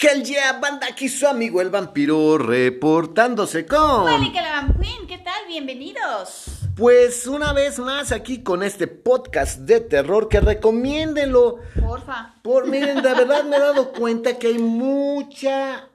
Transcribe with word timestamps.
Hell 0.00 0.24
yeah, 0.24 0.54
banda, 0.54 0.86
aquí 0.86 1.06
su 1.08 1.26
amigo 1.26 1.60
el 1.60 1.68
vampiro 1.68 2.38
reportándose 2.38 3.66
con... 3.66 4.10
Mónica 4.10 4.40
la 4.40 4.74
Queen, 4.80 5.06
¿qué 5.06 5.18
tal? 5.18 5.46
Bienvenidos. 5.46 6.46
Pues 6.74 7.26
una 7.26 7.52
vez 7.52 7.78
más 7.78 8.10
aquí 8.10 8.42
con 8.42 8.62
este 8.62 8.86
podcast 8.86 9.60
de 9.60 9.80
terror 9.80 10.28
que 10.30 10.40
recomiéndenlo. 10.40 11.58
Porfa. 11.78 12.36
Por, 12.42 12.68
miren, 12.68 13.02
de 13.02 13.12
verdad 13.12 13.44
me 13.44 13.56
he 13.56 13.60
dado 13.60 13.92
cuenta 13.92 14.38
que 14.38 14.46
hay 14.46 14.58
mucha 14.58 15.90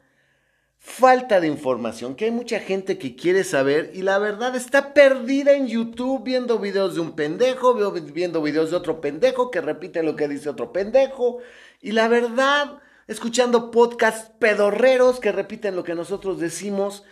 falta 0.78 1.40
de 1.40 1.48
información, 1.48 2.16
que 2.16 2.26
hay 2.26 2.32
mucha 2.32 2.60
gente 2.60 3.00
que 3.00 3.16
quiere 3.16 3.44
saber 3.44 3.90
y 3.96 4.04
la 4.04 4.20
verdad 4.20 4.56
está 4.56 4.94
perdida 4.94 5.54
en 5.54 5.68
YouTube 5.68 6.24
viendo 6.24 6.60
videos 6.60 6.94
de 6.94 7.02
un 7.02 7.14
pendejo, 7.14 7.74
viendo 8.14 8.44
videos 8.44 8.70
de 8.70 8.78
otro 8.78 9.02
pendejo 9.02 9.50
que 9.50 9.60
repite 9.60 10.04
lo 10.04 10.16
que 10.16 10.28
dice 10.28 10.50
otro 10.50 10.72
pendejo 10.72 11.40
y 11.82 11.94
la 11.94 12.08
verdad 12.08 12.80
escuchando 13.08 13.72
podcasts 13.72 14.32
pedorreros 14.40 15.20
que 15.20 15.32
repiten 15.32 15.76
lo 15.76 15.84
que 15.84 15.96
nosotros 15.96 16.40
decimos 16.40 17.04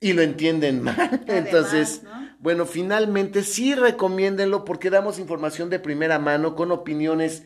y 0.00 0.12
lo 0.12 0.22
entienden 0.22 0.82
mal. 0.82 0.96
Además, 0.98 1.28
Entonces, 1.28 2.02
¿no? 2.02 2.10
bueno, 2.38 2.66
finalmente 2.66 3.42
sí 3.42 3.74
recomiéndenlo 3.74 4.64
porque 4.64 4.90
damos 4.90 5.18
información 5.18 5.70
de 5.70 5.78
primera 5.78 6.18
mano 6.18 6.54
con 6.54 6.72
opiniones 6.72 7.44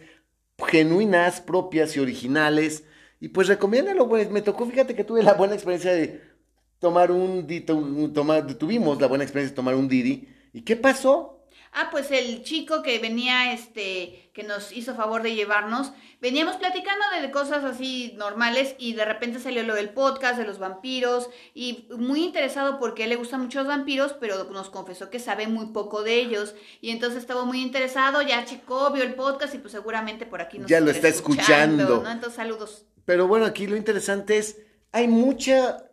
genuinas, 0.66 1.40
propias 1.40 1.96
y 1.96 2.00
originales. 2.00 2.84
Y 3.20 3.28
pues 3.28 3.48
recomiéndenlo, 3.48 4.08
pues 4.08 4.30
me 4.30 4.42
tocó, 4.42 4.66
fíjate 4.66 4.94
que 4.94 5.04
tuve 5.04 5.22
la 5.22 5.34
buena 5.34 5.54
experiencia 5.54 5.92
de 5.92 6.20
tomar 6.78 7.10
un, 7.10 7.46
tomar, 8.12 8.46
tuvimos 8.54 9.00
la 9.00 9.06
buena 9.08 9.24
experiencia 9.24 9.52
de 9.52 9.56
tomar 9.56 9.74
un 9.74 9.88
Didi. 9.88 10.28
¿Y 10.52 10.62
qué 10.62 10.76
pasó? 10.76 11.37
Ah, 11.80 11.90
pues 11.92 12.10
el 12.10 12.42
chico 12.42 12.82
que 12.82 12.98
venía, 12.98 13.52
este, 13.52 14.32
que 14.34 14.42
nos 14.42 14.72
hizo 14.72 14.96
favor 14.96 15.22
de 15.22 15.36
llevarnos, 15.36 15.92
veníamos 16.20 16.56
platicando 16.56 17.04
de 17.22 17.30
cosas 17.30 17.62
así 17.62 18.14
normales 18.16 18.74
y 18.78 18.94
de 18.94 19.04
repente 19.04 19.38
salió 19.38 19.62
lo 19.62 19.76
del 19.76 19.90
podcast 19.90 20.38
de 20.38 20.44
los 20.44 20.58
vampiros 20.58 21.30
y 21.54 21.86
muy 21.96 22.24
interesado 22.24 22.80
porque 22.80 23.02
a 23.02 23.04
él 23.04 23.10
le 23.10 23.16
gustan 23.16 23.42
mucho 23.42 23.60
los 23.60 23.68
vampiros, 23.68 24.12
pero 24.18 24.42
nos 24.50 24.70
confesó 24.70 25.08
que 25.08 25.20
sabe 25.20 25.46
muy 25.46 25.66
poco 25.66 26.02
de 26.02 26.16
ellos 26.16 26.56
y 26.80 26.90
entonces 26.90 27.20
estaba 27.20 27.44
muy 27.44 27.62
interesado, 27.62 28.22
ya 28.22 28.44
checó, 28.44 28.90
vio 28.90 29.04
el 29.04 29.14
podcast 29.14 29.54
y 29.54 29.58
pues 29.58 29.70
seguramente 29.70 30.26
por 30.26 30.40
aquí 30.40 30.58
nos 30.58 30.68
Ya 30.68 30.80
lo 30.80 30.90
está 30.90 31.06
escuchando. 31.06 32.02
¿no? 32.02 32.10
Entonces 32.10 32.34
saludos. 32.34 32.86
Pero 33.04 33.28
bueno, 33.28 33.46
aquí 33.46 33.68
lo 33.68 33.76
interesante 33.76 34.36
es, 34.36 34.58
hay 34.90 35.06
mucha, 35.06 35.88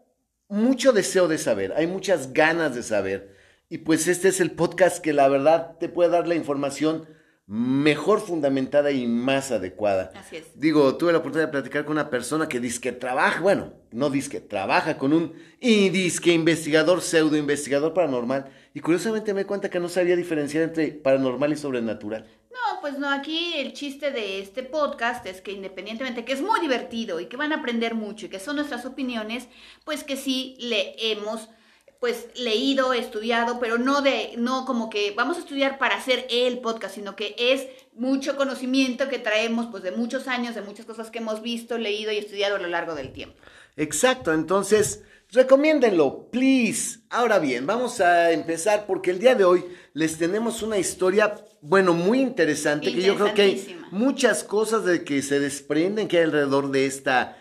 mucho 0.47 0.93
deseo 0.93 1.27
de 1.27 1.37
saber, 1.37 1.75
hay 1.77 1.85
muchas 1.85 2.33
ganas 2.33 2.73
de 2.73 2.81
saber. 2.81 3.34
Y 3.67 3.79
pues 3.79 4.07
este 4.07 4.27
es 4.27 4.39
el 4.41 4.51
podcast 4.51 4.99
que 4.99 5.11
la 5.11 5.27
verdad 5.27 5.77
te 5.79 5.89
puede 5.89 6.11
dar 6.11 6.27
la 6.27 6.35
información 6.35 7.07
mejor 7.47 8.21
fundamentada 8.21 8.91
y 8.91 9.07
más 9.07 9.51
adecuada. 9.51 10.11
Así 10.15 10.37
es. 10.37 10.59
Digo, 10.59 10.97
tuve 10.97 11.11
la 11.11 11.19
oportunidad 11.19 11.47
de 11.47 11.51
platicar 11.51 11.83
con 11.83 11.93
una 11.93 12.11
persona 12.11 12.47
que 12.47 12.59
dice 12.59 12.79
que 12.79 12.91
trabaja, 12.91 13.41
bueno, 13.41 13.73
no 13.91 14.09
dice 14.11 14.29
que 14.29 14.39
trabaja 14.39 14.97
con 14.97 15.13
un 15.13 15.33
y 15.59 15.89
dice 15.89 16.21
que 16.21 16.33
investigador, 16.33 17.01
pseudo 17.01 17.37
investigador 17.37 17.93
paranormal. 17.93 18.51
Y 18.73 18.81
curiosamente 18.81 19.33
me 19.33 19.41
di 19.41 19.45
cuenta 19.45 19.69
que 19.69 19.79
no 19.79 19.89
sabía 19.89 20.15
diferenciar 20.15 20.63
entre 20.63 20.91
paranormal 20.91 21.53
y 21.53 21.57
sobrenatural. 21.57 22.27
No, 22.51 22.81
pues 22.81 22.99
no, 22.99 23.09
aquí 23.09 23.53
el 23.57 23.73
chiste 23.73 24.11
de 24.11 24.39
este 24.39 24.61
podcast 24.61 25.25
es 25.25 25.41
que 25.41 25.51
independientemente 25.51 26.23
que 26.23 26.33
es 26.33 26.41
muy 26.41 26.59
divertido 26.61 27.19
y 27.19 27.25
que 27.25 27.37
van 27.37 27.51
a 27.51 27.57
aprender 27.57 27.95
mucho 27.95 28.27
y 28.27 28.29
que 28.29 28.39
son 28.39 28.57
nuestras 28.57 28.85
opiniones, 28.85 29.47
pues 29.83 30.03
que 30.03 30.17
sí 30.17 30.55
le 30.59 30.95
hemos 31.11 31.49
pues 31.99 32.27
leído, 32.35 32.93
estudiado, 32.93 33.59
pero 33.59 33.77
no 33.77 34.01
de 34.01 34.33
no 34.37 34.65
como 34.65 34.89
que 34.89 35.13
vamos 35.15 35.37
a 35.37 35.39
estudiar 35.39 35.77
para 35.77 35.95
hacer 35.95 36.27
el 36.29 36.59
podcast, 36.59 36.95
sino 36.95 37.15
que 37.15 37.35
es 37.37 37.67
mucho 37.93 38.35
conocimiento 38.35 39.09
que 39.09 39.19
traemos 39.19 39.67
pues 39.67 39.83
de 39.83 39.91
muchos 39.91 40.27
años, 40.27 40.55
de 40.55 40.61
muchas 40.61 40.85
cosas 40.85 41.09
que 41.09 41.19
hemos 41.19 41.41
visto, 41.41 41.77
leído 41.77 42.11
y 42.11 42.17
estudiado 42.17 42.57
a 42.57 42.59
lo 42.59 42.67
largo 42.67 42.95
del 42.95 43.11
tiempo. 43.11 43.37
Exacto, 43.77 44.33
entonces 44.33 45.03
recomiéndenlo, 45.31 46.29
please. 46.31 46.99
Ahora 47.09 47.39
bien, 47.39 47.65
vamos 47.65 47.99
a 48.01 48.31
empezar 48.31 48.85
porque 48.85 49.11
el 49.11 49.19
día 49.19 49.35
de 49.35 49.45
hoy 49.45 49.65
les 49.93 50.17
tenemos 50.17 50.61
una 50.61 50.77
historia, 50.77 51.35
bueno, 51.61 51.93
muy 51.93 52.19
interesante, 52.19 52.93
que 52.93 53.01
yo 53.01 53.15
creo 53.15 53.33
que 53.33 53.41
hay 53.41 53.81
muchas 53.91 54.43
cosas 54.43 54.85
de 54.85 55.03
que 55.03 55.21
se 55.21 55.39
desprenden 55.39 56.07
que 56.07 56.17
hay 56.17 56.23
alrededor 56.25 56.71
de 56.71 56.85
esta 56.85 57.37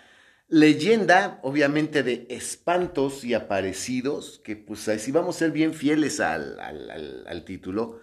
leyenda, 0.49 1.39
obviamente 1.43 2.03
de 2.03 2.27
espantos 2.31 3.25
y 3.25 3.35
aparecidos, 3.35 4.41
que 4.45 4.57
pues 4.57 4.81
si 4.99 5.11
vamos 5.13 5.37
a 5.37 5.39
ser 5.41 5.51
bien 5.51 5.75
fieles 5.75 6.21
al, 6.21 6.59
al- 6.61 6.91
al- 6.91 7.25
al 7.27 7.45
título, 7.45 8.01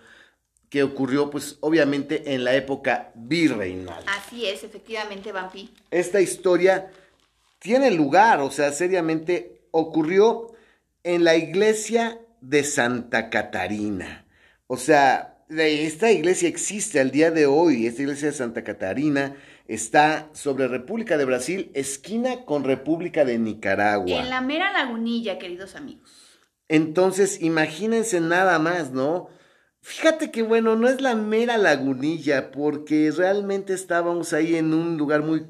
que 0.69 0.83
ocurrió 0.83 1.29
pues 1.29 1.57
obviamente 1.59 2.33
en 2.33 2.43
la 2.43 2.55
época 2.55 3.11
virreinal 3.15 4.03
Así 4.07 4.45
es, 4.45 4.63
efectivamente, 4.63 5.31
Vampi. 5.31 5.69
esta 5.91 6.21
historia 6.21 6.91
tiene 7.59 7.91
lugar, 7.91 8.39
o 8.39 8.49
sea, 8.51 8.71
seriamente 8.71 9.61
ocurrió 9.71 10.53
en 11.03 11.23
la 11.23 11.35
iglesia 11.35 12.19
de 12.41 12.63
Santa 12.63 13.29
Catarina. 13.29 14.25
O 14.67 14.77
sea, 14.77 15.37
esta 15.49 16.11
iglesia 16.11 16.47
existe 16.49 16.99
al 16.99 17.11
día 17.11 17.29
de 17.29 17.45
hoy, 17.45 17.85
esta 17.85 18.01
iglesia 18.01 18.29
de 18.29 18.33
Santa 18.33 18.63
Catarina 18.63 19.35
está 19.73 20.29
sobre 20.33 20.67
República 20.67 21.17
de 21.17 21.23
Brasil, 21.23 21.71
esquina 21.73 22.43
con 22.43 22.65
República 22.65 23.23
de 23.23 23.39
Nicaragua. 23.39 24.19
En 24.19 24.29
la 24.29 24.41
mera 24.41 24.73
lagunilla, 24.73 25.39
queridos 25.39 25.77
amigos. 25.77 26.11
Entonces, 26.67 27.41
imagínense 27.41 28.19
nada 28.19 28.59
más, 28.59 28.91
¿no? 28.91 29.29
Fíjate 29.81 30.29
que 30.29 30.41
bueno, 30.43 30.75
no 30.75 30.89
es 30.89 30.99
la 30.99 31.15
mera 31.15 31.57
lagunilla, 31.57 32.51
porque 32.51 33.13
realmente 33.15 33.73
estábamos 33.73 34.33
ahí 34.33 34.57
en 34.57 34.73
un 34.73 34.97
lugar 34.97 35.21
muy... 35.23 35.47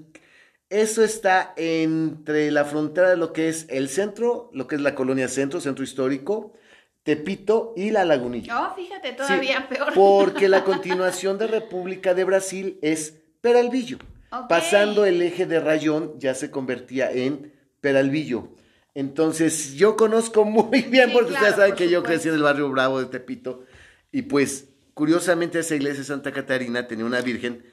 Eso 0.69 1.03
está 1.03 1.53
entre 1.57 2.51
la 2.51 2.63
frontera 2.63 3.09
de 3.09 3.17
lo 3.17 3.33
que 3.33 3.49
es 3.49 3.65
el 3.69 3.89
centro, 3.89 4.51
lo 4.53 4.67
que 4.67 4.75
es 4.75 4.81
la 4.81 4.93
colonia 4.93 5.29
centro, 5.29 5.59
centro 5.59 5.83
histórico, 5.83 6.53
Tepito 7.01 7.73
y 7.75 7.89
la 7.89 8.05
lagunilla. 8.05 8.67
Oh, 8.67 8.75
fíjate, 8.75 9.13
todavía 9.13 9.67
Sí, 9.67 9.75
peor. 9.75 9.93
Porque 9.95 10.47
la 10.47 10.63
continuación 10.63 11.39
de 11.39 11.47
República 11.47 12.13
de 12.13 12.23
Brasil 12.23 12.77
es 12.83 13.17
Peralvillo. 13.41 13.97
Pasando 14.47 15.05
el 15.05 15.21
eje 15.21 15.45
de 15.45 15.59
Rayón 15.59 16.13
ya 16.19 16.33
se 16.33 16.49
convertía 16.51 17.11
en 17.11 17.53
Peralvillo. 17.81 18.49
Entonces 18.93 19.73
yo 19.75 19.95
conozco 19.95 20.43
muy 20.45 20.81
bien 20.83 21.09
Sí, 21.09 21.13
porque 21.13 21.29
claro, 21.29 21.45
ustedes 21.45 21.55
saben 21.55 21.75
que 21.75 21.89
yo 21.89 22.03
crecí 22.03 22.29
en 22.29 22.35
el 22.35 22.43
barrio 22.43 22.69
Bravo 22.69 22.99
de 22.99 23.05
Tepito. 23.07 23.65
Y 24.11 24.23
pues 24.23 24.69
curiosamente 24.93 25.59
esa 25.59 25.75
iglesia 25.75 25.99
de 25.99 26.05
Santa 26.05 26.31
Catarina 26.31 26.87
tenía 26.87 27.05
una 27.05 27.21
virgen 27.21 27.63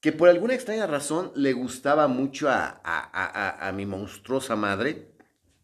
que 0.00 0.12
por 0.12 0.28
alguna 0.28 0.54
extraña 0.54 0.86
razón 0.86 1.32
le 1.34 1.52
gustaba 1.54 2.06
mucho 2.08 2.48
a- 2.48 2.80
a- 2.84 3.10
a- 3.12 3.68
a 3.68 3.72
mi 3.72 3.86
monstruosa 3.86 4.54
madre. 4.56 5.08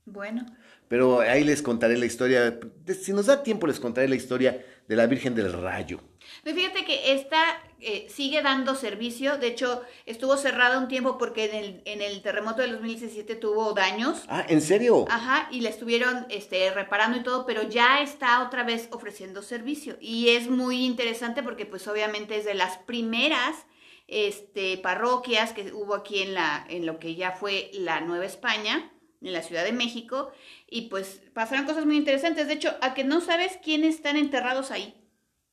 Bueno. 0.05 0.45
Pero 0.93 1.21
ahí 1.21 1.43
les 1.43 1.63
contaré 1.63 1.97
la 1.97 2.05
historia. 2.05 2.61
Si 3.01 3.15
nos 3.15 3.25
da 3.25 3.43
tiempo 3.43 3.67
les 3.67 3.81
contaré 3.81 4.09
la 4.09 4.15
historia 4.15 4.63
de 4.87 4.95
la 4.95 5.07
Virgen 5.07 5.35
del 5.35 5.51
Rayo. 5.51 6.01
Fíjate 6.45 6.85
que 6.85 7.15
esta 7.15 7.43
eh, 7.81 8.07
sigue 8.11 8.43
dando 8.43 8.75
servicio. 8.75 9.39
De 9.39 9.47
hecho, 9.47 9.81
estuvo 10.05 10.37
cerrada 10.37 10.79
un 10.79 10.89
tiempo 10.89 11.17
porque 11.17 11.47
en 11.47 11.55
el, 11.55 11.83
en 11.87 12.03
el 12.03 12.21
terremoto 12.21 12.61
del 12.61 12.73
2017 12.73 13.37
tuvo 13.37 13.73
daños. 13.73 14.25
Ah, 14.29 14.45
¿en 14.47 14.61
serio? 14.61 15.07
Ajá, 15.09 15.49
y 15.51 15.63
la 15.63 15.71
estuvieron 15.71 16.27
este, 16.29 16.71
reparando 16.75 17.17
y 17.17 17.23
todo, 17.23 17.47
pero 17.47 17.63
ya 17.63 18.03
está 18.03 18.43
otra 18.43 18.63
vez 18.63 18.89
ofreciendo 18.91 19.41
servicio. 19.41 19.97
Y 19.99 20.29
es 20.29 20.51
muy 20.51 20.85
interesante 20.85 21.43
porque 21.43 21.65
pues 21.65 21.89
obviamente 21.89 22.37
es 22.37 22.45
de 22.45 22.53
las 22.53 22.77
primeras 22.77 23.65
este, 24.09 24.77
parroquias 24.77 25.55
que 25.55 25.73
hubo 25.73 25.95
aquí 25.95 26.21
en, 26.21 26.35
la, 26.35 26.67
en 26.69 26.85
lo 26.85 26.99
que 26.99 27.15
ya 27.15 27.33
fue 27.33 27.71
la 27.73 28.03
Nueva 28.03 28.27
España, 28.27 28.93
en 29.23 29.33
la 29.33 29.43
Ciudad 29.43 29.65
de 29.65 29.73
México. 29.73 30.33
Y 30.69 30.83
pues 30.83 31.23
pasaron 31.35 31.67
cosas 31.67 31.87
muy 31.87 31.97
interesantes. 31.97 32.47
De 32.49 32.55
hecho, 32.55 32.75
a 32.81 32.95
que 32.95 33.05
no 33.05 33.21
sabes 33.21 33.59
quiénes 33.63 33.97
están 33.97 34.17
enterrados 34.17 34.71
ahí. 34.71 34.95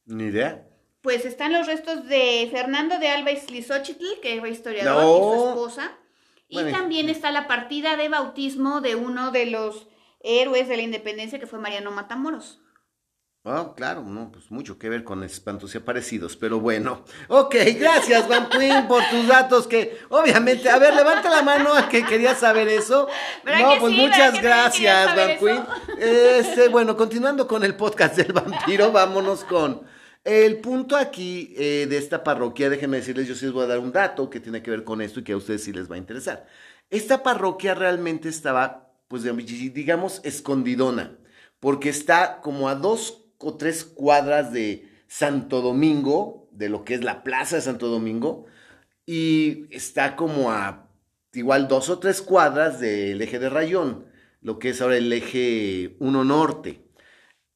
Ni 0.06 0.26
idea. 0.26 0.66
Pues 1.02 1.26
están 1.26 1.54
los 1.54 1.68
restos 1.68 2.08
de 2.08 2.48
Fernando 2.52 3.00
de 3.00 3.08
Alba 3.08 3.32
Islizóchitl, 3.32 4.06
que 4.22 4.40
fue 4.40 4.50
historiador, 4.50 5.04
No. 5.04 5.36
y 5.36 5.40
su 5.40 5.48
esposa. 5.50 5.98
Y 6.50 6.56
Bueno, 6.56 6.72
también 6.72 7.10
está 7.10 7.32
la 7.32 7.48
partida 7.48 7.96
de 7.96 8.10
bautismo 8.10 8.82
de 8.82 8.96
uno 8.96 9.32
de 9.32 9.46
los 9.46 9.88
héroes 10.22 10.68
de 10.68 10.78
la 10.78 10.84
independencia, 10.84 11.40
que 11.40 11.48
fue 11.48 11.60
Mariano 11.60 11.92
Matamoros. 11.92 12.60
Ah, 13.46 13.72
claro, 13.76 14.04
no, 14.04 14.32
pues 14.34 14.52
mucho 14.52 14.78
que 14.78 14.90
ver 14.90 15.06
con 15.06 15.24
espantos 15.24 15.74
y 15.74 15.78
aparecidos, 15.78 16.36
pero 16.36 16.60
bueno. 16.60 17.06
Ok, 17.30 17.56
gracias, 17.80 18.28
Van 18.28 18.50
Queen, 18.50 18.86
por 18.88 19.02
tus 19.10 19.28
datos 19.28 19.66
que, 19.66 19.98
obviamente, 20.10 20.70
a 20.70 20.78
ver, 20.78 20.94
levanta 20.94 21.30
la 21.30 21.42
mano 21.42 21.74
a 21.74 21.88
que 21.88 22.04
quería 22.04 22.36
saber 22.36 22.68
eso. 22.68 23.08
¿Verdad 23.46 23.62
No, 23.62 23.74
que 23.76 23.80
pues 23.80 23.94
muchas 23.94 24.42
gracias, 24.42 25.16
Van 25.16 25.38
Queen. 25.40 25.64
Este, 25.98 26.68
bueno, 26.68 26.98
continuando 26.98 27.48
con 27.48 27.64
el 27.64 27.76
podcast 27.76 28.18
del 28.18 28.34
vampiro, 28.34 28.92
vámonos 28.92 29.46
con 29.46 29.84
el 30.26 30.58
punto 30.60 30.98
aquí 30.98 31.56
eh, 31.58 31.88
de 31.90 31.98
esta 31.98 32.26
parroquia. 32.26 32.70
Déjenme 32.70 32.98
decirles, 32.98 33.26
yo 33.26 33.36
sí 33.36 33.46
les 33.46 33.54
voy 33.54 33.64
a 33.64 33.68
dar 33.68 33.80
un 33.80 33.94
dato 33.94 34.30
que 34.30 34.42
tiene 34.42 34.62
que 34.62 34.70
ver 34.70 34.84
con 34.84 35.02
esto 35.02 35.22
y 35.22 35.24
que 35.24 35.32
a 35.32 35.38
ustedes 35.38 35.64
sí 35.64 35.72
les 35.72 35.90
va 35.90 35.96
a 35.96 36.00
interesar. 36.00 36.46
Esta 36.90 37.24
parroquia 37.24 37.74
realmente 37.74 38.28
estaba, 38.28 38.92
pues, 39.08 39.24
digamos, 39.24 40.20
escondidona, 40.26 41.18
porque 41.62 41.88
está 41.88 42.42
como 42.42 42.68
a 42.68 42.76
dos 42.76 43.19
o 43.40 43.58
tres 43.58 43.84
cuadras 43.84 44.54
de 44.54 44.88
Santo 45.08 45.62
Domingo, 45.62 46.48
de 46.52 46.70
lo 46.70 46.84
que 46.84 46.94
es 46.94 47.04
la 47.04 47.24
plaza 47.24 47.56
de 47.56 47.62
Santo 47.64 47.88
Domingo, 47.88 48.46
y 49.06 49.66
está 49.76 50.16
como 50.16 50.52
a 50.52 50.90
igual 51.34 51.68
dos 51.68 51.90
o 51.90 52.00
tres 52.00 52.22
cuadras 52.22 52.80
del 52.80 53.22
eje 53.22 53.40
de 53.40 53.50
Rayón, 53.50 54.06
lo 54.42 54.60
que 54.60 54.70
es 54.70 54.82
ahora 54.82 54.98
el 54.98 55.12
eje 55.12 55.96
1 56.00 56.24
norte. 56.24 56.86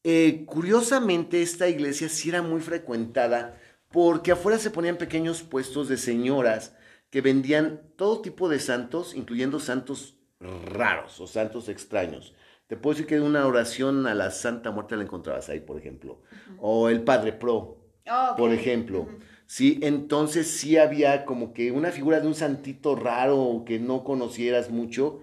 Eh, 0.04 0.44
curiosamente, 0.46 1.42
esta 1.42 1.70
iglesia 1.70 2.10
sí 2.10 2.30
era 2.30 2.42
muy 2.42 2.62
frecuentada 2.62 3.60
porque 3.90 4.32
afuera 4.32 4.58
se 4.58 4.72
ponían 4.72 4.98
pequeños 4.98 5.44
puestos 5.44 5.88
de 5.88 5.98
señoras 5.98 6.76
que 7.10 7.22
vendían 7.22 7.82
todo 7.96 8.22
tipo 8.22 8.50
de 8.50 8.60
santos, 8.60 9.14
incluyendo 9.14 9.60
santos 9.60 10.18
raros 10.40 11.20
o 11.22 11.28
santos 11.28 11.70
extraños. 11.70 12.34
Te 12.74 12.78
puedo 12.78 12.96
decir 12.96 13.06
que 13.06 13.22
una 13.22 13.46
oración 13.46 14.08
a 14.08 14.16
la 14.16 14.32
Santa 14.32 14.72
Muerte 14.72 14.98
la 14.98 15.04
encontrabas 15.04 15.48
ahí, 15.48 15.60
por 15.60 15.78
ejemplo. 15.78 16.24
O 16.58 16.90
el 16.90 17.04
Padre 17.04 17.32
Pro, 17.32 17.78
Oh, 18.10 18.34
por 18.36 18.52
ejemplo. 18.52 19.08
Sí, 19.46 19.78
entonces 19.84 20.50
sí 20.50 20.80
había 20.80 21.24
como 21.24 21.54
que 21.54 21.72
una 21.72 21.92
figura 21.92 22.20
de 22.20 22.26
un 22.26 22.34
santito 22.34 22.96
raro 22.96 23.62
que 23.64 23.78
no 23.78 24.04
conocieras 24.04 24.72
mucho. 24.72 25.22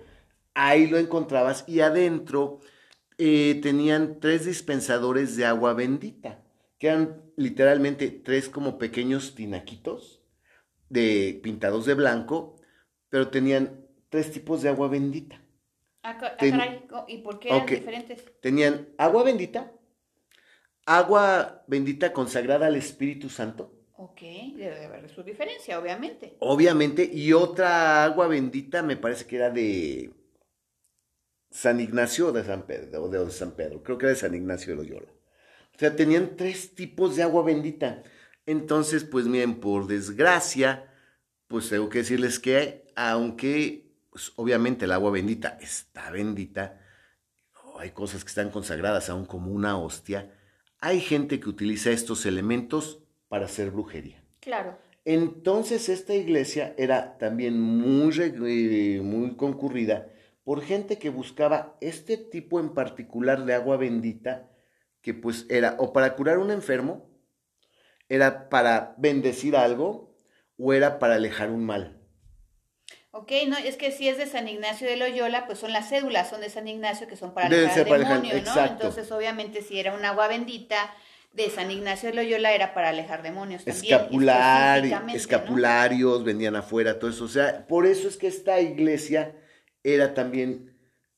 Ahí 0.54 0.86
lo 0.86 0.96
encontrabas 0.96 1.64
y 1.66 1.80
adentro 1.80 2.60
eh, 3.18 3.58
tenían 3.60 4.20
tres 4.20 4.44
dispensadores 4.44 5.34
de 5.34 5.44
agua 5.44 5.74
bendita, 5.74 6.44
que 6.78 6.86
eran 6.86 7.20
literalmente 7.34 8.12
tres 8.12 8.48
como 8.48 8.78
pequeños 8.78 9.34
tinaquitos 9.34 10.22
de, 10.88 11.40
pintados 11.42 11.84
de 11.84 11.94
blanco, 11.94 12.54
pero 13.08 13.26
tenían 13.26 13.88
tres 14.08 14.30
tipos 14.30 14.62
de 14.62 14.68
agua 14.68 14.86
bendita. 14.86 15.42
Ah, 16.02 16.18
ah, 16.22 16.36
caray, 16.38 16.82
¿y 17.08 17.18
por 17.18 17.38
qué 17.38 17.48
eran 17.50 17.66
diferentes? 17.66 18.24
Tenían 18.40 18.88
agua 18.96 19.22
bendita, 19.22 19.72
agua 20.86 21.62
bendita 21.66 22.12
consagrada 22.12 22.66
al 22.66 22.76
Espíritu 22.76 23.28
Santo, 23.28 23.72
Ok, 23.96 24.22
debe 24.56 24.86
haber 24.86 25.10
su 25.10 25.22
diferencia, 25.22 25.78
obviamente. 25.78 26.36
obviamente, 26.40 27.08
y 27.12 27.32
otra 27.34 28.04
agua 28.04 28.28
bendita 28.28 28.82
me 28.82 28.96
parece 28.96 29.26
que 29.26 29.36
era 29.36 29.50
de 29.50 30.10
San 31.50 31.80
Ignacio 31.80 32.28
o 32.28 32.32
de 32.32 32.44
San 32.44 32.66
Pedro, 32.66 33.02
o 33.04 33.08
de 33.08 33.30
San 33.30 33.52
Pedro, 33.52 33.82
creo 33.82 33.98
que 33.98 34.06
era 34.06 34.14
de 34.14 34.20
San 34.20 34.34
Ignacio 34.34 34.72
de 34.74 34.76
Loyola. 34.82 35.12
O 35.74 35.78
sea, 35.78 35.96
tenían 35.96 36.36
tres 36.36 36.74
tipos 36.74 37.16
de 37.16 37.22
agua 37.22 37.42
bendita. 37.42 38.02
Entonces, 38.46 39.04
pues 39.04 39.26
miren, 39.26 39.60
por 39.60 39.86
desgracia, 39.86 40.92
pues 41.48 41.68
tengo 41.68 41.88
que 41.88 41.98
decirles 41.98 42.38
que 42.38 42.86
aunque 42.96 43.89
pues, 44.10 44.32
obviamente 44.36 44.84
el 44.84 44.92
agua 44.92 45.10
bendita 45.10 45.58
está 45.60 46.10
bendita, 46.10 46.80
hay 47.78 47.90
cosas 47.90 48.24
que 48.24 48.28
están 48.28 48.50
consagradas 48.50 49.08
aún 49.08 49.24
como 49.24 49.50
una 49.52 49.78
hostia, 49.78 50.34
hay 50.80 51.00
gente 51.00 51.40
que 51.40 51.48
utiliza 51.48 51.90
estos 51.90 52.26
elementos 52.26 53.02
para 53.28 53.46
hacer 53.46 53.70
brujería. 53.70 54.22
Claro. 54.40 54.78
Entonces 55.04 55.88
esta 55.88 56.14
iglesia 56.14 56.74
era 56.76 57.16
también 57.18 57.60
muy, 57.60 58.12
eh, 58.18 59.00
muy 59.02 59.36
concurrida 59.36 60.08
por 60.44 60.62
gente 60.62 60.98
que 60.98 61.10
buscaba 61.10 61.76
este 61.80 62.16
tipo 62.16 62.60
en 62.60 62.74
particular 62.74 63.44
de 63.44 63.54
agua 63.54 63.76
bendita, 63.76 64.50
que 65.00 65.14
pues 65.14 65.46
era 65.48 65.76
o 65.78 65.92
para 65.92 66.16
curar 66.16 66.38
un 66.38 66.50
enfermo, 66.50 67.08
era 68.08 68.48
para 68.48 68.94
bendecir 68.98 69.56
algo 69.56 70.14
o 70.58 70.72
era 70.72 70.98
para 70.98 71.14
alejar 71.14 71.50
un 71.50 71.64
mal. 71.64 71.99
Ok, 73.12 73.32
no, 73.48 73.56
es 73.58 73.76
que 73.76 73.90
si 73.90 74.08
es 74.08 74.18
de 74.18 74.26
San 74.26 74.46
Ignacio 74.46 74.86
de 74.86 74.96
Loyola, 74.96 75.46
pues 75.46 75.58
son 75.58 75.72
las 75.72 75.88
cédulas, 75.88 76.30
son 76.30 76.40
de 76.40 76.48
San 76.50 76.68
Ignacio 76.68 77.08
que 77.08 77.16
son 77.16 77.34
para 77.34 77.48
alejar- 77.48 77.84
demonio, 77.84 78.32
¿no? 78.34 78.38
exacto. 78.38 78.72
Entonces, 78.86 79.10
obviamente, 79.10 79.62
si 79.62 79.80
era 79.80 79.94
un 79.94 80.04
agua 80.04 80.28
bendita 80.28 80.94
de 81.32 81.50
San 81.50 81.70
Ignacio 81.72 82.08
de 82.10 82.14
Loyola, 82.14 82.52
era 82.52 82.72
para 82.72 82.90
alejar 82.90 83.22
demonios 83.22 83.64
también. 83.64 83.94
Escapular, 83.94 84.76
específicamente, 84.78 85.12
¿no? 85.12 85.18
escapularios, 85.18 86.24
vendían 86.24 86.54
afuera, 86.56 86.98
todo 87.00 87.10
eso. 87.10 87.24
O 87.24 87.28
sea, 87.28 87.66
por 87.66 87.86
eso 87.86 88.06
es 88.06 88.16
que 88.16 88.28
esta 88.28 88.60
iglesia 88.60 89.34
era 89.82 90.14
también. 90.14 90.69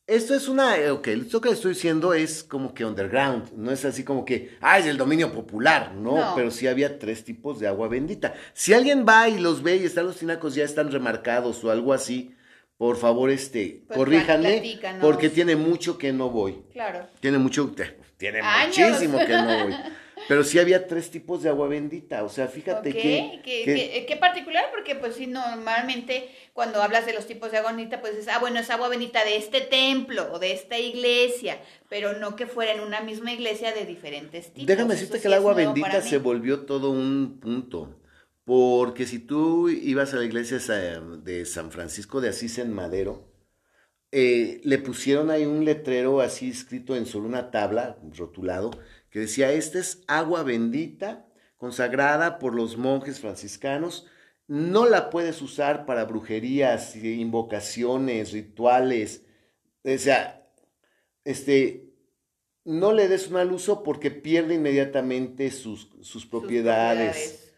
Esto 0.07 0.35
es 0.35 0.49
una. 0.49 0.77
eh, 0.79 0.91
Ok, 0.91 1.09
esto 1.09 1.41
que 1.41 1.51
estoy 1.51 1.75
diciendo 1.75 2.13
es 2.13 2.43
como 2.43 2.75
que 2.75 2.85
underground. 2.85 3.53
No 3.57 3.71
es 3.71 3.85
así 3.85 4.05
como 4.05 4.25
que. 4.25 4.57
Ah, 4.61 4.79
es 4.79 4.87
el 4.87 4.97
dominio 4.97 5.33
popular. 5.33 5.95
No, 5.95 6.17
No. 6.17 6.33
pero 6.35 6.51
sí 6.51 6.67
había 6.67 6.99
tres 6.99 7.25
tipos 7.25 7.61
de 7.61 7.69
agua 7.69 7.89
bendita. 7.89 8.35
Si 8.53 8.75
alguien 8.75 9.07
va 9.09 9.29
y 9.29 9.39
los 9.39 9.63
ve 9.63 9.77
y 9.77 9.85
están 9.85 10.07
los 10.07 10.17
tinacos 10.17 10.55
ya 10.55 10.65
están 10.65 10.91
remarcados 10.91 11.63
o 11.65 11.71
algo 11.71 11.93
así, 11.93 12.35
por 12.77 12.97
favor, 12.97 13.31
este, 13.31 13.85
Pues, 13.87 13.97
corríjanme, 13.97 14.81
porque 15.01 15.29
tiene 15.31 15.55
mucho 15.55 15.99
que 15.99 16.13
no 16.13 16.31
voy. 16.31 16.65
Claro. 16.73 17.07
Tiene 17.21 17.39
mucho, 17.39 17.73
tiene 18.17 18.41
Años. 18.41 18.77
muchísimo 18.77 19.19
que 19.19 19.33
no 19.33 19.65
voy. 19.65 19.75
Pero 20.29 20.45
sí 20.45 20.59
había 20.59 20.87
tres 20.87 21.11
tipos 21.11 21.43
de 21.43 21.49
agua 21.49 21.69
bendita. 21.69 22.23
O 22.25 22.29
sea, 22.29 22.49
fíjate 22.49 22.93
que, 22.93 23.41
¿Qué, 23.45 23.63
que- 23.65 23.75
qué- 23.75 24.07
qué 24.07 24.17
particular? 24.17 24.65
Porque 24.71 24.95
pues 24.95 25.17
sí, 25.17 25.27
normalmente 25.27 26.29
cuando 26.53 26.83
hablas 26.83 27.07
de 27.07 27.13
los 27.13 27.27
tipos 27.27 27.51
de 27.51 27.59
agua 27.59 27.73
bendita, 27.73 28.01
pues 28.01 28.17
dices, 28.17 28.33
ah, 28.33 28.39
bueno, 28.39 28.61
es 28.61 28.71
agua 28.71 28.89
bendita 28.89 29.25
de 29.25 29.37
este 29.37 29.61
templo 29.61 30.33
o 30.33 30.39
de 30.39 30.53
esta 30.53 30.79
iglesia, 30.79 31.59
pero 31.89 32.15
no 32.19 32.37
que 32.37 32.47
fuera 32.47 32.73
en 32.73 32.81
una 32.81 33.01
misma 33.01 33.33
iglesia 33.33 33.73
de 33.73 33.85
diferentes 33.85 34.53
tipos. 34.53 34.67
Déjame 34.67 34.95
Eso 34.95 35.01
decirte 35.01 35.19
sí 35.19 35.23
que 35.23 35.29
el 35.29 35.35
es 35.35 35.39
agua 35.39 35.55
bendita 35.55 36.01
se 36.03 36.19
volvió 36.19 36.65
todo 36.67 36.91
un 36.91 37.39
punto. 37.41 37.99
Porque 38.45 39.07
si 39.07 39.21
tú 39.21 39.69
ibas 39.69 40.15
a 40.15 40.17
la 40.17 40.25
iglesia 40.25 40.59
de 40.59 41.45
San 41.47 41.71
Francisco 41.71 42.21
de 42.21 42.31
Asís 42.31 42.59
en 42.59 42.73
Madero, 42.73 43.29
eh, 44.11 44.61
le 44.65 44.79
pusieron 44.79 45.31
ahí 45.31 45.47
un 45.47 45.65
letrero 45.65 46.21
así 46.21 46.51
escrito 46.51 46.97
en 46.97 47.07
sobre 47.07 47.29
una 47.29 47.51
tabla, 47.51 47.99
rotulado, 48.17 48.71
que 49.13 49.21
decía, 49.21 49.53
esta 49.53 49.79
es 49.79 50.03
agua 50.09 50.43
bendita 50.43 51.29
consagrada 51.59 52.39
por 52.39 52.55
los 52.55 52.79
monjes 52.79 53.21
franciscanos. 53.21 54.07
No 54.49 54.87
la 54.87 55.11
puedes 55.11 55.43
usar 55.43 55.85
para 55.85 56.07
brujerías, 56.07 56.97
invocaciones, 56.97 58.33
rituales. 58.33 59.27
O 59.85 59.99
sea, 59.99 60.51
este, 61.25 61.93
no 62.65 62.95
le 62.95 63.07
des 63.09 63.27
un 63.27 63.35
mal 63.35 63.53
uso 63.53 63.83
porque 63.83 64.11
pierde 64.11 64.55
inmediatamente 64.55 65.51
sus, 65.51 65.91
sus 66.01 66.09
Sus 66.09 66.27
propiedades. 66.27 67.53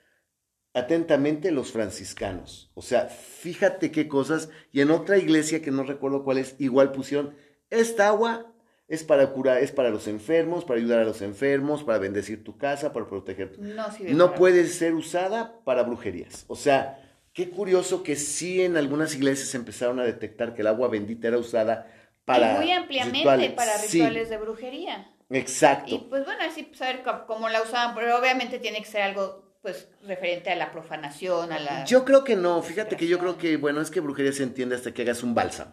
Atentamente 0.72 1.52
los 1.52 1.70
franciscanos. 1.70 2.72
O 2.74 2.82
sea, 2.82 3.06
fíjate 3.06 3.92
qué 3.92 4.08
cosas. 4.08 4.48
Y 4.72 4.80
en 4.80 4.90
otra 4.90 5.18
iglesia 5.18 5.62
que 5.62 5.70
no 5.70 5.84
recuerdo 5.84 6.24
cuál 6.24 6.38
es, 6.38 6.56
igual 6.58 6.90
pusieron, 6.90 7.36
esta 7.70 8.08
agua 8.08 8.53
es 8.94 9.04
para 9.04 9.26
curar, 9.30 9.58
es 9.58 9.70
para 9.72 9.90
los 9.90 10.06
enfermos, 10.08 10.64
para 10.64 10.78
ayudar 10.80 11.00
a 11.00 11.04
los 11.04 11.20
enfermos, 11.22 11.82
para 11.84 11.98
bendecir 11.98 12.42
tu 12.44 12.56
casa, 12.56 12.92
para 12.92 13.06
proteger 13.06 13.52
tu... 13.52 13.62
No 13.62 13.88
No 14.08 14.34
puede 14.34 14.66
ser 14.68 14.94
usada 14.94 15.60
para 15.64 15.82
brujerías. 15.82 16.44
O 16.48 16.56
sea, 16.56 17.00
qué 17.32 17.50
curioso 17.50 18.02
que 18.02 18.16
sí 18.16 18.62
en 18.62 18.76
algunas 18.76 19.14
iglesias 19.14 19.54
empezaron 19.54 20.00
a 20.00 20.04
detectar 20.04 20.54
que 20.54 20.62
el 20.62 20.68
agua 20.68 20.88
bendita 20.88 21.28
era 21.28 21.38
usada 21.38 21.86
para 22.24 22.54
y 22.54 22.56
muy 22.56 22.72
ampliamente 22.72 23.18
rituales. 23.18 23.52
para 23.52 23.72
Sí, 23.78 23.98
rituales 23.98 24.30
de 24.30 24.36
brujería. 24.38 25.10
exacto. 25.30 25.94
Y 25.94 25.98
pues 26.08 26.24
bueno, 26.24 26.40
así 26.48 26.62
pues, 26.62 26.78
saber 26.78 27.02
co- 27.02 27.26
cómo 27.26 27.48
la 27.48 27.60
usaban, 27.62 27.94
pero 27.94 28.16
obviamente 28.18 28.58
tiene 28.58 28.78
que 28.78 28.86
ser 28.86 29.02
algo 29.02 29.42
pues 29.60 29.88
referente 30.02 30.50
a 30.50 30.56
la 30.56 30.70
profanación, 30.70 31.50
a 31.50 31.58
la... 31.58 31.84
Yo 31.86 32.04
creo 32.04 32.22
que 32.22 32.36
no, 32.36 32.62
fíjate 32.62 32.96
que 32.98 33.06
yo 33.06 33.18
creo 33.18 33.38
que, 33.38 33.56
bueno, 33.56 33.80
es 33.80 33.90
que 33.90 34.00
brujería 34.00 34.32
se 34.32 34.42
entiende 34.42 34.74
hasta 34.74 34.92
que 34.92 35.02
hagas 35.02 35.22
un 35.22 35.34
bálsamo. 35.34 35.72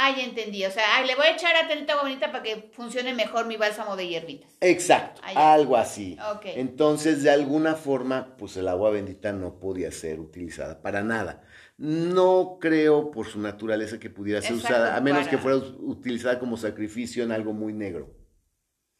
Ah, 0.00 0.14
ya 0.16 0.22
entendí, 0.22 0.64
o 0.64 0.70
sea, 0.70 0.84
ay, 0.94 1.08
le 1.08 1.16
voy 1.16 1.26
a 1.26 1.32
echar 1.32 1.56
a 1.56 1.66
agua 1.66 2.02
bonita 2.04 2.30
para 2.30 2.44
que 2.44 2.70
funcione 2.72 3.14
mejor 3.14 3.46
mi 3.46 3.56
bálsamo 3.56 3.96
de 3.96 4.06
hierbitas. 4.06 4.48
Exacto, 4.60 5.20
algo 5.34 5.76
así. 5.76 6.16
Ok. 6.36 6.42
Entonces, 6.54 7.24
de 7.24 7.30
alguna 7.30 7.74
forma, 7.74 8.36
pues 8.36 8.56
el 8.56 8.68
agua 8.68 8.90
bendita 8.90 9.32
no 9.32 9.58
podía 9.58 9.90
ser 9.90 10.20
utilizada 10.20 10.82
para 10.82 11.02
nada. 11.02 11.42
No 11.78 12.58
creo 12.60 13.10
por 13.10 13.26
su 13.26 13.40
naturaleza 13.40 13.98
que 13.98 14.08
pudiera 14.08 14.40
ser 14.40 14.52
Exacto, 14.52 14.76
usada, 14.76 14.96
a 14.96 15.00
menos 15.00 15.26
que 15.26 15.36
fuera 15.36 15.56
utilizada 15.56 16.38
como 16.38 16.56
sacrificio 16.56 17.24
en 17.24 17.32
algo 17.32 17.52
muy 17.52 17.72
negro, 17.72 18.14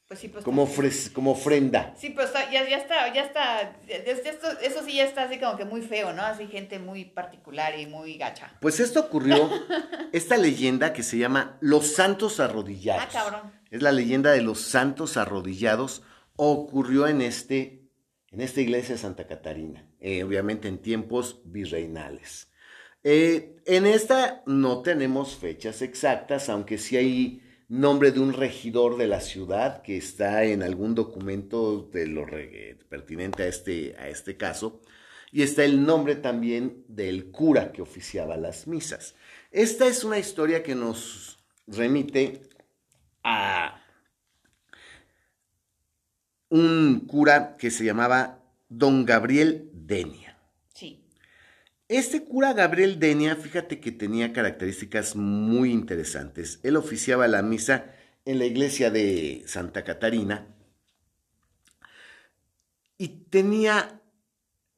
Pues 0.08 0.20
sí, 0.20 0.28
pues... 0.28 0.42
como, 0.42 0.66
pues, 0.66 0.78
ofre- 1.08 1.12
como 1.12 1.32
ofrenda. 1.32 1.94
Sí, 1.98 2.10
pero 2.10 2.26
está- 2.26 2.50
ya, 2.50 2.66
ya 2.66 2.78
está, 2.78 3.12
ya 3.12 3.22
está, 3.24 3.76
ya- 3.86 3.96
eso 4.62 4.82
sí 4.84 4.96
ya 4.96 5.04
está 5.04 5.24
así 5.24 5.38
como 5.38 5.58
que 5.58 5.66
muy 5.66 5.82
feo, 5.82 6.14
¿no? 6.14 6.22
Así 6.22 6.46
gente 6.46 6.78
muy 6.78 7.04
particular 7.04 7.78
y 7.78 7.84
muy 7.86 8.16
gacha. 8.16 8.50
Pues 8.62 8.80
esto 8.80 9.00
ocurrió, 9.00 9.50
esta 10.12 10.38
leyenda 10.38 10.94
que 10.94 11.02
se 11.02 11.18
llama 11.18 11.58
Los 11.60 11.92
Santos 11.92 12.40
Arrodillados. 12.40 13.04
Ah, 13.06 13.08
cabrón. 13.12 13.52
Es 13.70 13.82
la 13.82 13.92
leyenda 13.92 14.30
de 14.32 14.40
los 14.40 14.62
santos 14.62 15.18
arrodillados. 15.18 16.02
Ocurrió 16.36 17.06
en, 17.06 17.20
este, 17.20 17.82
en 18.30 18.40
esta 18.40 18.62
iglesia 18.62 18.94
de 18.94 19.00
Santa 19.02 19.26
Catarina, 19.26 19.86
eh, 20.00 20.24
obviamente 20.24 20.68
en 20.68 20.78
tiempos 20.78 21.42
virreinales. 21.44 22.50
Eh, 23.04 23.56
en 23.66 23.84
esta 23.86 24.42
no 24.46 24.80
tenemos 24.80 25.36
fechas 25.36 25.82
exactas, 25.82 26.48
aunque 26.48 26.78
sí 26.78 26.96
hay 26.96 27.42
nombre 27.68 28.10
de 28.10 28.20
un 28.20 28.32
regidor 28.32 28.96
de 28.96 29.06
la 29.06 29.20
ciudad 29.20 29.82
que 29.82 29.96
está 29.96 30.44
en 30.44 30.62
algún 30.62 30.94
documento 30.94 31.82
de 31.92 32.06
lo 32.06 32.26
pertinente 32.88 33.42
a 33.42 33.46
este, 33.46 33.94
a 33.98 34.08
este 34.08 34.36
caso. 34.36 34.80
Y 35.30 35.42
está 35.42 35.64
el 35.64 35.84
nombre 35.84 36.16
también 36.16 36.84
del 36.88 37.30
cura 37.30 37.70
que 37.70 37.82
oficiaba 37.82 38.38
las 38.38 38.66
misas. 38.66 39.14
Esta 39.50 39.86
es 39.86 40.02
una 40.02 40.18
historia 40.18 40.62
que 40.62 40.74
nos 40.74 41.38
remite 41.66 42.48
a 43.22 43.82
un 46.48 47.06
cura 47.06 47.56
que 47.58 47.70
se 47.70 47.84
llamaba 47.84 48.42
Don 48.70 49.04
Gabriel 49.04 49.70
Denia. 49.74 50.27
Este 51.88 52.22
cura 52.22 52.52
Gabriel 52.52 52.98
Denia, 52.98 53.34
fíjate 53.34 53.80
que 53.80 53.92
tenía 53.92 54.34
características 54.34 55.16
muy 55.16 55.72
interesantes. 55.72 56.60
Él 56.62 56.76
oficiaba 56.76 57.26
la 57.28 57.40
misa 57.40 57.86
en 58.26 58.38
la 58.38 58.44
iglesia 58.44 58.90
de 58.90 59.42
Santa 59.46 59.84
Catarina 59.84 60.54
y 62.98 63.08
tenía, 63.30 64.02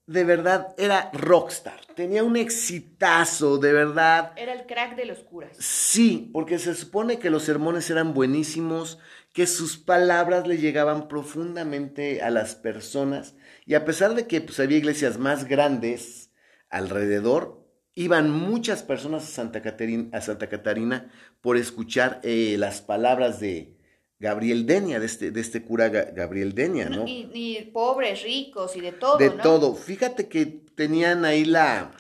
de 0.07 0.23
verdad, 0.23 0.73
era 0.79 1.11
rockstar, 1.13 1.81
tenía 1.97 2.23
un 2.23 2.37
exitazo, 2.37 3.59
de 3.59 3.73
verdad. 3.73 4.33
Era 4.37 4.53
el 4.53 4.67
crack 4.67 4.95
de 4.95 5.07
los 5.07 5.19
curas. 5.19 5.57
Sí, 5.59 6.31
porque 6.33 6.61
se 6.61 6.77
supone 6.77 7.19
que 7.19 7.31
los 7.31 7.43
sermones 7.43 7.91
eran 7.91 8.15
buenísimos, 8.15 9.01
que 9.33 9.49
sus 9.49 9.79
palabras 9.79 10.47
le 10.47 10.59
llegaban 10.59 11.09
profundamente 11.09 12.23
a 12.23 12.31
las 12.31 12.55
personas 12.55 13.35
y 13.67 13.75
a 13.75 13.85
pesar 13.85 14.15
de 14.15 14.29
que 14.29 14.41
pues, 14.41 14.61
había 14.61 14.79
iglesias 14.79 15.19
más 15.19 15.47
grandes, 15.47 16.30
alrededor, 16.71 17.67
iban 17.95 18.31
muchas 18.31 18.83
personas 18.83 19.25
a 19.25 19.27
Santa 19.27 19.61
Catarina, 19.61 20.17
a 20.17 20.21
Santa 20.21 20.49
Catarina 20.49 21.13
por 21.41 21.57
escuchar 21.57 22.21
eh, 22.23 22.57
las 22.59 22.81
palabras 22.81 23.41
de 23.41 23.77
Gabriel 24.19 24.67
Denia, 24.67 25.01
de 25.01 25.07
este, 25.07 25.31
de 25.31 25.41
este 25.41 25.63
cura 25.63 25.89
Gabriel 25.89 26.55
Denia, 26.55 26.89
¿no? 26.89 27.05
Y, 27.07 27.71
pobres, 27.73 28.23
ricos 28.23 28.77
y 28.77 28.81
de 28.81 28.93
todo. 28.93 29.17
De 29.17 29.31
todo. 29.31 29.75
Fíjate 29.75 30.29
que 30.29 30.47
tenían 30.47 31.25
ahí 31.25 31.45
la... 31.45 31.93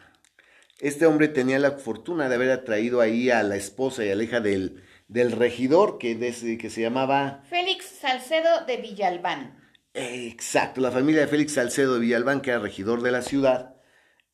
Este 0.79 1.07
hombre 1.07 1.29
tenía 1.29 1.59
la 1.59 1.73
fortuna 1.73 2.29
de 2.29 2.35
haber 2.35 2.51
atraído 2.51 3.01
ahí 3.01 3.31
a 3.31 3.43
la 3.43 3.57
esposa 3.57 4.05
y 4.05 4.11
a 4.11 4.15
la 4.15 4.23
hija 4.23 4.41
del, 4.41 4.83
del 5.09 5.33
regidor 5.33 5.99
que, 5.99 6.19
que 6.59 6.71
se 6.71 6.81
llamaba... 6.81 7.43
Félix 7.49 7.87
Salcedo 7.87 8.65
de 8.67 8.77
Villalbán. 8.79 9.59
Exacto, 9.93 10.81
la 10.81 10.91
familia 10.91 11.23
de 11.23 11.27
Félix 11.27 11.53
Salcedo 11.53 11.95
de 11.95 12.01
Villalbán, 12.01 12.41
que 12.41 12.51
era 12.51 12.61
regidor 12.61 13.03
de 13.03 13.13
la 13.13 13.23
ciudad 13.23 13.80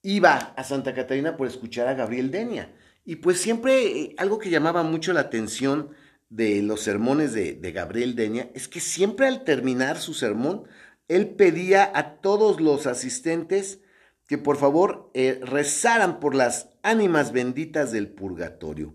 iba 0.07 0.55
a 0.57 0.63
Santa 0.63 0.95
Catarina 0.95 1.37
por 1.37 1.49
escuchar 1.49 1.89
a 1.89 1.95
Gabriel 1.95 2.31
Denia. 2.31 2.73
Y 3.05 3.17
pues 3.17 3.41
siempre 3.41 3.87
eh, 3.87 4.15
algo 4.19 4.39
que 4.39 4.51
llamaba 4.51 4.85
mucho 4.85 5.13
la 5.13 5.21
atención 5.21 5.91
de 6.29 6.63
los 6.63 6.81
sermones 6.81 7.33
de, 7.33 7.59
Gabriel 7.73 8.15
Denia 8.15 8.51
es 8.55 8.69
que 8.69 8.81
siempre 8.81 9.27
al 9.27 9.43
terminar 9.43 9.99
su 9.99 10.15
sermón, 10.15 10.65
él 11.09 11.31
pedía 11.31 11.91
a 11.93 12.21
todos 12.21 12.61
los 12.61 12.87
asistentes 12.87 13.81
que 14.29 14.39
por 14.39 14.57
favor 14.57 15.11
eh, 15.15 15.41
rezaran 15.43 16.21
por 16.21 16.37
las 16.37 16.71
ánimas 16.83 17.33
benditas 17.33 17.91
del 17.91 18.09
purgatorio, 18.09 18.95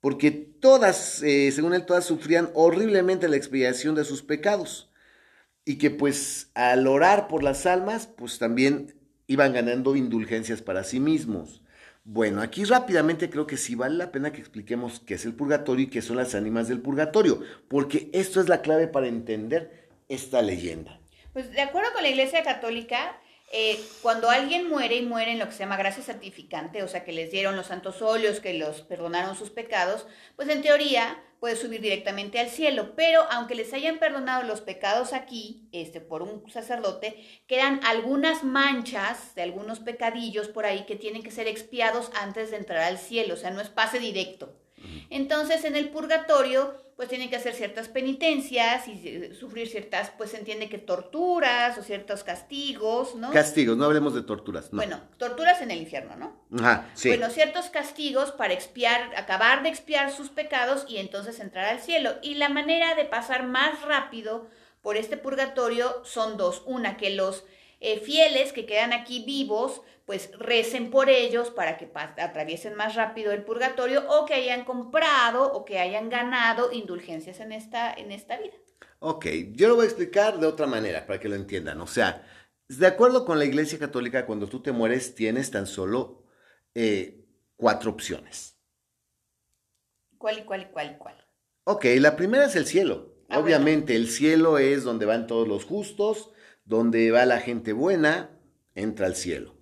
porque 0.00 0.30
todas, 0.30 1.22
eh, 1.22 1.52
según 1.52 1.74
él, 1.74 1.86
todas 1.86 2.04
sufrían 2.04 2.50
horriblemente 2.54 3.28
la 3.28 3.36
expiación 3.36 3.94
de 3.94 4.04
sus 4.04 4.22
pecados, 4.22 4.90
y 5.66 5.76
que 5.76 5.90
pues 5.90 6.50
al 6.54 6.86
orar 6.86 7.28
por 7.28 7.42
las 7.42 7.66
almas, 7.66 8.06
pues 8.06 8.38
también 8.38 8.99
iban 9.30 9.52
ganando 9.52 9.94
indulgencias 9.94 10.60
para 10.60 10.82
sí 10.82 10.98
mismos. 10.98 11.62
Bueno, 12.02 12.42
aquí 12.42 12.64
rápidamente 12.64 13.30
creo 13.30 13.46
que 13.46 13.56
sí 13.56 13.76
vale 13.76 13.94
la 13.94 14.10
pena 14.10 14.32
que 14.32 14.40
expliquemos 14.40 14.98
qué 14.98 15.14
es 15.14 15.24
el 15.24 15.34
purgatorio 15.34 15.84
y 15.84 15.88
qué 15.88 16.02
son 16.02 16.16
las 16.16 16.34
ánimas 16.34 16.66
del 16.66 16.80
purgatorio, 16.80 17.40
porque 17.68 18.10
esto 18.12 18.40
es 18.40 18.48
la 18.48 18.60
clave 18.60 18.88
para 18.88 19.06
entender 19.06 19.88
esta 20.08 20.42
leyenda. 20.42 20.98
Pues 21.32 21.52
de 21.52 21.60
acuerdo 21.60 21.92
con 21.92 22.02
la 22.02 22.08
Iglesia 22.08 22.42
Católica, 22.42 23.20
eh, 23.52 23.80
cuando 24.00 24.30
alguien 24.30 24.68
muere 24.68 24.96
y 24.96 25.02
muere 25.02 25.32
en 25.32 25.40
lo 25.40 25.46
que 25.46 25.52
se 25.52 25.58
llama 25.58 25.76
gracia 25.76 26.04
santificante, 26.04 26.84
o 26.84 26.88
sea, 26.88 27.02
que 27.04 27.12
les 27.12 27.32
dieron 27.32 27.56
los 27.56 27.66
santos 27.66 28.00
óleos, 28.00 28.38
que 28.38 28.54
los 28.54 28.82
perdonaron 28.82 29.34
sus 29.34 29.50
pecados, 29.50 30.06
pues 30.36 30.48
en 30.48 30.62
teoría 30.62 31.20
puede 31.40 31.56
subir 31.56 31.80
directamente 31.80 32.38
al 32.38 32.48
cielo, 32.48 32.94
pero 32.94 33.22
aunque 33.30 33.56
les 33.56 33.72
hayan 33.72 33.98
perdonado 33.98 34.44
los 34.44 34.60
pecados 34.60 35.12
aquí, 35.12 35.68
este, 35.72 36.00
por 36.00 36.22
un 36.22 36.48
sacerdote, 36.48 37.16
quedan 37.48 37.80
algunas 37.84 38.44
manchas 38.44 39.34
de 39.34 39.42
algunos 39.42 39.80
pecadillos 39.80 40.46
por 40.46 40.64
ahí 40.64 40.84
que 40.86 40.94
tienen 40.94 41.24
que 41.24 41.32
ser 41.32 41.48
expiados 41.48 42.12
antes 42.20 42.52
de 42.52 42.58
entrar 42.58 42.82
al 42.82 42.98
cielo, 42.98 43.34
o 43.34 43.36
sea, 43.36 43.50
no 43.50 43.60
es 43.60 43.68
pase 43.68 43.98
directo. 43.98 44.54
Entonces, 45.10 45.64
en 45.64 45.76
el 45.76 45.90
purgatorio, 45.90 46.74
pues 47.00 47.08
tienen 47.08 47.30
que 47.30 47.36
hacer 47.36 47.54
ciertas 47.54 47.88
penitencias 47.88 48.86
y 48.86 49.08
eh, 49.08 49.32
sufrir 49.34 49.66
ciertas, 49.68 50.12
pues 50.18 50.32
se 50.32 50.36
entiende 50.36 50.68
que 50.68 50.76
torturas 50.76 51.78
o 51.78 51.82
ciertos 51.82 52.24
castigos, 52.24 53.14
¿no? 53.14 53.30
Castigos, 53.30 53.78
no 53.78 53.86
hablemos 53.86 54.14
de 54.14 54.20
torturas, 54.20 54.70
no. 54.70 54.76
Bueno, 54.76 55.00
torturas 55.16 55.62
en 55.62 55.70
el 55.70 55.78
infierno, 55.78 56.14
¿no? 56.16 56.36
Ajá, 56.60 56.90
sí. 56.92 57.08
Bueno, 57.08 57.30
ciertos 57.30 57.70
castigos 57.70 58.32
para 58.32 58.52
expiar, 58.52 59.16
acabar 59.16 59.62
de 59.62 59.70
expiar 59.70 60.12
sus 60.12 60.28
pecados 60.28 60.84
y 60.90 60.98
entonces 60.98 61.40
entrar 61.40 61.64
al 61.70 61.80
cielo. 61.80 62.16
Y 62.20 62.34
la 62.34 62.50
manera 62.50 62.94
de 62.94 63.06
pasar 63.06 63.46
más 63.46 63.80
rápido 63.80 64.46
por 64.82 64.98
este 64.98 65.16
purgatorio 65.16 66.04
son 66.04 66.36
dos. 66.36 66.62
Una, 66.66 66.98
que 66.98 67.08
los 67.08 67.44
eh, 67.80 67.98
fieles 67.98 68.52
que 68.52 68.66
quedan 68.66 68.92
aquí 68.92 69.24
vivos, 69.24 69.80
pues 70.10 70.32
recen 70.40 70.90
por 70.90 71.08
ellos 71.08 71.50
para 71.50 71.78
que 71.78 71.88
atraviesen 71.94 72.74
más 72.74 72.96
rápido 72.96 73.30
el 73.30 73.44
purgatorio 73.44 74.02
o 74.08 74.26
que 74.26 74.34
hayan 74.34 74.64
comprado 74.64 75.52
o 75.52 75.64
que 75.64 75.78
hayan 75.78 76.10
ganado 76.10 76.72
indulgencias 76.72 77.38
en 77.38 77.52
esta, 77.52 77.94
en 77.94 78.10
esta 78.10 78.36
vida. 78.36 78.54
Ok, 78.98 79.26
yo 79.52 79.68
lo 79.68 79.76
voy 79.76 79.84
a 79.84 79.86
explicar 79.86 80.40
de 80.40 80.48
otra 80.48 80.66
manera 80.66 81.06
para 81.06 81.20
que 81.20 81.28
lo 81.28 81.36
entiendan. 81.36 81.80
O 81.80 81.86
sea, 81.86 82.26
de 82.66 82.86
acuerdo 82.88 83.24
con 83.24 83.38
la 83.38 83.44
Iglesia 83.44 83.78
Católica, 83.78 84.26
cuando 84.26 84.48
tú 84.48 84.60
te 84.60 84.72
mueres 84.72 85.14
tienes 85.14 85.52
tan 85.52 85.68
solo 85.68 86.24
eh, 86.74 87.24
cuatro 87.54 87.92
opciones. 87.92 88.56
¿Cuál 90.18 90.40
y 90.40 90.42
cuál 90.42 90.62
y 90.62 90.64
cuál 90.72 90.90
y 90.90 90.98
cuál? 90.98 91.24
Ok, 91.62 91.84
la 91.98 92.16
primera 92.16 92.46
es 92.46 92.56
el 92.56 92.66
cielo. 92.66 93.14
Ah, 93.28 93.38
Obviamente, 93.38 93.94
el 93.94 94.08
cielo 94.08 94.58
es 94.58 94.82
donde 94.82 95.06
van 95.06 95.28
todos 95.28 95.46
los 95.46 95.64
justos, 95.64 96.32
donde 96.64 97.12
va 97.12 97.26
la 97.26 97.38
gente 97.38 97.72
buena, 97.72 98.36
entra 98.74 99.06
al 99.06 99.14
cielo. 99.14 99.59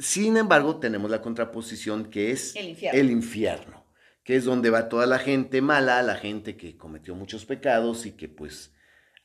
Sin 0.00 0.38
embargo, 0.38 0.80
tenemos 0.80 1.10
la 1.10 1.20
contraposición 1.20 2.06
que 2.06 2.30
es 2.30 2.56
el 2.56 3.10
infierno. 3.10 3.84
que 4.24 4.36
es 4.36 4.44
donde 4.44 4.70
va 4.70 4.88
toda 4.88 5.06
la 5.06 5.18
gente 5.18 5.60
mala, 5.60 6.02
la 6.02 6.16
gente 6.16 6.56
que 6.56 6.76
cometió 6.76 7.14
muchos 7.14 7.44
pecados 7.44 8.06
y 8.06 8.12
que 8.12 8.28
pues 8.28 8.72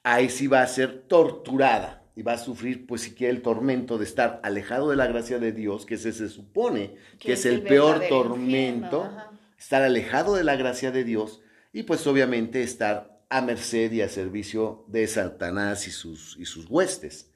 ahí 0.04 0.30
sí 0.30 0.48
va 0.48 0.62
a 0.62 0.68
ser 0.68 1.04
torturada 1.08 2.04
y 2.16 2.24
va 2.24 2.34
a 2.34 2.38
sufrir 2.38 2.88
pues 2.88 3.02
siquiera 3.02 3.32
el 3.32 3.42
tormento 3.42 3.98
de 3.98 4.04
estar 4.04 4.42
alejado 4.44 4.90
de 4.90 4.98
la 4.98 5.08
gracia 5.08 5.40
de 5.40 5.54
Dios, 5.54 5.86
que 5.86 5.96
ese 5.96 6.12
se 6.12 6.28
supone 6.28 6.96
que, 7.20 7.34
es, 7.34 7.46
el, 7.46 7.62
peor 7.62 8.02
tormento, 8.10 9.10
estar 9.58 9.82
alejado 9.82 10.36
de 10.36 10.44
la 10.44 10.58
gracia 10.58 10.92
de 10.92 11.04
Dios 11.06 11.42
y 11.72 11.84
pues 11.84 12.06
obviamente 12.08 12.64
estar 12.64 13.22
a 13.30 13.42
merced 13.42 13.92
y 13.94 14.02
a 14.02 14.10
servicio 14.10 14.86
de 14.88 15.08
Satanás 15.08 15.88
y 15.88 15.92
sus, 15.92 16.36
y 16.38 16.46
sus 16.46 16.70
huestes. 16.70 17.32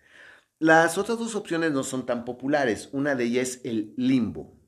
Las 0.59 0.97
otras 0.97 1.17
dos 1.17 1.35
opciones 1.35 1.71
no 1.71 1.83
son 1.83 2.05
tan 2.05 2.25
populares. 2.25 2.89
Una 2.91 3.15
de 3.15 3.23
ellas 3.23 3.47
es 3.47 3.61
el 3.65 3.93
limbo. 3.95 4.59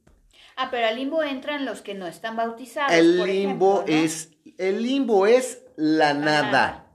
Ah, 0.56 0.70
pero 0.72 0.88
al 0.88 0.96
limbo 0.96 1.22
entran 1.22 1.66
los 1.66 1.82
que 1.82 1.94
no 1.94 2.08
están 2.08 2.36
bautizados. 2.36 2.94
El 2.94 3.18
limbo 3.26 3.84
es 3.88 4.32
el 4.58 4.84
limbo 4.84 5.28
es 5.28 5.64
la, 5.76 6.14
nada. 6.14 6.88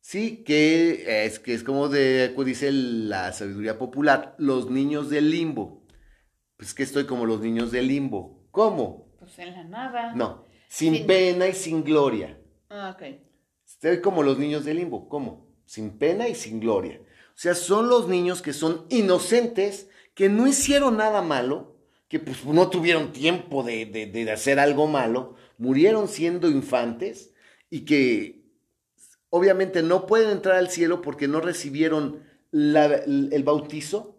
Sí, 0.00 0.42
que 0.44 1.24
es 1.24 1.38
que 1.38 1.54
es 1.54 1.64
como 1.64 1.88
de, 1.88 2.34
dice 2.44 2.70
la 2.72 3.32
sabiduría 3.32 3.78
popular, 3.78 4.34
los 4.38 4.70
niños 4.70 5.10
del 5.10 5.30
limbo. 5.30 5.86
Pues 6.56 6.74
que 6.74 6.82
estoy 6.82 7.06
como 7.06 7.26
los 7.26 7.40
niños 7.40 7.72
del 7.72 7.88
limbo. 7.88 8.46
¿Cómo? 8.50 9.14
Pues 9.18 9.38
en 9.38 9.52
la 9.52 9.64
nada. 9.64 10.14
No, 10.14 10.44
sin, 10.68 11.06
pena 11.06 11.48
y 11.48 11.54
sin 11.54 11.82
gloria. 11.82 12.38
Ah, 12.68 12.94
ok. 12.94 13.20
Estoy 13.66 14.00
como 14.00 14.22
los 14.22 14.38
niños 14.38 14.64
del 14.64 14.76
limbo. 14.76 15.08
¿Cómo? 15.08 15.48
Sin 15.64 15.98
pena 15.98 16.28
y 16.28 16.34
sin 16.34 16.60
gloria. 16.60 17.00
O 17.32 17.38
sea, 17.42 17.54
son 17.54 17.88
los 17.88 18.08
niños 18.08 18.42
que 18.42 18.52
son 18.52 18.86
inocentes, 18.90 19.88
que 20.14 20.28
no 20.28 20.46
hicieron 20.46 20.98
nada 20.98 21.22
malo, 21.22 21.76
que 22.08 22.20
pues 22.20 22.44
no 22.44 22.68
tuvieron 22.68 23.12
tiempo 23.12 23.62
de, 23.62 24.30
hacer 24.30 24.58
algo 24.58 24.86
malo, 24.86 25.34
murieron 25.56 26.08
siendo 26.08 26.50
infantes 26.50 27.32
y 27.70 27.86
que 27.86 28.44
obviamente 29.30 29.82
no 29.82 30.04
pueden 30.04 30.28
entrar 30.28 30.56
al 30.56 30.68
cielo 30.68 31.00
porque 31.00 31.26
no 31.26 31.40
recibieron 31.40 32.22
el 32.52 33.42
bautizo, 33.44 34.18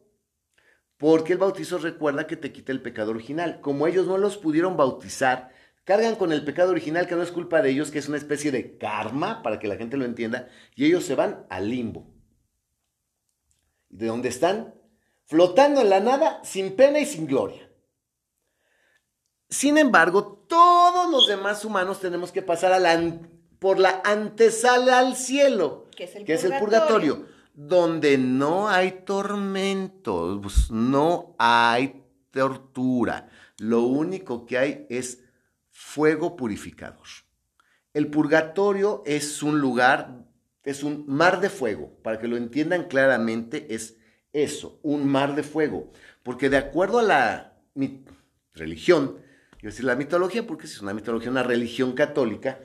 porque 0.98 1.34
el 1.34 1.40
bautizo 1.40 1.78
recuerda 1.78 2.26
que 2.26 2.36
te 2.36 2.52
quita 2.52 2.72
el 2.72 2.82
pecado 2.82 3.12
original. 3.12 3.62
Como 3.62 3.86
ellos 3.86 4.08
no 4.08 4.18
los 4.18 4.38
pudieron 4.38 4.76
bautizar, 4.76 5.52
cargan 5.84 6.16
con 6.16 6.32
el 6.32 6.44
pecado 6.44 6.72
original 6.72 7.08
que 7.08 7.16
no 7.16 7.22
es 7.22 7.32
culpa 7.32 7.62
de 7.62 7.70
ellos, 7.70 7.92
que 7.92 8.00
es 8.00 8.08
una 8.08 8.18
especie 8.18 8.52
de 8.52 8.78
karma, 8.80 9.44
para 9.44 9.60
que 9.60 9.68
la 9.68 9.76
gente 9.76 9.98
lo 9.98 10.06
entienda, 10.06 10.50
y 10.76 10.86
ellos 10.86 11.06
se 11.06 11.14
van 11.14 11.46
al 11.50 11.70
limbo. 11.70 12.13
¿De 13.94 14.08
dónde 14.08 14.30
están? 14.30 14.74
Flotando 15.26 15.82
en 15.82 15.90
la 15.90 16.00
nada, 16.00 16.44
sin 16.44 16.76
pena 16.76 17.00
y 17.00 17.06
sin 17.06 17.28
gloria. 17.28 17.70
Sin 19.50 19.78
embargo, 19.78 20.46
todos 20.50 21.12
los 21.12 21.28
demás 21.28 21.64
humanos 21.64 22.00
tenemos 22.00 22.32
que 22.32 22.42
pasar 22.42 22.74
por 23.60 23.78
la 23.78 24.02
antesala 24.04 24.98
al 24.98 25.16
cielo, 25.16 25.86
que 25.96 26.06
es 26.06 26.16
el, 26.16 26.26
que 26.26 26.34
es 26.34 26.44
el 26.44 26.58
purgatorio, 26.58 27.28
donde 27.54 28.18
no 28.18 28.68
hay 28.68 29.04
tormentos, 29.06 30.72
no 30.72 31.36
hay 31.38 32.04
tortura. 32.32 33.30
Lo 33.60 33.84
único 33.84 34.48
que 34.48 34.58
hay 34.58 34.88
es 34.90 35.24
fuego 35.70 36.36
purificador. 36.36 37.08
El 37.94 38.08
purgatorio 38.08 39.04
es 39.06 39.44
un 39.44 39.60
lugar, 39.60 40.26
es 40.64 40.84
un 40.84 41.06
mar 41.08 41.42
de 41.42 41.50
fuego. 41.50 41.98
Para 42.04 42.20
que 42.20 42.28
lo 42.28 42.38
entiendan 42.38 42.86
claramente, 42.86 43.74
es 43.74 43.98
eso, 44.32 44.80
un 44.84 45.08
mar 45.08 45.36
de 45.36 45.44
fuego. 45.44 45.92
Porque 46.24 46.50
de 46.50 46.58
acuerdo 46.58 47.00
a 47.00 47.04
la 47.04 47.58
religión, 48.54 49.20
quiero 49.52 49.72
decir 49.72 49.86
la 49.86 49.96
mitología, 49.96 50.46
porque 50.46 50.66
es 50.66 50.82
una 50.82 50.94
mitología, 50.94 51.32
una 51.32 51.44
religión 51.44 51.94
católica, 51.94 52.60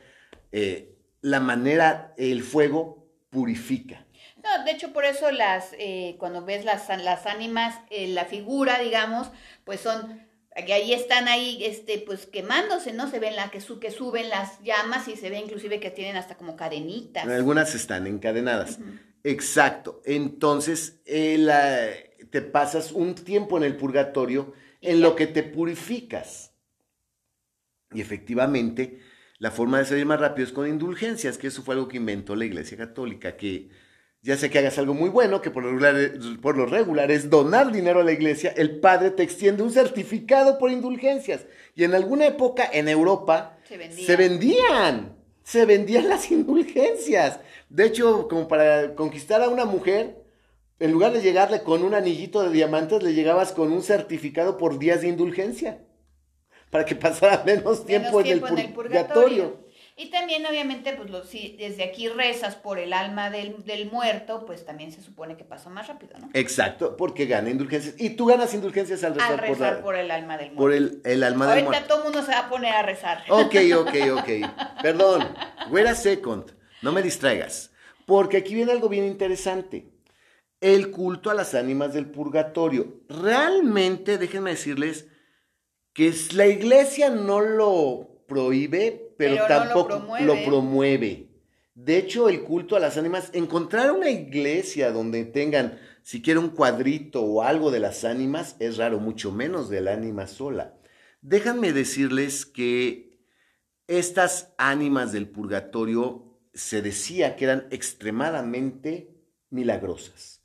eh, 0.53 0.97
la 1.21 1.41
manera, 1.41 2.15
el 2.17 2.43
fuego 2.43 3.09
purifica. 3.31 4.07
No, 4.43 4.65
de 4.65 4.71
hecho, 4.71 4.93
por 4.93 5.05
eso 5.05 5.31
las, 5.31 5.75
eh, 5.79 6.17
cuando 6.19 6.45
ves 6.45 6.65
las, 6.65 6.89
las 7.03 7.27
ánimas, 7.27 7.81
eh, 7.91 8.07
la 8.09 8.25
figura, 8.25 8.79
digamos, 8.79 9.31
pues 9.65 9.81
son, 9.81 10.28
que 10.65 10.73
ahí 10.73 10.93
están 10.93 11.29
ahí, 11.29 11.65
este, 11.65 11.99
pues 11.99 12.27
quemándose, 12.27 12.93
¿no? 12.93 13.11
Se 13.11 13.19
ven 13.19 13.37
la 13.37 13.51
que, 13.51 13.61
su, 13.61 13.79
que 13.79 13.91
suben 13.91 14.29
las 14.29 14.63
llamas 14.63 15.09
y 15.09 15.17
se 15.17 15.31
ve 15.31 15.39
inclusive 15.39 15.81
que 15.81 15.91
tienen 15.91 16.17
hasta 16.17 16.37
como 16.37 16.57
cadenitas. 16.57 17.27
Algunas 17.27 17.75
están 17.75 18.07
encadenadas. 18.07 18.79
Exacto. 19.25 20.03
Entonces, 20.05 21.01
te 21.05 22.43
pasas 22.43 22.93
un 22.93 23.15
tiempo 23.15 23.57
en 23.57 23.65
el 23.65 23.77
purgatorio 23.77 24.55
en 24.81 25.01
lo 25.01 25.17
que 25.17 25.27
te 25.27 25.43
purificas. 25.43 26.53
Y 27.93 28.01
efectivamente, 28.01 29.01
la 29.39 29.51
forma 29.51 29.79
de 29.79 29.87
salir 29.87 30.07
más 30.07 30.21
rápido 30.21 30.47
es 30.47 30.53
con 30.53 30.69
indulgencias, 30.69 31.39
que 31.39 31.47
eso 31.47 31.63
fue 31.63 31.75
algo 31.75 31.89
que 31.89 31.97
inventó 31.97 32.37
la 32.37 32.45
Iglesia 32.45 32.77
Católica, 32.77 33.37
que 33.37 33.71
ya 34.23 34.37
sea 34.37 34.49
que 34.49 34.59
hagas 34.59 34.79
algo 34.79 34.95
muy 34.95 35.11
bueno, 35.11 35.41
que 35.41 35.51
por 35.51 35.63
lo, 35.63 35.71
regular, 35.71 36.13
por 36.43 36.57
lo 36.57 36.67
regular 36.67 37.11
es 37.11 37.31
donar 37.31 37.71
dinero 37.71 38.01
a 38.01 38.05
la 38.05 38.13
iglesia, 38.13 38.53
el 38.57 38.81
padre 38.81 39.11
te 39.11 39.23
extiende 39.23 39.63
un 39.63 39.71
certificado 39.71 40.59
por 40.59 40.71
indulgencias. 40.71 41.47
Y 41.75 41.85
en 41.85 41.95
alguna 41.95 42.27
época 42.27 42.69
en 42.73 42.89
Europa 42.89 43.57
se 43.69 44.17
vendían, 44.17 45.17
se 45.45 45.65
vendían, 45.65 46.09
las 46.09 46.31
indulgencias. 46.31 47.39
De 47.69 47.87
hecho, 47.87 48.27
como 48.29 48.49
para 48.49 48.95
conquistar 48.95 49.43
a 49.43 49.49
una 49.49 49.65
mujer, 49.65 50.17
en 50.81 50.93
lugar 50.93 51.13
de 51.13 51.23
llegarle 51.23 51.63
con 51.63 51.85
un 51.85 51.95
anillito 51.95 52.43
de 52.43 52.51
diamantes, 52.51 53.03
le 53.03 53.15
llegabas 53.15 53.53
con 53.53 53.73
un 53.73 53.83
certificado 53.83 54.57
por 54.57 54.79
días 54.79 55.01
de 55.03 55.09
indulgencia, 55.09 55.81
para 56.71 56.85
que 56.85 56.95
pasara 56.97 57.45
menos 57.45 57.87
tiempo, 57.87 58.21
en, 58.21 58.27
el 58.27 58.73
purgatorio. 58.73 59.68
Y 60.01 60.11
también, 60.11 60.47
obviamente, 60.47 60.93
pues 60.93 61.29
si 61.29 61.57
desde 61.59 61.83
aquí 61.83 62.09
rezas 62.09 62.55
por 62.55 62.79
el 62.79 62.93
alma 62.93 63.31
del, 63.31 63.57
muerto, 63.91 64.47
pues 64.47 64.65
también 64.65 64.93
se 64.93 65.03
supone 65.03 65.37
que 65.37 65.43
pasa 65.43 65.71
más 65.71 65.89
rápido, 65.89 66.17
¿no? 66.21 66.31
Exacto, 66.35 66.97
porque 66.97 67.27
gana 67.27 67.51
indulgencias. 67.51 67.97
Y 67.99 68.11
tú 68.11 68.27
ganas 68.27 68.55
indulgencias 68.55 69.03
al 69.03 69.17
rezar, 69.17 69.33
al 69.33 69.39
rezar 69.49 69.83
por, 69.83 69.97
el 69.97 70.13
alma 70.13 70.39
del 70.39 70.53
muerto. 70.53 70.63
Por 70.63 70.73
el, 70.73 71.25
alma 71.25 71.53
del 71.53 71.65
muerto. 71.65 71.73
Ahorita 71.73 71.89
todo 71.89 71.99
el 71.99 72.05
mundo 72.05 72.23
se 72.23 72.31
va 72.31 72.39
a 72.39 72.49
poner 72.49 72.73
a 72.75 72.83
rezar. 72.83 73.25
Ok, 73.29 73.57
ok, 73.77 73.95
ok. 74.19 74.83
Perdón. 74.83 75.35
Wait 75.71 75.89
a 75.89 75.97
second. 75.97 76.53
No 76.81 76.93
me 76.93 77.03
distraigas. 77.03 77.73
Porque 78.07 78.37
aquí 78.37 78.55
viene 78.55 78.71
algo 78.71 78.89
bien 78.89 79.05
interesante. 79.05 79.91
El 80.61 80.93
culto 80.93 81.31
a 81.31 81.35
las 81.35 81.57
ánimas 81.57 81.93
del 81.93 82.09
purgatorio. 82.09 83.03
Realmente, 83.09 84.17
déjenme 84.17 84.51
decirles 84.51 85.09
que 85.93 86.15
la 86.35 86.47
iglesia 86.47 87.11
no 87.11 87.41
lo 87.41 88.23
prohíbe, 88.29 89.08
pero, 89.19 89.47
tampoco 89.47 90.17
lo 90.21 90.45
promueve. 90.45 91.29
De 91.75 91.99
hecho, 91.99 92.29
el 92.29 92.43
culto 92.43 92.77
a 92.77 92.81
las 92.81 92.97
ánimas, 92.97 93.31
encontrar 93.35 93.91
una 93.91 94.11
iglesia 94.11 94.93
donde 94.93 95.25
tengan 95.25 95.79
siquiera 96.03 96.41
un 96.41 96.51
cuadrito 96.51 97.23
o 97.23 97.43
algo 97.43 97.71
de 97.71 97.81
las 97.81 98.05
ánimas 98.05 98.57
es 98.61 98.79
raro, 98.79 99.01
mucho 99.01 99.33
menos 99.33 99.69
del 99.69 99.89
ánima 99.89 100.27
sola. 100.27 100.79
Déjenme 101.21 101.73
decirles 101.73 102.47
que 102.47 103.19
estas 103.89 104.55
ánimas 104.57 105.13
del 105.13 105.29
purgatorio 105.29 106.39
se 106.55 106.81
decía 106.81 107.37
que 107.37 107.45
eran 107.45 107.67
extremadamente 107.71 109.11
milagrosas, 109.51 110.43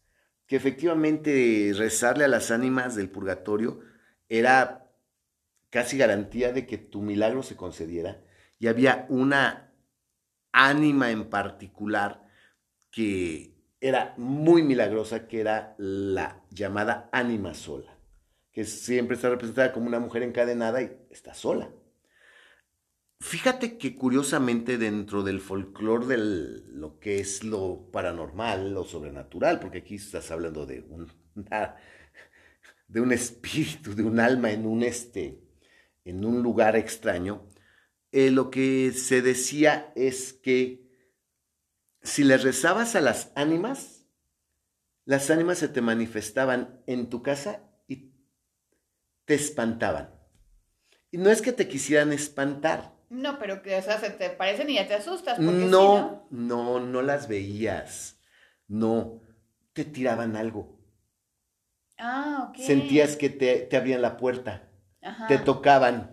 que 0.47 0.55
efectivamente 0.55 1.73
rezarle 1.75 2.25
a 2.25 2.27
las 2.27 2.49
ánimas 2.49 2.95
del 2.95 3.09
purgatorio 3.09 3.81
era 4.29 4.91
casi 5.69 5.97
garantía 5.97 6.51
de 6.51 6.65
que 6.65 6.77
tu 6.77 7.01
milagro 7.01 7.43
se 7.43 7.55
concediera 7.55 8.21
y 8.59 8.67
había 8.67 9.05
una 9.09 9.73
ánima 10.51 11.11
en 11.11 11.29
particular 11.29 12.27
que 12.91 13.53
era 13.81 14.13
muy 14.17 14.63
milagrosa, 14.63 15.27
que 15.27 15.41
era 15.41 15.75
la 15.77 16.41
llamada 16.49 17.09
ánima 17.11 17.53
sola, 17.53 17.97
que 18.51 18.63
siempre 18.63 19.15
está 19.15 19.29
representada 19.29 19.73
como 19.73 19.87
una 19.87 19.99
mujer 19.99 20.23
encadenada 20.23 20.81
y 20.81 20.91
está 21.09 21.33
sola. 21.33 21.69
Fíjate 23.19 23.77
que 23.77 23.95
curiosamente 23.95 24.77
dentro 24.77 25.23
del 25.23 25.39
folclore 25.39 26.07
de 26.07 26.17
lo 26.17 26.99
que 26.99 27.19
es 27.19 27.43
lo 27.43 27.89
paranormal, 27.91 28.73
lo 28.73 28.83
sobrenatural, 28.83 29.59
porque 29.59 29.79
aquí 29.79 29.95
estás 29.95 30.29
hablando 30.29 30.65
de 30.65 30.81
un, 30.81 31.09
de 32.87 33.01
un 33.01 33.11
espíritu, 33.11 33.95
de 33.95 34.03
un 34.03 34.19
alma 34.19 34.51
en 34.51 34.65
un, 34.65 34.83
este, 34.83 35.39
en 36.03 36.25
un 36.25 36.43
lugar 36.43 36.75
extraño, 36.75 37.47
eh, 38.13 38.29
lo 38.29 38.51
que 38.51 38.91
se 38.91 39.23
decía 39.23 39.91
es 39.95 40.33
que 40.33 40.87
si 42.03 42.23
le 42.23 42.37
rezabas 42.37 42.95
a 42.95 43.01
las 43.01 43.31
ánimas, 43.35 44.05
las 45.03 45.31
ánimas 45.31 45.57
se 45.57 45.67
te 45.67 45.81
manifestaban 45.81 46.83
en 46.85 47.09
tu 47.09 47.23
casa 47.23 47.63
y 47.87 48.13
te 49.25 49.33
espantaban. 49.33 50.13
Y 51.09 51.17
no 51.17 51.31
es 51.31 51.41
que 51.41 51.53
te 51.53 51.67
quisieran 51.67 52.13
espantar. 52.13 52.93
No, 53.09 53.39
pero 53.39 53.63
que, 53.63 53.75
o 53.75 53.81
sea, 53.81 53.99
se 53.99 54.11
te 54.11 54.29
parecen 54.29 54.69
y 54.69 54.75
ya 54.75 54.87
te 54.87 54.93
asustas. 54.93 55.39
no, 55.39 56.27
no, 56.29 56.79
no, 56.79 57.01
las 57.01 57.27
veías. 57.27 58.19
No, 58.67 59.21
te 59.73 59.85
tiraban 59.85 60.35
algo. 60.35 60.79
Ah, 61.97 62.47
ok. 62.49 62.57
Sentías 62.57 63.17
que 63.17 63.31
te, 63.31 63.75
abrían 63.75 64.03
la 64.03 64.17
puerta, 64.17 64.69
te 65.27 65.39
tocaban. 65.39 66.12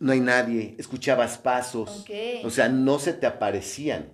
No 0.00 0.12
hay 0.12 0.20
nadie, 0.20 0.74
escuchabas 0.78 1.38
pasos, 1.38 2.04
o 2.42 2.50
sea, 2.50 2.68
no 2.68 2.98
se 2.98 3.12
te 3.12 3.26
aparecían. 3.26 4.12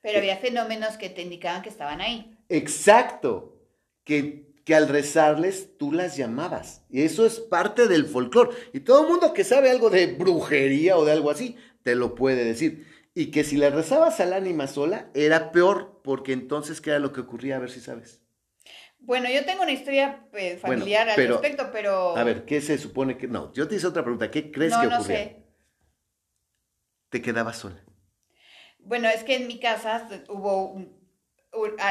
Pero 0.00 0.18
había 0.18 0.38
fenómenos 0.38 0.96
que 0.96 1.10
te 1.10 1.20
indicaban 1.20 1.62
que 1.62 1.68
estaban 1.68 2.00
ahí. 2.00 2.34
Exacto, 2.48 3.60
que, 4.04 4.54
que 4.64 4.74
al 4.74 4.88
rezarles 4.88 5.76
tú 5.76 5.92
las 5.92 6.16
llamabas. 6.16 6.82
Y 6.88 7.02
eso 7.02 7.26
es 7.26 7.40
parte 7.40 7.88
del 7.88 8.06
folclore. 8.06 8.56
Y 8.72 8.80
todo 8.80 9.02
el 9.02 9.08
mundo 9.08 9.34
que 9.34 9.44
sabe 9.44 9.70
algo 9.70 9.90
de 9.90 10.06
brujería 10.14 10.96
o 10.96 11.04
de 11.04 11.12
algo 11.12 11.30
así, 11.30 11.56
te 11.82 11.94
lo 11.94 12.14
puede 12.14 12.44
decir. 12.44 12.86
Y 13.14 13.26
que 13.30 13.44
si 13.44 13.56
le 13.56 13.68
rezabas 13.68 14.18
al 14.20 14.32
ánima 14.32 14.66
sola, 14.66 15.10
era 15.14 15.52
peor, 15.52 16.00
porque 16.02 16.32
entonces, 16.32 16.80
¿qué 16.80 16.90
era 16.90 16.98
lo 16.98 17.12
que 17.12 17.20
ocurría? 17.20 17.56
A 17.56 17.60
ver 17.60 17.70
si 17.70 17.80
sabes. 17.80 18.20
Bueno, 18.98 19.28
yo 19.30 19.44
tengo 19.44 19.62
una 19.62 19.72
historia 19.72 20.26
eh, 20.32 20.56
familiar 20.56 21.08
al 21.08 21.16
respecto, 21.16 21.70
pero... 21.72 22.16
A 22.16 22.24
ver, 22.24 22.44
¿qué 22.44 22.60
se 22.60 22.76
supone 22.78 23.16
que...? 23.16 23.28
No, 23.28 23.52
yo 23.52 23.68
te 23.68 23.76
hice 23.76 23.86
otra 23.86 24.02
pregunta. 24.02 24.30
¿Qué 24.30 24.50
crees 24.50 24.72
que 24.72 24.86
ocurría? 24.86 24.98
No 24.98 25.04
sé. 25.04 25.36
¿Te 27.10 27.22
quedabas 27.22 27.58
sola? 27.58 27.84
Bueno, 28.80 29.08
es 29.08 29.22
que 29.22 29.36
en 29.36 29.46
mi 29.46 29.58
casa 29.60 30.08
hubo 30.28 30.76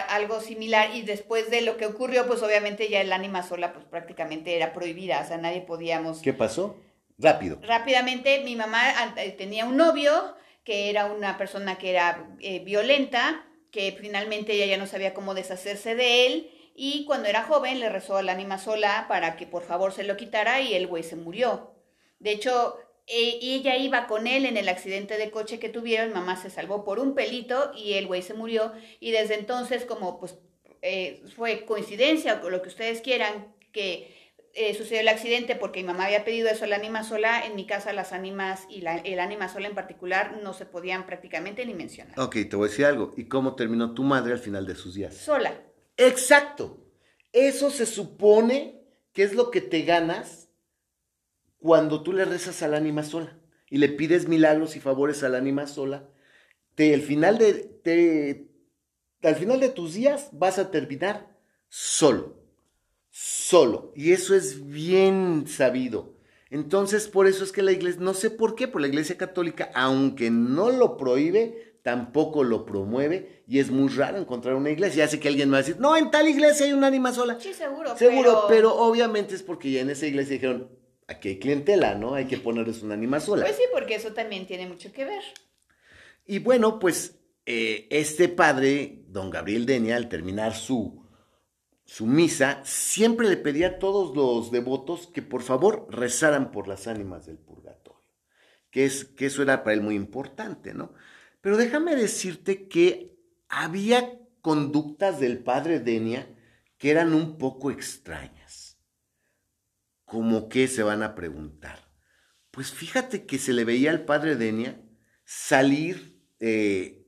algo 0.09 0.41
similar 0.41 0.93
y 0.93 1.01
después 1.01 1.49
de 1.49 1.61
lo 1.61 1.77
que 1.77 1.85
ocurrió, 1.85 2.27
pues 2.27 2.43
obviamente 2.43 2.89
ya 2.89 3.01
el 3.01 3.11
ánima 3.11 3.43
sola 3.43 3.73
pues 3.73 3.85
prácticamente 3.85 4.55
era 4.55 4.73
prohibida, 4.73 5.21
o 5.21 5.27
sea, 5.27 5.37
nadie 5.37 5.61
podíamos... 5.61 6.21
¿Qué 6.21 6.33
pasó? 6.33 6.77
Rápido. 7.17 7.59
Rápidamente, 7.61 8.41
mi 8.43 8.55
mamá 8.55 8.81
eh, 9.17 9.31
tenía 9.31 9.65
un 9.65 9.77
novio 9.77 10.35
que 10.63 10.89
era 10.89 11.05
una 11.05 11.37
persona 11.37 11.77
que 11.77 11.91
era 11.91 12.27
eh, 12.39 12.59
violenta, 12.59 13.45
que 13.71 13.95
finalmente 13.99 14.53
ella 14.53 14.65
ya 14.65 14.77
no 14.77 14.87
sabía 14.87 15.13
cómo 15.13 15.33
deshacerse 15.33 15.95
de 15.95 16.27
él 16.27 16.51
y 16.75 17.05
cuando 17.05 17.29
era 17.29 17.43
joven 17.43 17.79
le 17.79 17.89
rezó 17.89 18.17
al 18.17 18.27
ánima 18.27 18.57
sola 18.57 19.05
para 19.07 19.37
que 19.37 19.47
por 19.47 19.63
favor 19.63 19.93
se 19.93 20.03
lo 20.03 20.17
quitara 20.17 20.59
y 20.61 20.73
el 20.73 20.87
güey 20.87 21.03
se 21.03 21.15
murió. 21.15 21.71
De 22.19 22.31
hecho, 22.31 22.77
e, 23.07 23.39
ella 23.41 23.77
iba 23.77 24.07
con 24.07 24.27
él 24.27 24.45
en 24.45 24.57
el 24.57 24.67
accidente 24.67 25.17
de 25.17 25.31
coche 25.31 25.57
que 25.57 25.69
tuvieron, 25.69 26.11
mamá 26.11 26.35
se 26.35 26.49
salvó 26.49 26.83
por 26.83 26.99
un 26.99 27.15
pelito 27.15 27.71
y 27.75 27.93
el 27.93 28.07
güey 28.07 28.21
se 28.21 28.33
murió 28.33 28.73
y 28.99 29.11
desde 29.11 29.35
entonces 29.35 29.85
como 29.85 30.19
pues 30.19 30.37
eh, 30.81 31.23
fue 31.35 31.65
coincidencia 31.65 32.41
o 32.43 32.49
lo 32.49 32.61
que 32.61 32.69
ustedes 32.69 33.01
quieran 33.01 33.55
que 33.71 34.13
eh, 34.53 34.73
sucedió 34.73 35.01
el 35.01 35.07
accidente 35.07 35.55
porque 35.55 35.81
mi 35.81 35.87
mamá 35.87 36.05
había 36.05 36.25
pedido 36.25 36.49
eso 36.49 36.65
al 36.65 36.73
ánima 36.73 37.03
sola, 37.03 37.45
en 37.45 37.55
mi 37.55 37.65
casa 37.65 37.93
las 37.93 38.11
ánimas 38.11 38.67
y 38.69 38.83
el 38.85 39.19
ánima 39.19 39.49
sola 39.49 39.67
en 39.67 39.75
particular 39.75 40.39
no 40.41 40.53
se 40.53 40.65
podían 40.65 41.05
prácticamente 41.05 41.65
ni 41.65 41.73
mencionar. 41.73 42.19
Ok, 42.19 42.35
te 42.49 42.55
voy 42.55 42.67
a 42.67 42.69
decir 42.69 42.85
algo. 42.85 43.13
¿Y 43.17 43.25
cómo 43.25 43.55
terminó 43.55 43.93
tu 43.93 44.03
madre 44.03 44.33
al 44.33 44.39
final 44.39 44.65
de 44.65 44.75
sus 44.75 44.95
días? 44.95 45.15
Sola. 45.15 45.53
Exacto. 45.97 46.85
Eso 47.31 47.69
se 47.69 47.85
supone 47.85 48.81
que 49.13 49.23
es 49.23 49.33
lo 49.33 49.51
que 49.51 49.61
te 49.61 49.83
ganas 49.83 50.49
cuando 51.57 52.03
tú 52.03 52.13
le 52.13 52.25
rezas 52.25 52.61
al 52.63 52.73
ánima 52.73 53.03
sola 53.03 53.39
y 53.69 53.77
le 53.77 53.89
pides 53.89 54.27
milagros 54.27 54.75
y 54.75 54.79
favores 54.79 55.23
al 55.23 55.35
ánima 55.35 55.67
sola. 55.67 56.07
Te, 56.75 56.93
al, 56.93 57.01
final 57.01 57.37
de, 57.37 58.47
al 59.23 59.35
final 59.35 59.59
de 59.59 59.69
tus 59.69 59.93
días 59.93 60.29
vas 60.31 60.59
a 60.59 60.71
terminar 60.71 61.35
solo. 61.69 62.37
Solo. 63.09 63.93
Y 63.95 64.11
eso 64.11 64.35
es 64.35 64.67
bien 64.67 65.45
sabido. 65.47 66.15
Entonces, 66.49 67.07
por 67.07 67.27
eso 67.27 67.43
es 67.43 67.51
que 67.51 67.63
la 67.63 67.71
iglesia, 67.71 68.01
no 68.01 68.13
sé 68.13 68.29
por 68.29 68.55
qué, 68.55 68.67
por 68.67 68.81
la 68.81 68.87
iglesia 68.87 69.17
católica, 69.17 69.71
aunque 69.73 70.29
no 70.29 70.69
lo 70.69 70.97
prohíbe, 70.97 71.74
tampoco 71.85 72.43
lo 72.43 72.65
promueve 72.65 73.43
y 73.47 73.59
es 73.59 73.69
muy 73.69 73.89
raro 73.89 74.17
encontrar 74.17 74.55
una 74.55 74.71
iglesia. 74.71 75.05
Ya 75.05 75.07
sé 75.07 75.19
que 75.19 75.27
alguien 75.27 75.49
me 75.49 75.51
va 75.53 75.57
a 75.59 75.61
decir, 75.61 75.79
no, 75.79 75.95
en 75.95 76.09
tal 76.09 76.27
iglesia 76.27 76.65
hay 76.65 76.73
un 76.73 76.83
ánima 76.83 77.13
sola. 77.13 77.39
Sí, 77.39 77.53
seguro. 77.53 77.95
Seguro, 77.95 78.45
pero... 78.47 78.75
obviamente 78.75 79.35
es 79.35 79.43
porque 79.43 79.69
ya 79.69 79.81
en 79.81 79.91
esa 79.91 80.07
iglesia 80.07 80.33
dijeron, 80.33 80.71
aquí 81.05 81.29
hay 81.29 81.37
clientela, 81.37 81.93
¿no? 81.93 82.15
Hay 82.15 82.25
que 82.25 82.37
ponerles 82.37 82.81
un 82.81 82.91
ánima 82.91 83.19
sola. 83.19 83.43
Pues 83.43 83.57
sí, 83.57 83.61
porque 83.71 83.93
eso 83.93 84.13
también 84.13 84.47
tiene 84.47 84.65
mucho 84.65 84.91
que 84.91 85.05
ver. 85.05 85.21
Y 86.25 86.39
bueno, 86.39 86.79
pues 86.79 87.19
eh, 87.45 87.85
este 87.91 88.29
padre, 88.29 89.03
don 89.09 89.29
Gabriel 89.29 89.67
Denia, 89.67 89.95
al 89.95 90.09
terminar 90.09 90.55
su, 90.55 91.05
su 91.85 92.07
misa, 92.07 92.61
siempre 92.63 93.29
le 93.29 93.37
pedía 93.37 93.67
a 93.67 93.77
todos 93.77 94.15
los 94.15 94.49
devotos 94.49 95.05
que 95.05 95.21
por 95.21 95.43
favor 95.43 95.85
rezaran 95.91 96.49
por 96.49 96.67
las 96.67 96.87
ánimas 96.87 97.27
del 97.27 97.37
purgatorio, 97.37 98.09
que, 98.71 98.85
es, 98.85 99.05
que 99.05 99.27
eso 99.27 99.43
era 99.43 99.63
para 99.63 99.75
él 99.75 99.81
muy 99.81 99.93
importante, 99.93 100.73
¿no? 100.73 100.91
Pero 101.45 101.57
déjame 101.57 101.95
decirte 101.95 102.67
que 102.67 103.19
había 103.49 104.19
conductas 104.41 105.19
del 105.19 105.43
padre 105.43 105.79
Denia 105.79 106.27
que 106.79 106.89
eran 106.89 107.13
un 107.13 107.37
poco 107.37 107.69
extrañas. 107.69 108.79
¿Cómo 110.05 110.49
que 110.49 110.67
se 110.67 110.81
van 110.81 111.03
a 111.03 111.13
preguntar? 111.13 111.77
Pues 112.49 112.71
fíjate 112.71 113.27
que 113.27 113.37
se 113.37 113.53
le 113.53 113.63
veía 113.63 113.91
al 113.91 114.05
padre 114.05 114.35
Denia 114.35 114.81
salir 115.23 116.19
eh, 116.39 117.05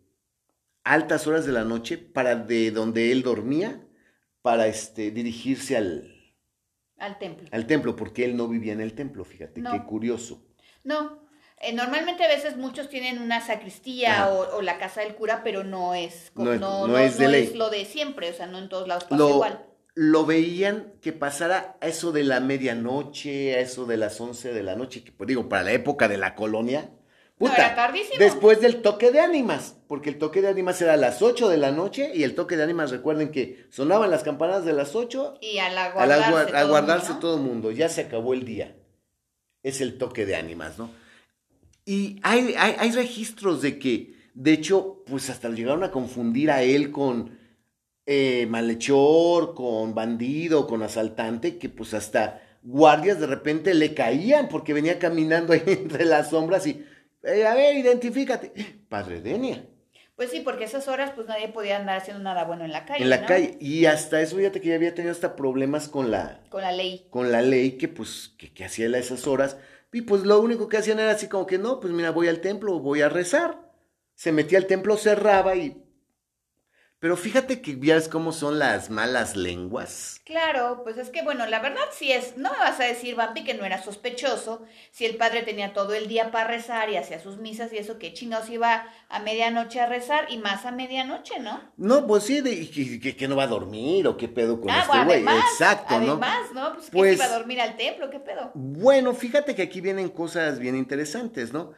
altas 0.84 1.26
horas 1.26 1.48
de 1.48 1.54
la 1.54 1.64
noche 1.64 1.98
para 1.98 2.36
de 2.36 2.70
donde 2.70 3.12
él 3.12 3.24
dormía 3.24 3.90
para 4.44 4.68
este, 4.68 5.10
dirigirse 5.10 5.78
al, 5.78 6.14
al 7.00 7.18
templo. 7.18 7.48
Al 7.52 7.66
templo, 7.66 7.96
porque 7.96 8.24
él 8.24 8.38
no 8.38 8.48
vivía 8.48 8.74
en 8.74 8.82
el 8.82 8.94
templo, 8.94 9.26
fíjate, 9.26 9.64
qué 9.64 9.84
curioso. 9.84 10.48
No, 10.84 11.27
eh, 11.60 11.74
normalmente 11.74 12.24
a 12.24 12.28
veces 12.28 12.56
muchos 12.56 12.88
tienen 12.90 13.20
una 13.20 13.42
sacristía 13.42 14.30
o, 14.30 14.62
la 14.62 14.78
casa 14.78 15.02
del 15.02 15.16
cura, 15.16 15.42
pero 15.44 15.64
no 15.64 15.96
es, 15.96 16.32
no, 16.36 16.52
es, 16.98 17.56
lo 17.56 17.70
de 17.70 17.86
siempre, 17.86 18.30
o 18.30 18.34
sea, 18.34 18.46
no 18.46 18.60
en 18.60 18.70
todos 18.70 18.88
lados 18.88 19.06
pasa 19.06 19.30
igual. 19.30 19.66
Lo 19.96 20.28
veían 20.28 20.94
que 21.02 21.12
pasara 21.12 21.76
a 21.82 21.88
eso 21.88 22.12
de 22.12 22.24
la 22.24 22.40
medianoche, 22.40 23.56
a 23.56 23.60
eso 23.62 23.86
de 23.88 23.98
las 23.98 24.22
once 24.22 24.54
de 24.54 24.62
la 24.62 24.76
noche, 24.76 25.04
que 25.04 25.12
pues 25.12 25.28
digo, 25.28 25.50
para 25.50 25.64
la 25.64 25.72
época 25.72 26.08
de 26.08 26.18
la 26.18 26.36
colonia, 26.36 26.92
Puta, 27.38 27.76
tardísimo. 27.76 28.18
Después 28.18 28.62
del 28.62 28.82
toque 28.82 29.12
de 29.12 29.20
ánimas, 29.20 29.76
porque 29.88 30.10
el 30.10 30.18
toque 30.18 30.42
de 30.42 30.48
ánimas 30.48 30.82
era 30.82 30.94
a 30.94 30.98
las 30.98 31.22
8 31.22 31.50
de 31.50 31.58
la 31.58 31.72
noche 31.72 32.12
y 32.14 32.24
el 32.24 32.34
toque 32.34 32.58
de 32.58 32.64
ánimas, 32.64 32.90
recuerden 32.90 33.32
que 33.32 33.68
sonaban 33.70 34.10
las 34.10 34.24
campanas 34.24 34.66
de 34.66 34.74
las 34.74 34.96
8 34.96 35.38
y 35.42 35.60
a, 35.60 35.70
la 35.70 35.92
guardarse, 35.92 36.66
guardarse 36.66 37.14
todo 37.22 37.36
el 37.38 37.44
mundo. 37.44 37.72
Ya 37.72 37.90
se 37.90 38.02
acabó 38.02 38.34
el 38.34 38.44
día. 38.44 38.76
Es 39.62 39.82
el 39.82 40.00
toque 40.00 40.26
de 40.26 40.36
ánimas, 40.36 40.80
¿no? 40.80 40.90
Y 41.88 42.20
hay, 42.22 42.54
hay, 42.58 42.92
registros 42.92 43.62
de 43.62 43.80
que, 43.80 44.14
de 44.34 44.52
hecho, 44.52 45.06
pues 45.06 45.30
hasta 45.30 45.48
llegaron 45.48 45.86
a 45.86 45.92
confundir 45.92 46.52
a 46.52 46.62
él 46.62 46.92
con 46.92 47.40
eh, 48.06 48.46
malhechor, 48.50 49.56
con 49.56 49.96
bandido, 49.96 50.68
con 50.68 50.84
asaltante, 50.84 51.58
que 51.58 51.70
pues 51.70 51.94
hasta 51.94 52.42
guardias 52.62 53.22
de 53.22 53.28
repente 53.28 53.74
le 53.74 53.94
caían 53.94 54.50
porque 54.50 54.74
venía 54.74 55.00
caminando 55.00 55.54
ahí 55.54 55.64
entre 55.66 56.04
las 56.04 56.32
sombras 56.32 56.68
y, 56.68 56.84
eh, 57.24 57.48
a 57.48 57.56
ver, 57.56 57.78
identifícate. 57.78 58.52
Padre 58.90 59.22
Denia. 59.22 59.64
Pues 60.18 60.30
sí, 60.30 60.42
porque 60.42 60.66
esas 60.66 60.90
horas 60.90 61.12
pues 61.16 61.28
nadie 61.28 61.48
podía 61.48 61.78
andar 61.78 62.00
haciendo 62.00 62.22
nada 62.22 62.44
bueno 62.44 62.66
en 62.66 62.74
la 62.74 62.84
calle. 62.84 63.02
En 63.02 63.10
la 63.10 63.26
calle. 63.26 63.58
Y 63.62 63.86
hasta 63.86 64.20
eso, 64.20 64.36
fíjate 64.36 64.60
que 64.60 64.68
ya 64.68 64.76
había 64.76 64.94
tenido 64.94 65.14
hasta 65.14 65.38
problemas 65.38 65.88
con 65.88 66.12
la... 66.12 66.42
Con 66.50 66.64
la 66.64 66.74
ley. 66.74 67.08
Con 67.12 67.32
la 67.32 67.42
ley 67.42 67.78
que 67.78 67.88
pues, 67.88 68.34
que, 68.38 68.52
que 68.52 68.66
hacía 68.66 68.88
a 68.88 68.98
esas 68.98 69.26
horas 69.26 69.56
y 69.92 70.02
pues 70.02 70.24
lo 70.24 70.40
único 70.40 70.68
que 70.68 70.78
hacían 70.78 71.00
era 71.00 71.12
así 71.12 71.28
como 71.28 71.46
que 71.46 71.58
no, 71.58 71.80
pues 71.80 71.94
mira, 71.94 72.12
voy 72.12 72.28
al 72.28 72.42
templo, 72.42 72.80
voy 72.80 73.02
a 73.02 73.10
rezar. 73.10 73.72
Se 74.16 74.32
metía 74.32 74.58
al 74.58 74.68
templo, 74.68 74.98
cerraba 74.98 75.56
y 75.56 75.87
pero 77.08 77.16
fíjate 77.16 77.62
que 77.62 77.78
ves 77.78 78.10
cómo 78.10 78.34
son 78.34 78.60
las 78.60 78.90
malas 78.90 79.38
lenguas. 79.38 80.20
Claro, 80.26 80.82
pues 80.84 80.98
es 80.98 81.10
que 81.10 81.22
bueno, 81.22 81.46
la 81.46 81.62
verdad 81.62 81.86
sí 81.94 82.12
es, 82.12 82.36
no 82.36 82.52
me 82.52 82.58
vas 82.58 82.82
a 82.82 82.84
decir, 82.84 83.16
Vampi, 83.16 83.46
que 83.46 83.54
no 83.54 83.64
era 83.64 83.82
sospechoso, 83.82 84.62
si 84.92 85.06
el 85.06 85.16
padre 85.16 85.44
tenía 85.44 85.72
todo 85.72 85.94
el 85.94 86.10
día 86.10 86.32
para 86.32 86.50
rezar 86.50 86.90
y 86.90 86.98
hacía 86.98 87.22
sus 87.22 87.38
misas 87.38 87.72
y 87.72 87.78
eso, 87.78 87.98
que 87.98 88.14
chingados 88.14 88.50
iba 88.50 88.88
a 89.08 89.20
medianoche 89.22 89.80
a 89.80 89.86
rezar 89.86 90.26
y 90.28 90.38
más 90.38 90.66
a 90.66 90.74
medianoche, 90.74 91.40
¿no? 91.40 91.62
No, 91.78 92.06
pues 92.06 92.26
sí, 92.26 92.42
de, 92.42 92.70
que, 93.16 93.28
no 93.30 93.38
va 93.38 93.44
a 93.44 93.48
dormir 93.48 94.06
o 94.06 94.18
qué 94.18 94.28
pedo 94.28 94.60
con 94.60 94.70
ah, 94.70 94.82
este 94.82 95.06
güey. 95.06 95.24
Exacto, 95.24 95.96
además, 95.96 96.52
¿no? 96.54 96.74
Pues, 96.92 97.18
que 97.18 97.24
iba 97.24 97.34
a 97.34 97.38
dormir 97.38 97.62
al 97.62 97.78
templo, 97.78 98.10
qué 98.10 98.20
pedo. 98.20 98.52
Bueno, 98.54 99.14
fíjate 99.14 99.56
que 99.56 99.62
aquí 99.62 99.80
vienen 99.80 100.10
cosas 100.10 100.60
bien 100.60 100.76
interesantes, 100.76 101.54
¿no? 101.54 101.72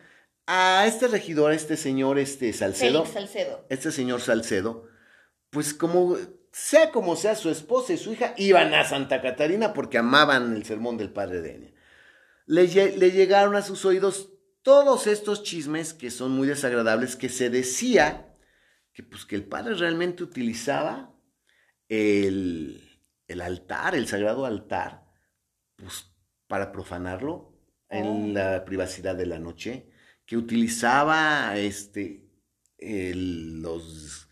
A 0.47 0.87
este 0.87 1.07
regidor, 1.07 1.51
a 1.51 1.53
este 1.53 1.77
señor, 1.77 2.17
este 2.17 2.51
Salcedo. 2.51 3.05
Félix 3.05 3.13
Salcedo. 3.13 3.63
Este 3.69 3.91
señor 3.91 4.21
Salcedo 4.21 4.88
pues 5.49 5.73
como 5.73 6.17
sea 6.51 6.91
como 6.91 7.15
sea 7.15 7.35
su 7.35 7.49
esposa 7.49 7.93
y 7.93 7.97
su 7.97 8.13
hija, 8.13 8.33
iban 8.37 8.73
a 8.73 8.83
Santa 8.83 9.21
Catarina 9.21 9.73
porque 9.73 9.97
amaban 9.97 10.55
el 10.55 10.65
sermón 10.65 10.97
del 10.97 11.11
padre 11.11 11.41
Denia. 11.41 11.73
Le, 12.45 12.67
le 12.97 13.11
llegaron 13.11 13.55
a 13.55 13.61
sus 13.61 13.85
oídos 13.85 14.31
todos 14.61 15.07
estos 15.07 15.43
chismes 15.43 15.93
que 15.93 16.11
son 16.11 16.31
muy 16.31 16.47
desagradables, 16.47 17.15
que 17.15 17.29
se 17.29 17.49
decía 17.49 18.35
que 18.93 19.03
pues 19.03 19.25
que 19.25 19.35
el 19.35 19.45
padre 19.45 19.75
realmente 19.75 20.23
utilizaba 20.23 21.15
el, 21.87 23.01
el 23.27 23.41
altar, 23.41 23.95
el 23.95 24.07
sagrado 24.07 24.45
altar, 24.45 25.05
pues 25.75 26.11
para 26.47 26.71
profanarlo 26.71 27.53
en 27.89 28.05
oh. 28.05 28.33
la 28.33 28.65
privacidad 28.65 29.15
de 29.15 29.25
la 29.25 29.39
noche, 29.39 29.89
que 30.25 30.37
utilizaba 30.37 31.57
este, 31.57 32.27
los 32.79 34.28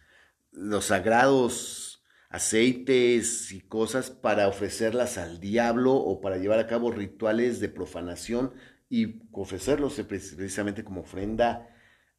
los 0.57 0.85
sagrados 0.85 2.03
aceites 2.29 3.51
y 3.51 3.61
cosas 3.61 4.09
para 4.09 4.47
ofrecerlas 4.47 5.17
al 5.17 5.39
diablo 5.39 5.93
o 5.93 6.19
para 6.19 6.37
llevar 6.37 6.59
a 6.59 6.67
cabo 6.67 6.91
rituales 6.91 7.59
de 7.59 7.69
profanación 7.69 8.53
y 8.89 9.21
ofrecerlos 9.31 10.01
precisamente 10.07 10.83
como 10.83 11.01
ofrenda 11.01 11.69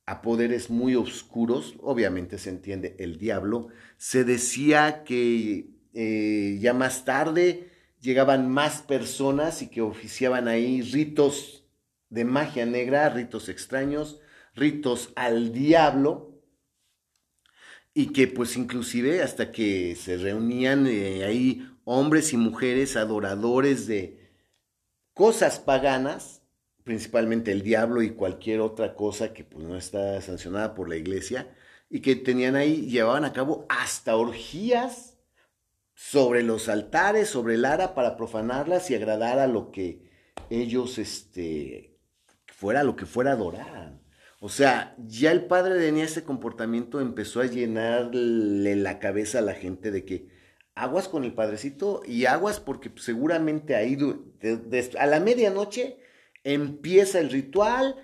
a 0.06 0.22
poderes 0.22 0.70
muy 0.70 0.94
oscuros, 0.94 1.74
obviamente 1.80 2.38
se 2.38 2.50
entiende 2.50 2.96
el 2.98 3.18
diablo, 3.18 3.68
se 3.98 4.24
decía 4.24 5.04
que 5.04 5.68
eh, 5.92 6.58
ya 6.60 6.72
más 6.72 7.04
tarde 7.04 7.68
llegaban 8.00 8.48
más 8.48 8.80
personas 8.80 9.60
y 9.60 9.68
que 9.68 9.82
oficiaban 9.82 10.48
ahí 10.48 10.80
ritos 10.80 11.64
de 12.08 12.24
magia 12.24 12.64
negra, 12.64 13.10
ritos 13.10 13.48
extraños, 13.50 14.20
ritos 14.54 15.12
al 15.16 15.52
diablo, 15.52 16.27
y 17.98 18.12
que 18.12 18.28
pues 18.28 18.56
inclusive 18.56 19.22
hasta 19.22 19.50
que 19.50 19.96
se 19.96 20.18
reunían 20.18 20.86
eh, 20.86 21.24
ahí 21.24 21.68
hombres 21.82 22.32
y 22.32 22.36
mujeres 22.36 22.96
adoradores 22.96 23.88
de 23.88 24.30
cosas 25.14 25.58
paganas, 25.58 26.42
principalmente 26.84 27.50
el 27.50 27.62
diablo 27.62 28.00
y 28.02 28.10
cualquier 28.10 28.60
otra 28.60 28.94
cosa 28.94 29.34
que 29.34 29.42
pues 29.42 29.64
no 29.64 29.76
está 29.76 30.22
sancionada 30.22 30.76
por 30.76 30.88
la 30.88 30.94
iglesia, 30.94 31.52
y 31.90 31.98
que 31.98 32.14
tenían 32.14 32.54
ahí, 32.54 32.82
llevaban 32.82 33.24
a 33.24 33.32
cabo 33.32 33.66
hasta 33.68 34.14
orgías 34.14 35.18
sobre 35.92 36.44
los 36.44 36.68
altares, 36.68 37.28
sobre 37.28 37.54
el 37.54 37.64
ara 37.64 37.96
para 37.96 38.16
profanarlas 38.16 38.92
y 38.92 38.94
agradar 38.94 39.40
a 39.40 39.48
lo 39.48 39.72
que 39.72 40.08
ellos, 40.50 40.98
este, 40.98 41.98
fuera 42.46 42.84
lo 42.84 42.94
que 42.94 43.06
fuera 43.06 43.32
adorar. 43.32 43.97
O 44.40 44.48
sea, 44.48 44.94
ya 44.98 45.32
el 45.32 45.46
padre 45.46 45.78
tenía 45.80 46.04
ese 46.04 46.22
comportamiento, 46.22 47.00
empezó 47.00 47.40
a 47.40 47.46
llenarle 47.46 48.76
la 48.76 49.00
cabeza 49.00 49.40
a 49.40 49.42
la 49.42 49.54
gente 49.54 49.90
de 49.90 50.04
que 50.04 50.28
aguas 50.74 51.08
con 51.08 51.24
el 51.24 51.34
padrecito 51.34 52.02
y 52.06 52.26
aguas 52.26 52.60
porque 52.60 52.90
seguramente 52.96 53.74
ahí 53.74 53.98
a 54.98 55.06
la 55.06 55.18
medianoche 55.18 55.98
empieza 56.44 57.18
el 57.18 57.30
ritual 57.30 57.96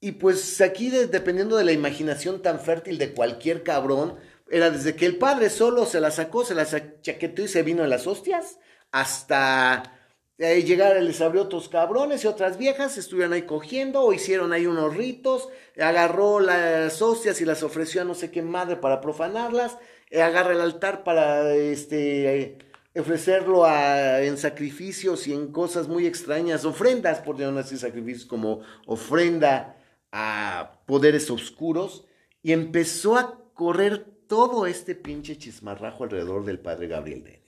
y 0.00 0.12
pues 0.12 0.60
aquí 0.62 0.88
dependiendo 0.90 1.56
de 1.56 1.64
la 1.64 1.72
imaginación 1.72 2.40
tan 2.40 2.60
fértil 2.60 2.96
de 2.96 3.12
cualquier 3.12 3.62
cabrón, 3.62 4.16
era 4.50 4.70
desde 4.70 4.96
que 4.96 5.06
el 5.06 5.16
padre 5.16 5.50
solo 5.50 5.86
se 5.86 6.00
la 6.00 6.10
sacó, 6.10 6.44
se 6.44 6.54
la 6.54 6.66
chaqueteó 7.02 7.44
y 7.44 7.48
se 7.48 7.62
vino 7.62 7.82
a 7.82 7.88
las 7.88 8.06
hostias, 8.06 8.58
hasta 8.90 9.94
eh, 10.38 10.62
llegar, 10.64 11.00
les 11.00 11.20
abrió 11.20 11.42
otros 11.42 11.68
cabrones 11.68 12.24
y 12.24 12.26
otras 12.26 12.58
viejas, 12.58 12.98
estuvieron 12.98 13.32
ahí 13.32 13.42
cogiendo 13.42 14.02
o 14.02 14.12
hicieron 14.12 14.52
ahí 14.52 14.66
unos 14.66 14.96
ritos, 14.96 15.48
agarró 15.78 16.40
las 16.40 17.00
hostias 17.00 17.40
y 17.40 17.44
las 17.44 17.62
ofreció 17.62 18.02
a 18.02 18.04
no 18.04 18.14
sé 18.14 18.32
qué 18.32 18.42
madre 18.42 18.76
para 18.76 19.00
profanarlas, 19.00 19.78
eh, 20.10 20.22
agarra 20.22 20.52
el 20.52 20.60
altar 20.60 21.04
para 21.04 21.54
este, 21.54 22.58
ofrecerlo 22.96 23.64
en 23.68 24.36
sacrificios 24.36 25.28
y 25.28 25.34
en 25.34 25.52
cosas 25.52 25.86
muy 25.86 26.06
extrañas, 26.06 26.64
ofrendas, 26.64 27.20
por 27.20 27.38
no 27.38 27.52
decir 27.52 27.78
sacrificios, 27.78 28.26
como 28.26 28.60
ofrenda 28.86 29.76
a 30.10 30.80
poderes 30.86 31.30
oscuros, 31.30 32.06
y 32.42 32.52
empezó 32.52 33.16
a 33.16 33.40
correr 33.54 34.04
todo 34.26 34.66
este 34.66 34.96
pinche 34.96 35.38
chismarrajo 35.38 36.04
alrededor 36.04 36.44
del 36.44 36.58
padre 36.58 36.88
Gabriel 36.88 37.43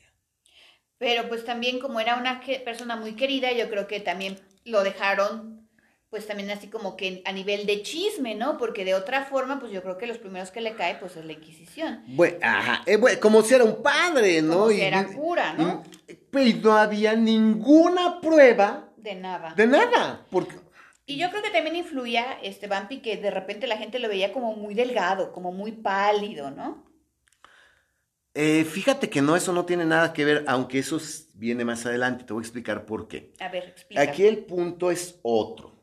pero 0.98 1.28
pues 1.28 1.44
también 1.44 1.78
como 1.80 2.00
era 2.00 2.16
una 2.16 2.40
persona 2.64 2.96
muy 2.96 3.14
querida, 3.14 3.52
yo 3.52 3.68
creo 3.68 3.86
que 3.86 4.00
también 4.00 4.38
lo 4.64 4.82
dejaron 4.82 5.56
pues 6.08 6.26
también 6.28 6.50
así 6.50 6.68
como 6.68 6.96
que 6.96 7.20
a 7.26 7.32
nivel 7.32 7.66
de 7.66 7.82
chisme, 7.82 8.36
¿no? 8.36 8.56
Porque 8.58 8.84
de 8.84 8.94
otra 8.94 9.24
forma, 9.24 9.58
pues 9.58 9.72
yo 9.72 9.82
creo 9.82 9.98
que 9.98 10.06
los 10.06 10.18
primeros 10.18 10.50
que 10.52 10.60
le 10.60 10.74
cae, 10.74 10.94
pues 10.94 11.16
es 11.16 11.24
la 11.26 11.32
Inquisición. 11.32 12.04
Bueno, 12.06 12.38
ajá, 12.42 12.82
eh, 12.86 12.96
bueno, 12.96 13.18
como 13.20 13.42
si 13.42 13.54
era 13.54 13.64
un 13.64 13.82
padre, 13.82 14.40
¿no? 14.40 14.52
Como 14.60 14.70
Y- 14.70 14.76
si 14.76 14.82
era 14.82 15.04
cura, 15.04 15.52
¿no? 15.54 15.82
y- 16.08 16.14
pero 16.30 16.58
no 16.62 16.76
había 16.76 17.14
ninguna 17.16 18.20
prueba 18.20 18.88
De 18.96 19.14
nada. 19.16 19.52
de 19.56 19.66
nada. 19.66 20.24
Porque, 20.30 20.54
Y 21.06 21.18
yo 21.18 21.28
creo 21.30 21.42
que 21.42 21.50
también 21.50 21.76
influía, 21.76 22.38
este, 22.42 22.66
Vampi, 22.68 22.98
que 23.00 23.16
de 23.16 23.30
repente 23.30 23.66
la 23.66 23.76
gente 23.76 23.98
lo 23.98 24.08
veía 24.08 24.32
como 24.32 24.54
muy 24.54 24.74
delgado, 24.74 25.32
como 25.32 25.52
muy 25.52 25.72
pálido, 25.72 26.50
¿no? 26.50 26.84
Eh, 28.38 28.64
fíjate 28.64 29.08
que 29.08 29.22
no, 29.22 29.34
eso 29.34 29.52
no 29.54 29.64
tiene 29.64 29.86
nada 29.86 30.12
que 30.12 30.26
ver, 30.26 30.44
aunque 30.46 30.78
eso 30.78 31.00
viene 31.32 31.64
más 31.64 31.86
adelante. 31.86 32.24
Te 32.24 32.34
voy 32.34 32.42
a 32.42 32.44
explicar 32.44 32.84
por 32.84 33.08
qué. 33.08 33.32
A 33.40 33.48
ver, 33.48 33.64
explica. 33.64 34.02
Aquí 34.02 34.26
el 34.26 34.44
punto 34.44 34.90
es 34.90 35.18
otro. 35.22 35.82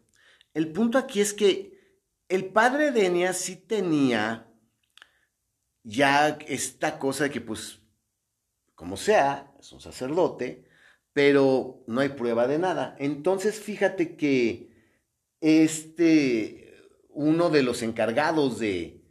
El 0.53 0.71
punto 0.71 0.99
aquí 0.99 1.19
es 1.19 1.33
que 1.33 1.97
el 2.29 2.45
padre 2.45 2.91
de 2.91 3.07
Enya 3.07 3.33
sí 3.33 3.55
tenía 3.55 4.47
ya 5.81 6.37
esta 6.47 6.99
cosa 6.99 7.23
de 7.23 7.31
que, 7.31 7.41
pues, 7.41 7.79
como 8.75 8.97
sea, 8.97 9.51
es 9.59 9.71
un 9.71 9.81
sacerdote, 9.81 10.65
pero 11.11 11.83
no 11.87 12.01
hay 12.01 12.09
prueba 12.09 12.47
de 12.47 12.59
nada. 12.59 12.95
Entonces, 12.99 13.59
fíjate 13.59 14.15
que 14.15 14.69
este, 15.41 16.75
uno 17.09 17.49
de 17.49 17.63
los 17.63 17.81
encargados 17.81 18.59
de... 18.59 19.02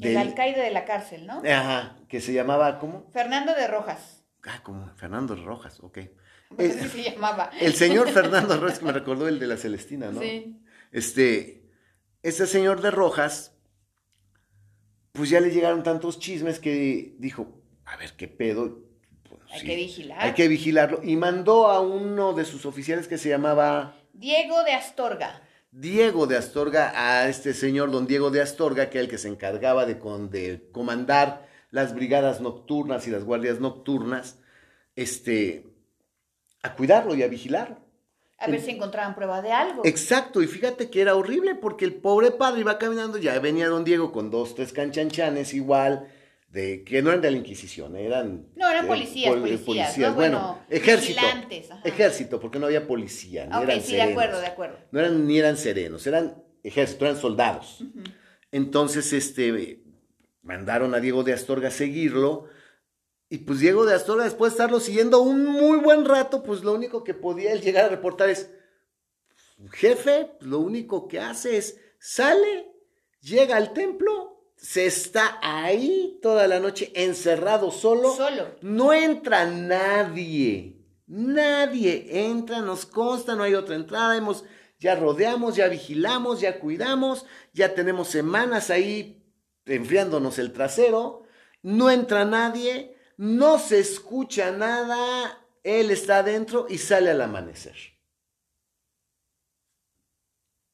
El 0.00 0.14
del- 0.14 0.16
alcaide 0.18 0.60
de 0.62 0.70
la 0.70 0.84
cárcel, 0.84 1.26
¿no? 1.26 1.42
Ajá, 1.44 1.96
que 2.08 2.20
se 2.20 2.32
llamaba, 2.32 2.78
¿cómo? 2.78 3.08
Fernando 3.12 3.54
de 3.54 3.66
Rojas. 3.66 4.24
Ah, 4.46 4.60
como 4.62 4.88
Fernando 4.96 5.34
Rojas, 5.36 5.80
ok. 5.80 5.98
Pues 6.56 6.76
Eh, 6.76 6.80
así 6.80 7.02
se 7.04 7.10
llamaba. 7.12 7.50
El 7.60 7.74
señor 7.74 8.08
Fernando 8.10 8.56
Rojas, 8.58 8.78
que 8.78 8.84
me 8.86 8.92
recordó 8.92 9.28
el 9.28 9.38
de 9.38 9.46
la 9.46 9.56
Celestina, 9.56 10.10
¿no? 10.10 10.20
Sí. 10.20 10.60
Este, 10.92 11.68
este 12.22 12.46
señor 12.46 12.80
de 12.80 12.90
Rojas, 12.90 13.54
pues 15.12 15.30
ya 15.30 15.40
le 15.40 15.50
llegaron 15.50 15.82
tantos 15.82 16.18
chismes 16.18 16.58
que 16.58 17.14
dijo, 17.18 17.60
a 17.84 17.96
ver, 17.96 18.12
¿qué 18.16 18.28
pedo? 18.28 18.80
Pues, 19.28 19.40
Hay 19.52 19.60
sí, 19.60 19.66
que 19.66 19.76
vigilar. 19.76 20.18
Hay 20.20 20.32
que 20.34 20.48
vigilarlo. 20.48 21.00
Y 21.02 21.16
mandó 21.16 21.68
a 21.68 21.80
uno 21.80 22.32
de 22.32 22.44
sus 22.44 22.64
oficiales 22.66 23.06
que 23.08 23.18
se 23.18 23.28
llamaba 23.28 23.96
Diego 24.12 24.62
de 24.64 24.72
Astorga. 24.72 25.42
Diego 25.72 26.26
de 26.26 26.36
Astorga, 26.36 26.92
a 26.96 27.28
este 27.28 27.54
señor 27.54 27.90
don 27.90 28.06
Diego 28.06 28.30
de 28.30 28.42
Astorga, 28.42 28.90
que 28.90 28.98
era 28.98 29.04
el 29.04 29.10
que 29.10 29.18
se 29.18 29.28
encargaba 29.28 29.86
de, 29.86 29.98
con- 29.98 30.30
de 30.30 30.68
comandar 30.72 31.48
las 31.70 31.94
brigadas 31.94 32.40
nocturnas 32.40 33.06
y 33.06 33.10
las 33.10 33.24
guardias 33.24 33.60
nocturnas, 33.60 34.38
este, 34.96 35.66
a 36.62 36.74
cuidarlo 36.74 37.14
y 37.14 37.22
a 37.22 37.28
vigilarlo. 37.28 37.76
A 38.38 38.48
ver 38.48 38.60
si 38.60 38.70
encontraban 38.70 39.14
prueba 39.14 39.42
de 39.42 39.52
algo. 39.52 39.82
Exacto, 39.84 40.42
y 40.42 40.46
fíjate 40.46 40.88
que 40.90 41.02
era 41.02 41.14
horrible 41.14 41.54
porque 41.54 41.84
el 41.84 41.94
pobre 41.94 42.30
padre 42.30 42.62
iba 42.62 42.78
caminando, 42.78 43.18
ya 43.18 43.38
venía 43.38 43.68
don 43.68 43.84
Diego 43.84 44.12
con 44.12 44.30
dos, 44.30 44.54
tres 44.54 44.72
canchanchanes 44.72 45.52
igual, 45.54 46.08
de 46.50 46.82
que 46.84 47.00
no 47.00 47.10
eran 47.10 47.22
de 47.22 47.30
la 47.30 47.36
Inquisición, 47.36 47.94
eran... 47.96 48.48
No, 48.56 48.68
eran 48.68 48.86
policías, 48.88 49.30
pol- 49.30 49.40
policías, 49.40 49.96
¿no? 49.98 50.14
bueno, 50.14 50.38
Bueno, 50.40 50.58
ejército. 50.68 51.20
Ejército, 51.84 52.40
porque 52.40 52.58
no 52.58 52.66
había 52.66 52.86
policía, 52.88 53.46
ni 53.46 53.56
ok, 53.56 53.62
eran 53.62 53.80
sí, 53.80 53.92
de 53.94 54.02
acuerdo, 54.02 54.40
de 54.40 54.46
acuerdo. 54.46 54.78
No 54.90 54.98
eran, 55.00 55.26
ni 55.26 55.38
eran 55.38 55.56
serenos, 55.56 56.06
eran 56.08 56.42
ejército, 56.64 57.04
eran 57.04 57.16
soldados. 57.18 57.84
Entonces, 58.50 59.12
este, 59.12 59.80
mandaron 60.42 60.92
a 60.94 61.00
Diego 61.00 61.22
de 61.22 61.32
Astorga 61.34 61.68
a 61.68 61.70
seguirlo. 61.72 62.46
Y 63.28 63.38
pues 63.38 63.60
Diego 63.60 63.86
de 63.86 63.94
Astorga, 63.94 64.24
después 64.24 64.50
de 64.52 64.54
estarlo 64.56 64.80
siguiendo 64.80 65.22
un 65.22 65.44
muy 65.46 65.78
buen 65.78 66.04
rato, 66.04 66.42
pues 66.42 66.64
lo 66.64 66.74
único 66.74 67.04
que 67.04 67.14
podía 67.14 67.52
él 67.52 67.60
llegar 67.60 67.84
a 67.84 67.88
reportar 67.90 68.28
es, 68.28 68.50
jefe, 69.72 70.32
lo 70.40 70.58
único 70.58 71.06
que 71.06 71.20
hace 71.20 71.56
es, 71.58 71.78
sale, 72.00 72.72
llega 73.20 73.56
al 73.56 73.72
templo, 73.72 74.39
se 74.60 74.84
está 74.84 75.38
ahí 75.42 76.18
toda 76.20 76.46
la 76.46 76.60
noche 76.60 76.92
encerrado 76.94 77.70
solo. 77.70 78.14
Solo. 78.14 78.56
No 78.60 78.92
entra 78.92 79.46
nadie. 79.46 80.76
Nadie 81.06 82.28
entra, 82.28 82.60
nos 82.60 82.84
consta, 82.84 83.34
no 83.34 83.42
hay 83.42 83.54
otra 83.54 83.74
entrada. 83.74 84.16
Hemos, 84.16 84.44
ya 84.78 84.94
rodeamos, 84.94 85.56
ya 85.56 85.66
vigilamos, 85.68 86.40
ya 86.40 86.60
cuidamos, 86.60 87.24
ya 87.52 87.74
tenemos 87.74 88.08
semanas 88.08 88.70
ahí 88.70 89.24
enfriándonos 89.64 90.38
el 90.38 90.52
trasero. 90.52 91.22
No 91.62 91.90
entra 91.90 92.24
nadie, 92.26 92.96
no 93.16 93.58
se 93.58 93.80
escucha 93.80 94.50
nada. 94.50 95.38
Él 95.64 95.90
está 95.90 96.18
adentro 96.18 96.66
y 96.68 96.78
sale 96.78 97.10
al 97.10 97.22
amanecer. 97.22 97.76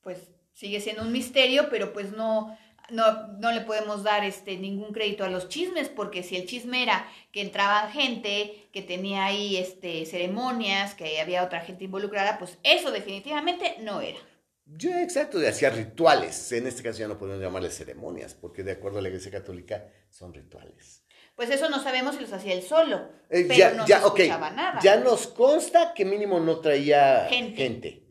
Pues 0.01 0.19
sigue 0.53 0.81
siendo 0.81 1.03
un 1.03 1.13
misterio, 1.13 1.69
pero 1.71 1.93
pues 1.93 2.13
no, 2.13 2.57
no, 2.91 3.29
no 3.39 3.53
le 3.53 3.63
podemos 3.63 4.03
dar 4.03 4.25
este 4.25 4.57
ningún 4.57 4.93
crédito 4.93 5.25
a 5.25 5.29
los 5.29 5.49
chismes, 5.49 5.89
porque 5.89 6.23
si 6.23 6.37
el 6.37 6.47
chisme 6.47 6.83
era 6.83 7.07
que 7.33 7.41
entraba 7.41 7.91
gente, 7.91 8.69
que 8.73 8.83
tenía 8.83 9.25
ahí 9.25 9.57
este 9.57 10.07
ceremonias, 10.07 10.95
que 10.95 11.21
había 11.21 11.45
otra 11.45 11.61
gente 11.61 11.85
involucrada, 11.85 12.39
pues 12.39 12.59
eso 12.63 12.91
definitivamente 12.91 13.77
no 13.81 14.01
era. 14.01 14.19
Yo, 14.65 14.91
exacto, 14.99 15.39
hacía 15.47 15.71
rituales. 15.71 16.51
En 16.51 16.67
este 16.67 16.83
caso 16.83 16.99
ya 16.99 17.09
no 17.09 17.19
podemos 17.19 17.41
llamarles 17.41 17.77
ceremonias, 17.77 18.35
porque 18.35 18.65
de 18.65 18.73
acuerdo 18.73 18.99
a 18.99 19.03
la 19.03 19.09
Iglesia 19.09 19.31
Católica 19.31 19.87
son 20.11 20.35
rituales. 20.35 21.05
Pues 21.37 21.51
eso 21.51 21.69
no 21.69 21.83
sabemos 21.83 22.15
si 22.15 22.23
los 22.23 22.33
hacía 22.33 22.55
él 22.55 22.63
solo, 22.63 23.11
Eh, 23.29 23.45
pero 23.47 23.55
ya, 23.55 23.71
no 23.73 23.87
ya, 23.87 24.01
se 24.01 24.29
nada. 24.29 24.81
Ya 24.83 24.97
nos 24.97 25.27
consta 25.27 25.93
que 25.95 26.05
mínimo 26.05 26.41
no 26.41 26.61
traía 26.61 27.27
Gente. 27.29 28.03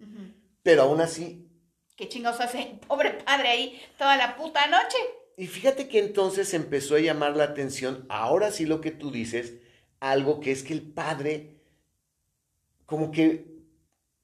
Pero 0.61 0.83
aún 0.83 1.01
así. 1.01 1.44
¿Qué 1.95 2.09
chingados 2.09 2.41
hace 2.41 2.61
el 2.61 2.79
pobre 2.79 3.11
padre 3.11 3.47
ahí 3.47 3.81
toda 3.97 4.17
la 4.17 4.35
puta 4.35 4.67
noche? 4.67 4.97
Y 5.37 5.47
fíjate 5.47 5.87
que 5.87 5.99
entonces 5.99 6.53
empezó 6.53 6.95
a 6.95 6.99
llamar 6.99 7.37
la 7.37 7.45
atención, 7.45 8.05
ahora 8.09 8.51
sí 8.51 8.65
lo 8.65 8.81
que 8.81 8.91
tú 8.91 9.11
dices, 9.11 9.53
algo 10.01 10.41
que 10.41 10.51
es 10.51 10.63
que 10.63 10.73
el 10.73 10.81
padre 10.81 11.55
como 12.85 13.11
que 13.11 13.45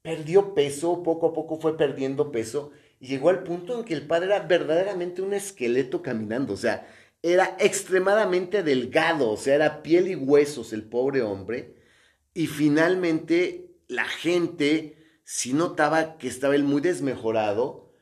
perdió 0.01 0.53
peso, 0.53 1.01
poco 1.01 1.27
a 1.27 1.34
poco 1.34 1.60
fue 1.60 1.77
perdiendo 1.77 2.31
peso, 2.31 2.71
y 2.99 3.07
llegó 3.07 3.29
al 3.29 3.43
punto 3.43 3.79
en 3.79 3.86
que 3.86 3.93
el 3.93 4.05
padre 4.05 4.27
era 4.27 4.39
verdaderamente 4.39 5.21
un 5.21 5.34
esqueleto 5.34 6.01
caminando, 6.01 6.53
o 6.53 6.57
sea, 6.57 6.88
era 7.23 7.55
extremadamente 7.60 8.63
delgado, 8.63 9.29
o 9.29 9.38
sea, 9.38 9.55
era 9.55 9.81
piel 9.81 10.10
y 10.10 10.15
huesos 10.15 10.73
el 10.73 10.84
pobre 10.84 11.21
hombre, 11.21 11.75
y 12.34 12.47
finalmente 12.47 13.69
la 13.88 14.05
gente 14.05 15.00
sí 15.32 15.54
notaba 15.54 16.17
que 16.17 16.28
estaba 16.28 16.56
él 16.56 16.65
muy 16.65 16.82
desmejorado, 16.82 17.94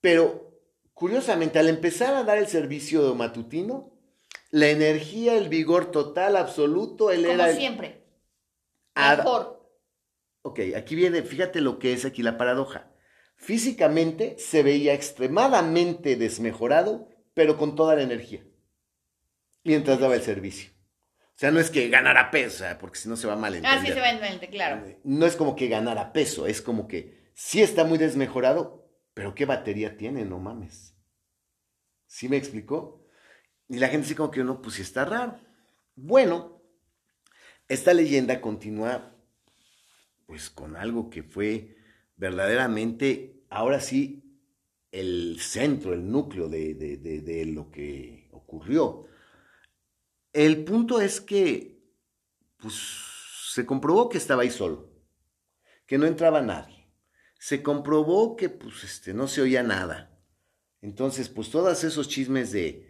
pero 0.00 0.62
curiosamente 0.94 1.58
al 1.58 1.68
empezar 1.68 2.14
a 2.14 2.22
dar 2.22 2.38
el 2.38 2.46
servicio 2.46 3.16
matutino, 3.16 3.98
la 4.52 4.68
energía, 4.68 5.36
el 5.36 5.48
vigor 5.48 5.90
total, 5.90 6.36
absoluto, 6.36 7.10
él 7.10 7.22
Como 7.26 7.34
era... 7.34 7.52
siempre. 7.52 8.04
Ar- 8.94 9.18
Mejor. 9.18 9.58
Ok, 10.42 10.60
aquí 10.76 10.94
viene, 10.94 11.22
fíjate 11.22 11.60
lo 11.60 11.80
que 11.80 11.92
es 11.92 12.04
aquí 12.04 12.22
la 12.22 12.38
paradoja. 12.38 12.94
Físicamente 13.34 14.36
se 14.38 14.62
veía 14.62 14.94
extremadamente 14.94 16.14
desmejorado, 16.14 17.08
pero 17.34 17.58
con 17.58 17.74
toda 17.74 17.96
la 17.96 18.02
energía, 18.02 18.46
mientras 19.64 19.98
daba 19.98 20.14
el 20.14 20.22
servicio. 20.22 20.70
O 21.38 21.40
sea, 21.40 21.52
no 21.52 21.60
es 21.60 21.70
que 21.70 21.88
ganara 21.88 22.32
peso, 22.32 22.66
¿eh? 22.66 22.76
porque 22.80 22.98
si 22.98 23.08
no 23.08 23.16
se 23.16 23.28
va 23.28 23.36
mal 23.36 23.54
Ah, 23.64 23.80
sí 23.80 23.86
se 23.92 24.00
va 24.00 24.06
a 24.06 24.10
entender, 24.10 24.50
claro. 24.50 24.84
No 25.04 25.24
es 25.24 25.36
como 25.36 25.54
que 25.54 25.68
ganara 25.68 26.12
peso, 26.12 26.48
es 26.48 26.60
como 26.60 26.88
que 26.88 27.30
sí 27.32 27.62
está 27.62 27.84
muy 27.84 27.96
desmejorado, 27.96 28.90
pero 29.14 29.36
qué 29.36 29.44
batería 29.46 29.96
tiene, 29.96 30.24
no 30.24 30.40
mames. 30.40 30.96
¿Sí 32.08 32.28
me 32.28 32.36
explicó? 32.38 33.06
Y 33.68 33.78
la 33.78 33.86
gente 33.86 34.06
dice 34.08 34.16
como 34.16 34.32
que 34.32 34.42
no, 34.42 34.60
pues 34.60 34.74
sí 34.74 34.82
está 34.82 35.04
raro. 35.04 35.38
Bueno, 35.94 36.60
esta 37.68 37.94
leyenda 37.94 38.40
continúa 38.40 39.14
pues 40.26 40.50
con 40.50 40.74
algo 40.74 41.08
que 41.08 41.22
fue 41.22 41.76
verdaderamente, 42.16 43.44
ahora 43.48 43.78
sí, 43.78 44.24
el 44.90 45.38
centro, 45.40 45.94
el 45.94 46.10
núcleo 46.10 46.48
de, 46.48 46.74
de- 46.74 46.96
de- 46.96 47.20
de 47.20 47.44
lo 47.46 47.70
que 47.70 48.28
ocurrió. 48.32 49.04
El 50.32 50.64
punto 50.64 51.00
es 51.00 51.20
que, 51.20 51.78
pues, 52.58 52.74
se 53.52 53.66
comprobó 53.66 54.08
que 54.08 54.18
estaba 54.18 54.42
ahí 54.42 54.50
solo, 54.50 54.90
que 55.86 55.98
no 55.98 56.06
entraba 56.06 56.42
nadie. 56.42 56.86
Se 57.38 57.62
comprobó 57.62 58.36
que, 58.36 58.48
pues, 58.48 58.84
este, 58.84 59.14
no 59.14 59.28
se 59.28 59.40
oía 59.40 59.62
nada. 59.62 60.18
Entonces, 60.82 61.28
pues, 61.28 61.50
todos 61.50 61.82
esos 61.84 62.08
chismes 62.08 62.52
de, 62.52 62.88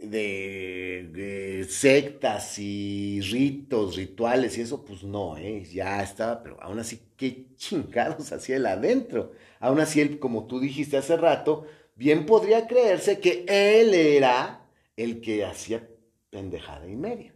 de, 0.00 1.66
sectas 1.68 2.58
y 2.58 3.20
ritos, 3.20 3.96
rituales 3.96 4.56
y 4.58 4.62
eso, 4.62 4.84
pues 4.84 5.02
no, 5.02 5.36
¿eh? 5.36 5.64
ya 5.64 6.02
estaba, 6.02 6.42
pero 6.42 6.60
aún 6.62 6.78
así, 6.78 7.00
qué 7.16 7.54
chingados 7.56 8.32
hacía 8.32 8.56
él 8.56 8.66
adentro. 8.66 9.32
Aún 9.58 9.80
así, 9.80 10.00
él, 10.00 10.18
como 10.18 10.46
tú 10.46 10.60
dijiste 10.60 10.96
hace 10.96 11.16
rato, 11.16 11.66
bien 11.94 12.26
podría 12.26 12.66
creerse 12.66 13.20
que 13.20 13.44
él 13.46 13.94
era 13.94 14.66
el 14.96 15.20
que 15.20 15.44
hacía 15.44 15.86
pendejada 16.30 16.88
y 16.88 16.96
media. 16.96 17.34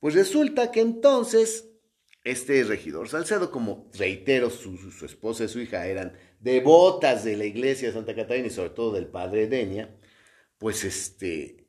Pues 0.00 0.14
resulta 0.14 0.70
que 0.72 0.80
entonces, 0.80 1.68
este 2.24 2.64
regidor 2.64 3.08
Salcedo, 3.08 3.50
como 3.50 3.90
reitero, 3.96 4.50
su, 4.50 4.76
su- 4.76 5.06
esposa 5.06 5.44
y 5.44 5.48
su 5.48 5.60
hija 5.60 5.86
eran 5.86 6.12
devotas 6.40 7.24
de 7.24 7.36
la 7.36 7.44
iglesia 7.44 7.88
de 7.88 7.94
Santa 7.94 8.14
Catarina 8.14 8.48
y 8.48 8.50
sobre 8.50 8.70
todo 8.70 8.92
del 8.92 9.06
padre 9.06 9.46
Denia, 9.46 9.94
pues 10.58 10.84
este, 10.84 11.66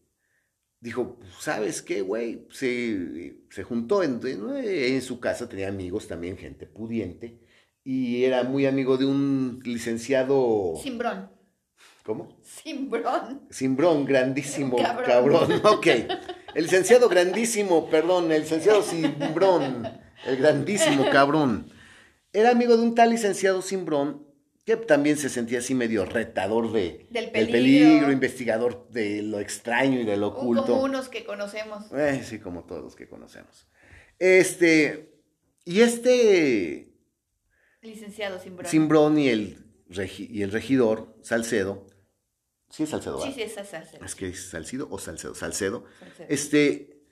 dijo, 0.80 1.20
¿sabes 1.40 1.82
qué, 1.82 2.02
güey? 2.02 2.48
Se, 2.50 3.38
se 3.50 3.64
juntó 3.64 4.02
en, 4.04 4.20
en, 4.26 5.02
su 5.02 5.20
casa, 5.20 5.48
tenía 5.48 5.68
amigos 5.68 6.08
también, 6.08 6.38
gente 6.38 6.66
pudiente, 6.66 7.40
y 7.84 8.24
era 8.24 8.44
muy 8.44 8.66
amigo 8.66 8.98
de 8.98 9.06
un 9.06 9.60
licenciado... 9.64 10.74
Simbrón. 10.82 11.30
¿Cómo? 12.04 12.38
Simbrón. 12.42 13.48
Simbrón, 13.50 14.06
grandísimo 14.06 14.78
cabrón. 14.78 15.06
cabrón. 15.06 15.62
Ok. 15.64 15.88
El 16.56 16.64
licenciado 16.64 17.10
grandísimo, 17.10 17.90
perdón, 17.90 18.32
el 18.32 18.42
licenciado 18.42 18.84
Simbrón, 18.84 19.88
el 20.26 20.38
grandísimo 20.38 21.10
cabrón. 21.10 21.72
Era 22.32 22.52
amigo 22.52 22.78
de 22.78 22.84
un 22.84 22.96
tal 22.96 23.10
licenciado 23.10 23.62
Simbrón 23.62 24.28
que 24.66 24.78
también 24.78 25.18
se 25.18 25.30
sentía 25.30 25.60
así 25.60 25.76
medio 25.76 26.06
retador 26.06 26.72
de, 26.72 27.08
del, 27.10 27.32
peligro. 27.32 28.12
investigador 28.12 28.88
de 28.90 29.22
lo 29.22 29.40
extraño 29.40 30.00
y 30.00 30.06
de 30.06 30.16
lo 30.16 30.28
oculto. 30.28 30.66
Como 30.68 30.84
unos 30.84 31.10
que 31.10 31.26
conocemos. 31.26 31.92
Eh, 31.92 32.22
sí, 32.24 32.40
como 32.40 32.64
todos 32.64 32.82
los 32.82 32.96
que 32.96 33.08
conocemos. 33.08 33.68
Este, 34.20 35.20
y 35.66 35.82
este... 35.82 36.94
Licenciado 37.82 38.40
Simbrón. 38.40 38.72
Simbrón 38.72 39.20
y 39.20 39.28
el, 39.28 39.66
y 40.18 40.44
el 40.44 40.52
regidor 40.52 41.18
Salcedo 41.22 41.86
Sí, 42.74 42.84
es 42.84 42.90
Salcedo. 42.90 43.22
Sí, 43.22 43.32
sí, 43.34 43.42
es 43.44 43.54
Salcedo. 43.54 44.04
Es 44.04 44.16
que 44.16 44.30
es 44.30 44.50
Salcido 44.50 44.88
o 44.90 44.98
Salcedo. 44.98 45.36
Salcedo. 45.36 45.86
Este, 46.28 47.04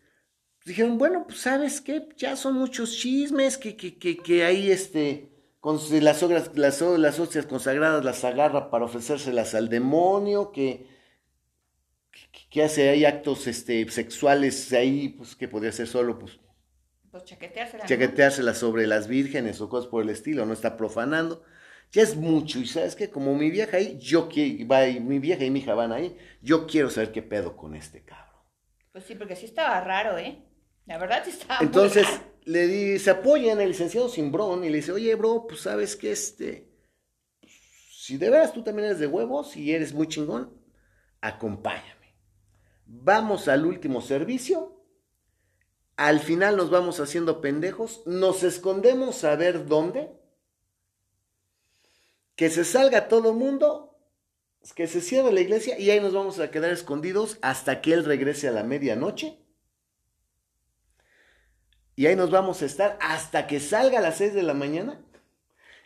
dijeron, 0.65 0.97
bueno, 0.97 1.25
pues 1.27 1.41
sabes 1.41 1.81
qué, 1.81 2.09
ya 2.17 2.35
son 2.35 2.55
muchos 2.55 2.97
chismes 2.97 3.59
que, 3.59 3.75
que, 3.75 3.99
que, 3.99 4.17
que 4.17 4.43
ahí 4.43 4.71
este, 4.71 5.29
con 5.59 5.79
las, 6.01 6.23
obras, 6.23 6.49
las, 6.55 6.81
las 6.81 7.19
hostias 7.19 7.45
consagradas 7.45 8.03
las 8.03 8.23
agarra 8.23 8.71
para 8.71 8.85
ofrecérselas 8.85 9.53
al 9.53 9.69
demonio, 9.69 10.51
que, 10.51 10.87
que, 12.49 12.63
hace 12.63 12.89
ahí 12.89 13.05
actos 13.05 13.45
este, 13.45 13.87
sexuales 13.91 14.73
ahí, 14.73 15.09
pues 15.09 15.35
que 15.35 15.47
podría 15.47 15.71
ser 15.71 15.85
solo, 15.85 16.17
pues... 16.17 16.39
Pues 17.11 17.23
chaqueteárselas. 17.25 17.87
Chaqueteárselas 17.87 18.57
sobre 18.57 18.87
las 18.87 19.07
vírgenes 19.07 19.61
o 19.61 19.69
cosas 19.69 19.91
por 19.91 20.01
el 20.01 20.09
estilo, 20.09 20.43
no 20.47 20.53
está 20.53 20.75
profanando 20.75 21.43
ya 21.91 22.03
es 22.03 22.15
mucho. 22.15 22.59
Y 22.59 22.67
sabes 22.67 22.95
que 22.95 23.09
como 23.09 23.35
mi 23.35 23.51
vieja 23.51 23.77
ahí, 23.77 23.97
yo 23.99 24.29
quiero, 24.29 24.67
va, 24.67 24.85
mi 24.85 25.19
vieja 25.19 25.43
y 25.43 25.49
mi 25.49 25.59
hija 25.59 25.73
van 25.73 25.91
ahí, 25.91 26.17
yo 26.41 26.65
quiero 26.65 26.89
saber 26.89 27.11
qué 27.11 27.21
pedo 27.21 27.55
con 27.55 27.75
este 27.75 28.03
cabrón. 28.03 28.41
Pues 28.91 29.05
sí, 29.05 29.15
porque 29.15 29.35
sí 29.35 29.45
estaba 29.45 29.81
raro, 29.81 30.17
¿eh? 30.17 30.43
La 30.85 30.97
verdad 30.97 31.21
sí 31.23 31.31
estaba 31.31 31.59
Entonces, 31.61 32.07
le 32.43 32.67
di, 32.67 32.99
se 32.99 33.11
apoya 33.11 33.53
en 33.53 33.61
el 33.61 33.69
licenciado 33.69 34.09
Simbrón 34.09 34.63
y 34.63 34.69
le 34.69 34.77
dice, 34.77 34.91
oye, 34.91 35.13
bro, 35.15 35.45
pues 35.47 35.61
sabes 35.61 35.95
que 35.95 36.11
este, 36.11 36.69
si 37.91 38.17
de 38.17 38.29
veras 38.29 38.51
tú 38.51 38.63
también 38.63 38.87
eres 38.87 38.99
de 38.99 39.07
huevos 39.07 39.55
y 39.55 39.73
eres 39.73 39.93
muy 39.93 40.07
chingón, 40.07 40.57
acompáñame. 41.21 42.15
Vamos 42.85 43.47
al 43.47 43.65
último 43.65 44.01
servicio. 44.01 44.83
Al 45.95 46.19
final 46.19 46.57
nos 46.57 46.71
vamos 46.71 46.99
haciendo 46.99 47.41
pendejos, 47.41 48.01
nos 48.07 48.43
escondemos 48.43 49.23
a 49.23 49.35
ver 49.35 49.67
dónde 49.67 50.20
que 52.41 52.49
se 52.49 52.65
salga 52.65 53.07
todo 53.07 53.35
mundo, 53.35 53.95
que 54.73 54.87
se 54.87 54.99
cierre 54.99 55.31
la 55.31 55.41
iglesia 55.41 55.77
y 55.77 55.91
ahí 55.91 55.99
nos 55.99 56.11
vamos 56.11 56.39
a 56.39 56.49
quedar 56.49 56.71
escondidos 56.71 57.37
hasta 57.43 57.81
que 57.81 57.93
Él 57.93 58.03
regrese 58.03 58.47
a 58.47 58.51
la 58.51 58.63
medianoche. 58.63 59.37
Y 61.95 62.07
ahí 62.07 62.15
nos 62.15 62.31
vamos 62.31 62.63
a 62.63 62.65
estar 62.65 62.97
hasta 62.99 63.45
que 63.45 63.59
salga 63.59 63.99
a 63.99 64.01
las 64.01 64.17
6 64.17 64.33
de 64.33 64.41
la 64.41 64.55
mañana. 64.55 65.05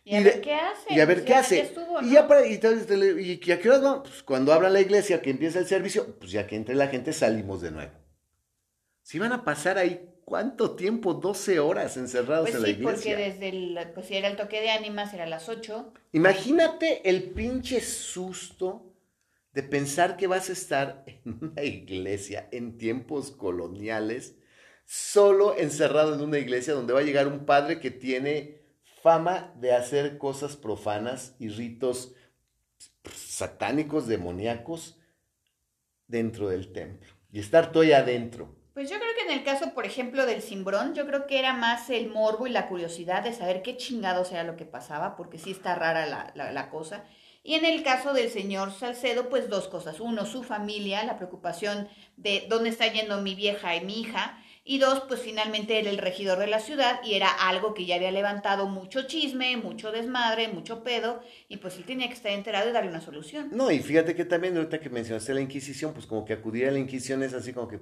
Y 0.06 0.16
a 0.16 0.22
ver 0.22 0.40
qué 0.40 0.56
hace. 0.56 0.94
Y 0.94 1.00
a 1.02 1.06
ver 1.06 1.26
qué 1.26 1.34
hace. 1.34 1.74
Y 2.04 2.12
ya 2.14 2.26
para, 2.26 2.48
y, 2.48 2.54
y, 2.54 3.52
a 3.52 3.60
qué 3.60 3.70
horas 3.70 3.82
vamos, 3.82 4.08
pues 4.08 4.24
cuando 4.24 4.54
abra 4.54 4.70
la 4.70 4.80
iglesia, 4.80 5.22
que 5.22 5.32
empieza 5.32 5.60
el 5.60 5.68
servicio, 5.68 6.18
pues 6.20 6.32
ya 6.32 6.48
que 6.48 6.56
entre 6.56 6.76
la 6.76 6.88
gente 6.88 7.12
salimos 7.12 7.60
de 7.64 7.72
nuevo. 7.72 7.92
Si 9.02 9.20
van 9.20 9.34
a 9.34 9.44
pasar 9.44 9.78
ahí 9.78 10.10
¿Cuánto 10.26 10.76
tiempo? 10.76 11.14
12 11.14 11.60
horas 11.60 11.98
encerrados 11.98 12.50
pues 12.50 12.56
en 12.56 12.62
la 12.64 12.70
iglesia. 12.70 12.94
porque 12.96 13.16
desde 13.16 13.50
el, 13.50 13.92
pues 13.94 14.08
si 14.08 14.16
era 14.16 14.28
el 14.28 14.36
toque 14.36 14.60
de 14.60 14.72
ánimas, 14.72 15.14
era 15.14 15.28
las 15.28 15.48
8. 15.48 15.94
Imagínate 16.14 17.08
el 17.08 17.30
pinche 17.30 17.80
susto 17.80 18.92
de 19.54 19.62
pensar 19.62 20.18
que 20.18 20.26
vas 20.26 20.50
a 20.50 20.54
estar 20.54 21.04
en 21.06 21.38
una 21.42 21.64
iglesia 21.64 22.50
en 22.52 22.80
tiempos 22.80 23.30
coloniales, 23.30 24.36
solo 24.84 25.56
encerrado 25.58 26.16
en 26.16 26.22
una 26.22 26.40
iglesia 26.40 26.74
donde 26.74 26.94
va 26.94 27.02
a 27.02 27.04
llegar 27.04 27.28
un 27.28 27.46
padre 27.46 27.80
que 27.80 27.92
tiene 27.92 28.64
fama 29.04 29.54
de 29.60 29.74
hacer 29.74 30.18
cosas 30.18 30.56
profanas 30.56 31.36
y 31.38 31.50
ritos 31.50 32.16
satánicos, 33.16 34.08
demoníacos, 34.08 35.00
dentro 36.08 36.50
del 36.50 36.72
templo. 36.72 37.14
Y 37.32 37.40
estar 37.40 37.72
todo 37.72 37.84
ahí 37.84 37.92
adentro. 37.92 38.56
Pues 38.76 38.90
yo 38.90 38.98
creo 38.98 39.12
que 39.18 39.32
en 39.32 39.40
el 39.40 39.46
caso, 39.46 39.74
por 39.74 39.86
ejemplo, 39.86 40.26
del 40.26 40.42
cimbrón, 40.42 40.96
yo 40.96 41.08
creo 41.08 41.28
que 41.28 41.40
era 41.40 41.54
más 41.54 41.90
el 41.90 42.10
morbo 42.10 42.46
y 42.46 42.50
la 42.50 42.68
curiosidad 42.68 43.24
de 43.24 43.32
saber 43.32 43.62
qué 43.62 43.78
chingados 43.78 44.34
era 44.34 44.44
lo 44.44 44.58
que 44.58 44.66
pasaba, 44.66 45.16
porque 45.16 45.40
sí 45.40 45.52
está 45.52 45.76
rara 45.76 46.06
la, 46.06 46.52
la, 46.52 46.70
cosa. 46.70 47.06
Y 47.42 47.54
en 47.54 47.64
el 47.64 47.84
caso 47.84 48.12
del 48.12 48.30
señor 48.30 48.74
Salcedo, 48.74 49.30
pues 49.30 49.48
dos 49.48 49.70
cosas. 49.70 50.02
Uno, 50.02 50.26
su 50.26 50.44
familia, 50.44 51.06
la 51.06 51.16
preocupación 51.16 51.88
de 52.18 52.48
dónde 52.50 52.68
está 52.68 52.92
yendo 52.92 53.22
mi 53.22 53.34
vieja 53.34 53.78
y 53.78 53.86
mi 53.86 54.02
hija. 54.02 54.38
Y 54.66 54.80
dos, 54.80 55.04
pues 55.08 55.22
finalmente 55.22 55.80
era 55.80 55.90
el 55.90 55.98
regidor 55.98 56.38
de 56.38 56.48
la 56.48 56.60
ciudad 56.60 57.00
y 57.02 57.14
era 57.14 57.30
algo 57.30 57.74
que 57.74 57.86
ya 57.86 57.96
había 57.96 58.12
levantado 58.12 58.68
mucho 58.68 59.08
chisme, 59.08 59.56
mucho 59.56 59.94
desmadre, 59.94 60.50
mucho 60.50 60.84
pedo, 60.84 61.22
y 61.48 61.58
pues 61.58 61.78
él 61.78 61.86
tenía 61.86 62.10
que 62.10 62.16
estar 62.16 62.34
enterado 62.34 62.70
y 62.70 62.74
darle 62.74 62.90
una 62.90 63.00
solución. 63.00 63.52
No, 63.54 63.72
y 63.72 63.80
fíjate 63.80 64.16
que 64.16 64.26
también 64.26 64.58
ahorita 64.58 64.82
que 64.82 64.90
mencionaste 64.90 65.34
la 65.34 65.40
Inquisición, 65.40 65.94
pues 65.94 66.06
como 66.06 66.26
que 66.26 66.34
acudir 66.34 66.68
a 66.68 66.72
la 66.72 66.80
Inquisición 66.80 67.24
es 67.24 67.34
así 67.34 67.54
como 67.54 67.70
que 67.70 67.80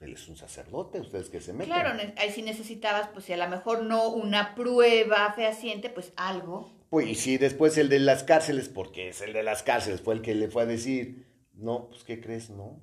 él 0.00 0.12
es 0.12 0.28
un 0.28 0.36
sacerdote, 0.36 1.00
ustedes 1.00 1.28
que 1.28 1.40
se 1.40 1.52
meten. 1.52 1.72
Claro, 1.72 1.98
ahí 2.16 2.30
sí 2.30 2.42
necesitabas, 2.42 3.08
pues 3.08 3.24
si 3.24 3.32
a 3.32 3.36
lo 3.36 3.48
mejor 3.48 3.82
no 3.82 4.08
una 4.10 4.54
prueba 4.54 5.32
fehaciente, 5.32 5.90
pues 5.90 6.12
algo. 6.16 6.70
Pues 6.90 7.08
y 7.08 7.14
si 7.16 7.36
después 7.36 7.76
el 7.78 7.88
de 7.88 7.98
las 7.98 8.22
cárceles, 8.22 8.68
porque 8.68 9.08
es 9.08 9.20
el 9.20 9.32
de 9.32 9.42
las 9.42 9.62
cárceles, 9.62 10.00
fue 10.00 10.14
el 10.14 10.22
que 10.22 10.34
le 10.34 10.48
fue 10.48 10.62
a 10.62 10.66
decir, 10.66 11.26
no, 11.52 11.88
pues 11.88 12.04
¿qué 12.04 12.20
crees? 12.20 12.50
No, 12.50 12.80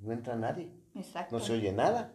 no 0.00 0.12
entra 0.12 0.36
nadie. 0.36 0.70
Exacto. 0.94 1.38
No 1.38 1.44
se 1.44 1.52
oye 1.52 1.72
nada. 1.72 2.14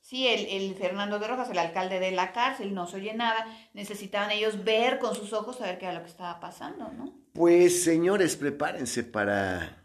Sí, 0.00 0.26
el, 0.26 0.46
el, 0.46 0.74
Fernando 0.76 1.18
de 1.18 1.26
Rojas, 1.26 1.50
el 1.50 1.58
alcalde 1.58 2.00
de 2.00 2.12
la 2.12 2.32
cárcel, 2.32 2.72
no 2.72 2.86
se 2.86 2.96
oye 2.96 3.12
nada. 3.12 3.46
Necesitaban 3.74 4.30
ellos 4.30 4.64
ver 4.64 5.00
con 5.00 5.14
sus 5.14 5.32
ojos 5.32 5.60
a 5.60 5.66
ver 5.66 5.78
qué 5.78 5.86
era 5.86 5.94
lo 5.94 6.02
que 6.02 6.10
estaba 6.10 6.40
pasando, 6.40 6.88
¿no? 6.92 7.12
Pues 7.34 7.82
señores, 7.82 8.36
prepárense 8.36 9.02
para 9.02 9.82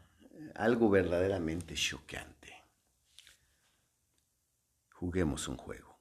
algo 0.56 0.90
verdaderamente 0.90 1.74
choqueante 1.74 2.33
juguemos 5.04 5.50
un 5.50 5.58
juego. 5.58 6.00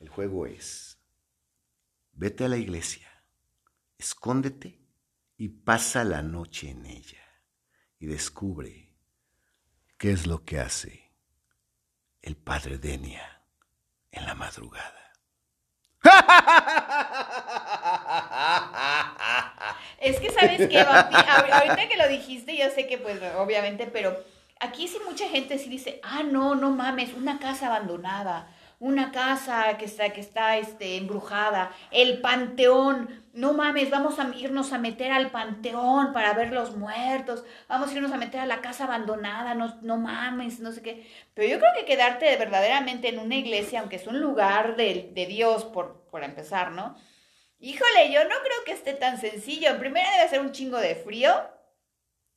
El 0.00 0.08
juego 0.08 0.46
es, 0.46 0.98
vete 2.12 2.46
a 2.46 2.48
la 2.48 2.56
iglesia, 2.56 3.06
escóndete 3.98 4.80
y 5.36 5.50
pasa 5.50 6.02
la 6.02 6.22
noche 6.22 6.70
en 6.70 6.86
ella 6.86 7.22
y 7.98 8.06
descubre 8.06 8.94
qué 9.98 10.10
es 10.10 10.26
lo 10.26 10.42
que 10.42 10.58
hace 10.58 11.12
el 12.22 12.34
padre 12.34 12.78
Denia 12.78 13.42
en 14.10 14.24
la 14.24 14.34
madrugada. 14.36 15.12
Es 19.98 20.18
que 20.18 20.30
sabes 20.30 20.66
que 20.66 20.80
ahorita 20.80 21.88
que 21.90 21.96
lo 21.98 22.08
dijiste, 22.08 22.56
yo 22.56 22.70
sé 22.70 22.86
que 22.86 22.96
pues 22.96 23.20
obviamente, 23.36 23.86
pero 23.86 24.18
aquí 24.62 24.86
sí 24.88 24.98
mucha 25.04 25.28
gente 25.28 25.58
sí 25.58 25.68
dice, 25.68 26.00
ah, 26.02 26.22
no, 26.22 26.54
no 26.54 26.70
mames, 26.70 27.12
una 27.14 27.38
casa 27.38 27.66
abandonada, 27.66 28.48
una 28.78 29.12
casa 29.12 29.76
que 29.76 29.84
está, 29.84 30.10
que 30.10 30.20
está 30.20 30.56
este, 30.56 30.96
embrujada, 30.96 31.72
el 31.90 32.20
panteón, 32.20 33.24
no 33.32 33.52
mames, 33.52 33.90
vamos 33.90 34.18
a 34.18 34.28
irnos 34.36 34.72
a 34.72 34.78
meter 34.78 35.10
al 35.10 35.30
panteón 35.30 36.12
para 36.12 36.32
ver 36.32 36.52
los 36.52 36.76
muertos, 36.76 37.44
vamos 37.68 37.90
a 37.90 37.94
irnos 37.94 38.12
a 38.12 38.16
meter 38.16 38.40
a 38.40 38.46
la 38.46 38.60
casa 38.60 38.84
abandonada, 38.84 39.54
no, 39.54 39.78
no 39.82 39.98
mames, 39.98 40.60
no 40.60 40.72
sé 40.72 40.82
qué. 40.82 41.06
Pero 41.34 41.48
yo 41.48 41.58
creo 41.58 41.72
que 41.76 41.84
quedarte 41.84 42.36
verdaderamente 42.36 43.08
en 43.08 43.18
una 43.18 43.36
iglesia, 43.36 43.80
aunque 43.80 43.96
es 43.96 44.06
un 44.06 44.20
lugar 44.20 44.76
de, 44.76 45.10
de 45.12 45.26
Dios, 45.26 45.64
por, 45.64 46.04
por 46.10 46.24
empezar, 46.24 46.72
¿no? 46.72 46.96
Híjole, 47.58 48.12
yo 48.12 48.24
no 48.24 48.34
creo 48.42 48.64
que 48.66 48.72
esté 48.72 48.94
tan 48.94 49.20
sencillo. 49.20 49.70
En 49.70 49.78
primera 49.78 50.10
debe 50.16 50.28
ser 50.28 50.40
un 50.40 50.52
chingo 50.52 50.78
de 50.78 50.96
frío 50.96 51.32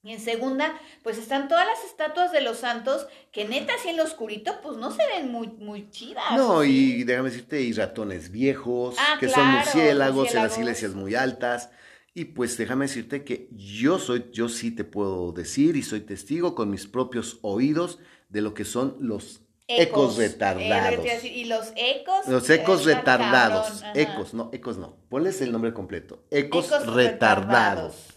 y 0.05 0.13
en 0.13 0.19
segunda, 0.21 0.79
pues 1.03 1.17
están 1.17 1.47
todas 1.49 1.65
las 1.65 1.83
estatuas 1.83 2.31
de 2.31 2.39
los 2.41 2.57
santos 2.59 3.07
que 3.31 3.45
neta 3.45 3.73
así 3.73 3.89
en 3.89 3.97
lo 3.97 4.03
oscurito, 4.03 4.61
pues 4.61 4.77
no 4.77 4.91
se 4.91 5.01
ven 5.07 5.31
muy, 5.31 5.47
muy 5.47 5.89
chidas. 5.89 6.23
No, 6.37 6.63
y 6.63 7.03
déjame 7.03 7.31
decirte, 7.31 7.59
y 7.61 7.73
ratones 7.73 8.29
viejos, 8.31 8.95
ah, 8.99 9.17
que 9.19 9.27
son 9.27 9.45
murciélagos, 9.47 10.33
en 10.35 10.43
las 10.43 10.57
iglesias 10.59 10.93
muy 10.93 11.15
altas. 11.15 11.71
Y 12.13 12.25
pues 12.25 12.55
déjame 12.55 12.85
decirte 12.85 13.23
que 13.25 13.49
yo 13.51 13.99
soy, 13.99 14.27
yo 14.31 14.47
sí 14.47 14.71
te 14.71 14.83
puedo 14.85 15.31
decir 15.33 15.75
y 15.75 15.81
soy 15.83 16.01
testigo 16.01 16.55
con 16.55 16.69
mis 16.69 16.87
propios 16.87 17.39
oídos 17.41 17.99
de 18.29 18.41
lo 18.41 18.53
que 18.53 18.63
son 18.63 18.95
los 18.99 19.41
Ecos 19.67 20.19
Eh, 20.19 20.27
retardados. 20.27 21.05
y 21.23 21.45
los 21.45 21.73
ecos. 21.75 22.27
Los 22.27 22.47
ecos 22.51 22.81
está 22.81 23.17
retardados. 23.17 23.81
cabrón. 23.81 23.91
Ecos, 23.99 24.33
no, 24.35 24.49
ecos 24.53 24.77
no. 24.77 24.95
Ponles 25.09 25.41
el 25.41 25.51
nombre 25.51 25.73
completo. 25.73 26.23
Ecos, 26.29 26.67
Ecos 26.67 26.85
retardados. 26.85 26.95
retardados. 26.95 28.14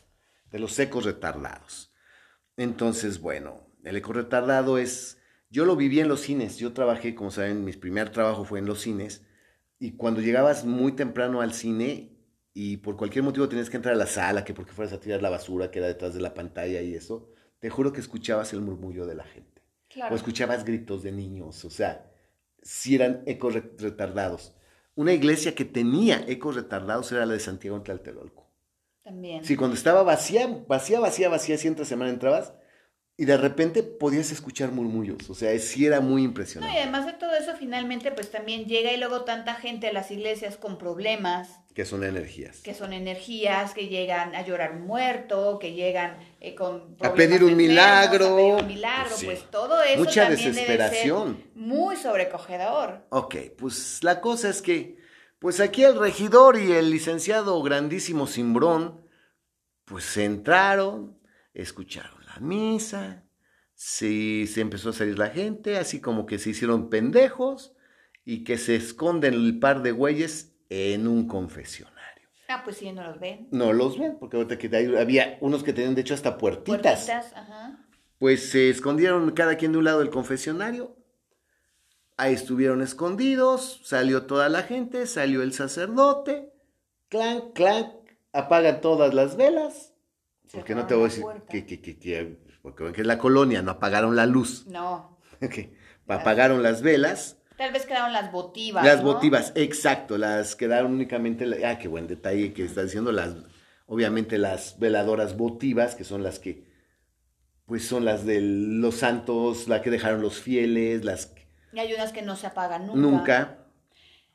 De 0.51 0.59
los 0.59 0.79
ecos 0.79 1.05
retardados. 1.05 1.93
Entonces, 2.57 3.21
bueno, 3.21 3.67
el 3.85 3.97
eco 3.97 4.13
retardado 4.13 4.79
es. 4.79 5.19
Yo 5.51 5.65
lo 5.65 5.77
viví 5.77 6.01
en 6.01 6.09
los 6.09 6.21
cines. 6.21 6.59
Yo 6.59 6.73
trabajé, 6.73 7.15
como 7.15 7.31
saben, 7.31 7.65
mi 7.65 7.73
primer 7.73 8.11
trabajo 8.11 8.45
fue 8.45 8.59
en 8.59 8.67
los 8.67 8.81
cines. 8.81 9.25
Y 9.79 9.93
cuando 9.97 10.21
llegabas 10.21 10.65
muy 10.65 10.93
temprano 10.93 11.41
al 11.41 11.55
cine 11.55 12.17
y 12.53 12.79
por 12.79 12.97
cualquier 12.97 13.25
motivo 13.25 13.49
tenías 13.49 13.71
que 13.71 13.77
entrar 13.77 13.95
a 13.95 13.99
la 13.99 14.07
sala, 14.07 14.45
que 14.45 14.53
porque 14.53 14.73
fueras 14.73 14.93
a 14.93 15.01
tirar 15.01 15.23
la 15.23 15.31
basura 15.31 15.71
que 15.71 15.79
era 15.79 15.89
detrás 15.89 16.15
de 16.15 16.21
la 16.21 16.35
pantalla 16.35 16.83
y 16.83 16.95
eso, 16.95 17.31
te 17.61 17.71
juro 17.71 17.93
que 17.93 18.01
escuchabas 18.01 18.53
el 18.53 18.61
murmullo 18.61 19.07
de 19.07 19.15
la 19.15 19.25
gente. 19.25 19.63
Claro. 19.89 20.13
O 20.13 20.17
escuchabas 20.17 20.65
gritos 20.65 21.03
de 21.03 21.13
niños, 21.13 21.65
o 21.65 21.71
sea, 21.71 22.11
si 22.61 22.97
eran 22.97 23.23
ecos 23.27 23.55
re- 23.55 23.73
retardados. 23.79 24.55
Una 24.97 25.13
iglesia 25.13 25.55
que 25.55 25.65
tenía 25.65 26.25
ecos 26.27 26.57
retardados 26.57 27.11
era 27.13 27.25
la 27.25 27.35
de 27.35 27.41
Santiago 27.41 27.77
en 27.77 27.85
Tlatelolco. 27.85 28.48
También. 29.09 29.43
Sí, 29.43 29.57
cuando 29.57 29.75
estaba 29.75 30.03
vacía, 30.03 30.47
vacía, 30.67 31.01
vacía, 31.01 31.31
vacía, 31.31 31.57
si 31.57 31.67
entre 31.67 31.87
semana 31.87 32.11
entrabas 32.11 32.53
y 33.17 33.25
de 33.25 33.39
repente 33.39 33.83
podías 33.83 34.31
escuchar 34.33 34.71
murmullos, 34.71 35.29
o 35.31 35.35
sea, 35.35 35.59
sí 35.59 35.87
era 35.87 36.01
muy 36.01 36.17
No, 36.17 36.19
y 36.21 36.25
impresionante. 36.27 36.79
además 36.79 37.07
de 37.07 37.15
todo 37.15 37.35
eso, 37.35 37.53
finalmente, 37.59 38.13
pues 38.13 38.31
también 38.31 38.67
llega 38.67 38.93
y 38.93 38.99
luego 38.99 39.23
tanta 39.23 39.55
gente 39.55 39.89
a 39.89 39.93
las 39.95 40.11
iglesias 40.11 40.57
con 40.59 40.77
problemas, 40.77 41.49
Que 41.75 41.87
son 41.87 42.05
energías. 42.05 42.59
que 42.59 42.75
son 42.75 42.93
energías, 42.93 43.73
que 43.73 43.89
llegan 43.89 44.35
a 44.37 44.43
llorar 44.45 44.75
muerto, 44.75 45.59
que 45.59 45.73
llegan 45.73 46.19
eh, 46.41 46.55
con 46.55 46.97
problemas 46.97 47.17
pedir 47.17 47.43
un 47.45 47.53
enfermos, 47.53 47.57
milagro. 47.57 48.27
a 48.27 48.37
pedir 48.37 48.55
un 48.55 48.67
milagro, 48.67 49.17
Sí. 49.17 49.25
pues 49.27 49.51
todo 49.51 49.83
eso 49.83 49.99
Mucha 49.99 50.27
también 50.29 50.53
desesperación. 50.53 51.27
debe 51.33 51.43
ser 51.45 51.53
muy 51.57 51.97
sobrecogedor. 51.97 53.07
Ok, 53.09 53.37
pues 53.57 54.05
la 54.05 54.21
cosa 54.21 54.49
es 54.51 54.61
que, 54.63 54.98
pues 55.39 55.61
aquí 55.61 55.85
el 55.85 55.99
regidor 55.99 56.59
y 56.59 56.73
el 56.73 56.91
licenciado 56.91 57.61
grandísimo 57.63 58.27
Simbrón, 58.27 59.03
pues 59.85 60.17
entraron, 60.17 61.19
escucharon 61.55 62.25
la 62.27 62.41
misa, 62.41 63.25
sí, 63.75 64.47
se 64.47 64.61
empezó 64.61 64.91
a 64.91 64.93
salir 64.93 65.19
la 65.19 65.31
gente, 65.31 65.79
así 65.79 66.01
como 66.01 66.27
que 66.27 66.39
se 66.39 66.51
hicieron 66.51 66.91
pendejos 66.91 67.75
y 68.25 68.45
que 68.45 68.59
se 68.59 68.77
esconden 68.77 69.35
el 69.35 69.59
par 69.59 69.83
de 69.83 69.93
güeyes 69.93 70.55
en 70.69 71.07
un 71.09 71.27
confesionario. 71.29 71.97
Ah, 72.49 72.63
pues 72.65 72.77
sí, 72.79 72.91
no 72.93 73.03
los 73.03 73.21
ven. 73.21 73.49
No 73.53 73.73
los 73.73 73.99
ven, 73.99 74.19
porque 74.19 74.37
ahorita 74.37 74.59
que 74.59 74.75
hay- 74.75 74.97
había 74.97 75.39
unos 75.41 75.63
que 75.63 75.73
tenían 75.73 75.95
de 75.95 76.01
hecho 76.01 76.15
hasta 76.15 76.37
puertitas. 76.39 76.81
Puertitas, 77.07 77.33
ajá. 77.35 77.87
Pues 78.19 78.51
se 78.51 78.69
escondieron 78.71 79.31
cada 79.31 79.57
quien 79.57 79.73
de 79.73 79.79
un 79.79 79.85
lado 79.85 80.01
del 80.01 80.11
confesionario. 80.11 80.97
Ahí 82.19 82.35
estuvieron 82.35 82.83
escondidos, 82.83 83.81
salió 83.85 84.27
toda 84.27 84.49
la 84.49 84.65
gente, 84.65 85.07
salió 85.07 85.41
el 85.43 85.53
sacerdote, 85.53 86.53
clank, 87.09 87.53
clank, 87.55 87.87
apagan 88.33 88.81
todas 88.81 89.15
las 89.15 89.37
velas. 89.37 89.95
Porque 90.53 90.75
no 90.75 90.87
te 90.87 90.95
voy 90.95 91.05
a 91.05 91.09
decir 91.09 91.25
que, 91.49 91.65
que, 91.65 91.81
que, 91.81 91.99
que- 91.99 92.39
porque 92.61 92.83
ven 92.85 92.93
que 92.93 93.03
es 93.03 93.07
la 93.07 93.19
colonia, 93.19 93.63
no 93.63 93.71
apagaron 93.71 94.17
la 94.17 94.27
luz. 94.27 94.67
No. 94.67 95.17
Ok, 95.41 95.55
Apagaron 96.09 96.63
las 96.65 96.83
velas, 96.83 97.37
Tal 97.57 97.73
vez 97.73 97.87
quedaron 97.87 98.13
las 98.13 98.33
votivas. 98.33 98.85
las 98.85 99.03
¿no? 99.05 99.13
votivas, 99.15 99.53
exacto, 99.55 100.19
las 100.19 100.57
quedaron 100.57 100.93
únicamente, 100.93 101.47
la- 101.47 101.71
ah, 101.71 101.79
qué 101.79 101.87
buen 101.87 102.09
detalle 102.09 102.53
que 102.53 102.65
está 102.65 102.83
diciendo, 102.83 103.13
las, 103.13 103.35
obviamente 103.87 104.39
las 104.39 104.79
veladoras 104.81 105.37
votivas, 105.37 105.95
que 105.95 106.03
son 106.05 106.23
las 106.25 106.41
que, 106.41 106.67
pues 107.67 107.87
son 107.87 108.05
las 108.05 108.25
de 108.27 108.41
los 108.41 108.97
santos, 108.97 109.69
la 109.69 109.83
que 109.83 109.91
dejaron 109.91 110.21
los 110.23 110.41
fieles, 110.41 111.05
las 111.05 111.33
Y 111.73 111.79
hay 111.81 111.93
unas 111.95 112.13
que 112.13 112.23
no 112.23 112.37
se 112.37 112.47
apagan 112.47 112.87
nunca. 112.87 113.01
nunca, 113.01 113.55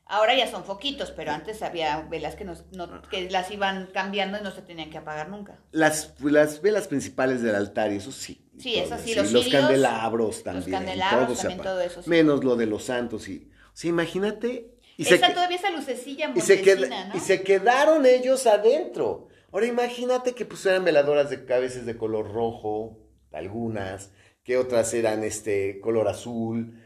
Ahora 0.06 0.36
ya 0.36 0.46
son 0.50 0.64
foquitos, 0.64 1.12
pero 1.12 1.32
antes 1.32 1.62
había 1.62 2.02
velas 2.02 2.34
que, 2.36 2.44
nos- 2.44 2.70
no- 2.72 3.00
que 3.08 3.30
las 3.30 3.50
iban 3.50 3.86
cambiando 3.86 4.36
y 4.38 4.42
no 4.42 4.50
se 4.50 4.60
tenían 4.60 4.90
que 4.90 4.98
apagar 4.98 5.30
nunca. 5.30 5.58
las, 5.72 6.12
las 6.20 6.60
velas 6.60 6.88
principales 6.88 7.40
del 7.40 7.54
altar, 7.54 7.90
y 7.90 7.96
eso 7.96 8.12
sí. 8.12 8.46
Sí, 8.58 8.76
esas 8.76 9.00
sí, 9.00 9.12
eso, 9.12 9.22
los 9.22 9.32
los 9.32 9.48
candelabros 9.48 10.42
también. 10.42 10.70
candelabros 10.72 11.26
todo 11.28 11.36
se 11.36 11.42
también, 11.48 11.62
todo 11.62 11.80
eso 11.80 12.02
sí. 12.02 12.10
Menos 12.10 12.44
lo 12.44 12.54
de 12.56 12.66
los 12.66 12.84
santos, 12.84 13.26
y, 13.28 13.50
o 13.50 13.70
sea, 13.76 13.88
imagínate. 13.88 14.74
Y 14.98 15.04
se 15.06 15.14
esa 15.14 15.28
que- 15.28 15.32
todavía 15.34 15.56
esa 15.56 15.70
lucecilla 15.70 16.30
Y 16.36 16.40
se, 16.42 16.62
qued- 16.62 16.72
mortecina, 16.80 17.04
¿no? 17.08 17.16
y 17.16 17.20
se 17.20 17.42
quedaron 17.42 18.04
ellos 18.04 18.46
adentro. 18.46 19.28
Ahora 19.52 19.64
imagínate 19.66 20.34
que 20.34 20.44
pusieran 20.44 20.84
veladoras 20.84 21.30
de 21.30 21.46
cabezas 21.46 21.86
de 21.86 21.96
color 21.96 22.30
rojo, 22.30 22.98
algunas, 23.32 24.10
que 24.44 24.58
otras 24.58 24.92
eran 24.92 25.24
este 25.24 25.80
color 25.80 26.08
azul. 26.08 26.78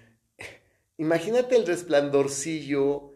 Imagínate 0.99 1.57
el 1.57 1.65
resplandorcillo. 1.65 3.13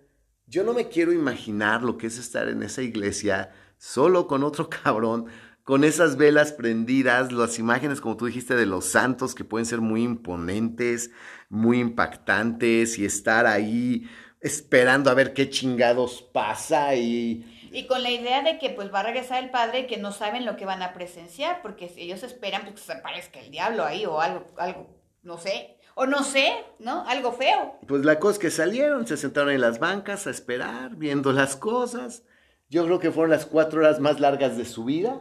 Yo 0.47 0.63
no 0.63 0.73
me 0.73 0.89
quiero 0.89 1.13
imaginar 1.13 1.83
lo 1.83 1.99
que 1.99 2.07
es 2.07 2.17
estar 2.17 2.49
en 2.49 2.63
esa 2.63 2.81
iglesia 2.81 3.51
solo 3.77 4.29
con 4.29 4.45
otro 4.45 4.71
cabrón, 4.85 5.27
con 5.65 5.83
esas 5.83 6.17
velas 6.17 6.53
prendidas, 6.53 7.33
las 7.33 7.59
imágenes, 7.59 8.01
como 8.01 8.17
tú 8.17 8.27
dijiste, 8.27 8.55
de 8.55 8.67
los 8.67 8.85
santos 8.85 9.35
que 9.35 9.45
pueden 9.45 9.67
ser 9.67 9.81
muy 9.81 10.05
imponentes, 10.05 11.11
muy 11.49 11.81
impactantes 11.81 12.99
y 12.99 13.05
estar 13.05 13.47
ahí 13.47 14.09
esperando 14.41 15.11
a 15.11 15.15
ver 15.15 15.35
qué 15.35 15.51
chingados 15.51 16.23
pasa 16.23 16.95
y 16.95 17.69
Y 17.73 17.87
con 17.87 18.03
la 18.05 18.11
idea 18.11 18.43
de 18.43 18.59
que 18.59 18.71
pues 18.71 18.93
va 18.95 19.01
a 19.01 19.05
regresar 19.05 19.43
el 19.43 19.51
padre 19.51 19.81
y 19.81 19.87
que 19.87 19.97
no 19.97 20.13
saben 20.13 20.45
lo 20.45 20.57
que 20.57 20.67
van 20.67 20.83
a 20.83 20.93
presenciar, 20.93 21.63
porque 21.63 21.93
ellos 21.97 22.23
esperan 22.23 22.63
pues, 22.63 22.75
que 22.75 22.81
se 22.83 22.93
aparezca 22.93 23.41
el 23.41 23.51
diablo 23.51 23.85
ahí 23.85 24.07
o 24.07 24.21
algo, 24.21 24.47
algo, 24.57 24.87
no 25.23 25.39
sé, 25.39 25.79
o 25.95 26.07
no 26.07 26.23
sé, 26.23 26.53
¿no? 26.79 27.07
Algo 27.07 27.33
feo. 27.33 27.79
pues 27.87 28.05
la 28.05 28.19
cosa 28.19 28.33
es 28.35 28.39
que 28.39 28.51
salieron, 28.51 29.07
se 29.07 29.17
sentaron 29.17 29.51
en 29.53 29.61
las 29.61 29.79
bancas 29.79 30.27
a 30.27 30.31
esperar, 30.31 30.97
viendo 30.97 31.33
las 31.33 31.57
cosas. 31.57 32.25
Yo 32.71 32.85
creo 32.87 32.99
que 32.99 33.11
fueron 33.11 33.31
las 33.31 33.45
cuatro 33.47 33.81
horas 33.81 34.01
más 34.01 34.19
largas 34.21 34.57
de 34.57 34.65
su 34.65 34.85
vida. 34.85 35.21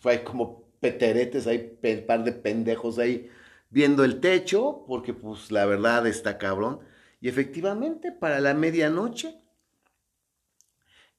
Fue 0.00 0.24
como 0.24 0.64
peteretes 0.80 1.46
ahí, 1.46 1.76
pe- 1.80 1.98
par 1.98 2.24
de 2.24 2.32
pendejos 2.32 2.98
ahí 2.98 3.30
viendo 3.70 4.04
el 4.04 4.20
techo, 4.20 4.84
porque 4.88 5.14
pues 5.14 5.50
la 5.52 5.64
verdad 5.66 6.06
está 6.06 6.38
cabrón. 6.38 6.80
Y 7.20 7.28
efectivamente, 7.28 8.10
para 8.10 8.40
la 8.40 8.52
medianoche, 8.54 9.40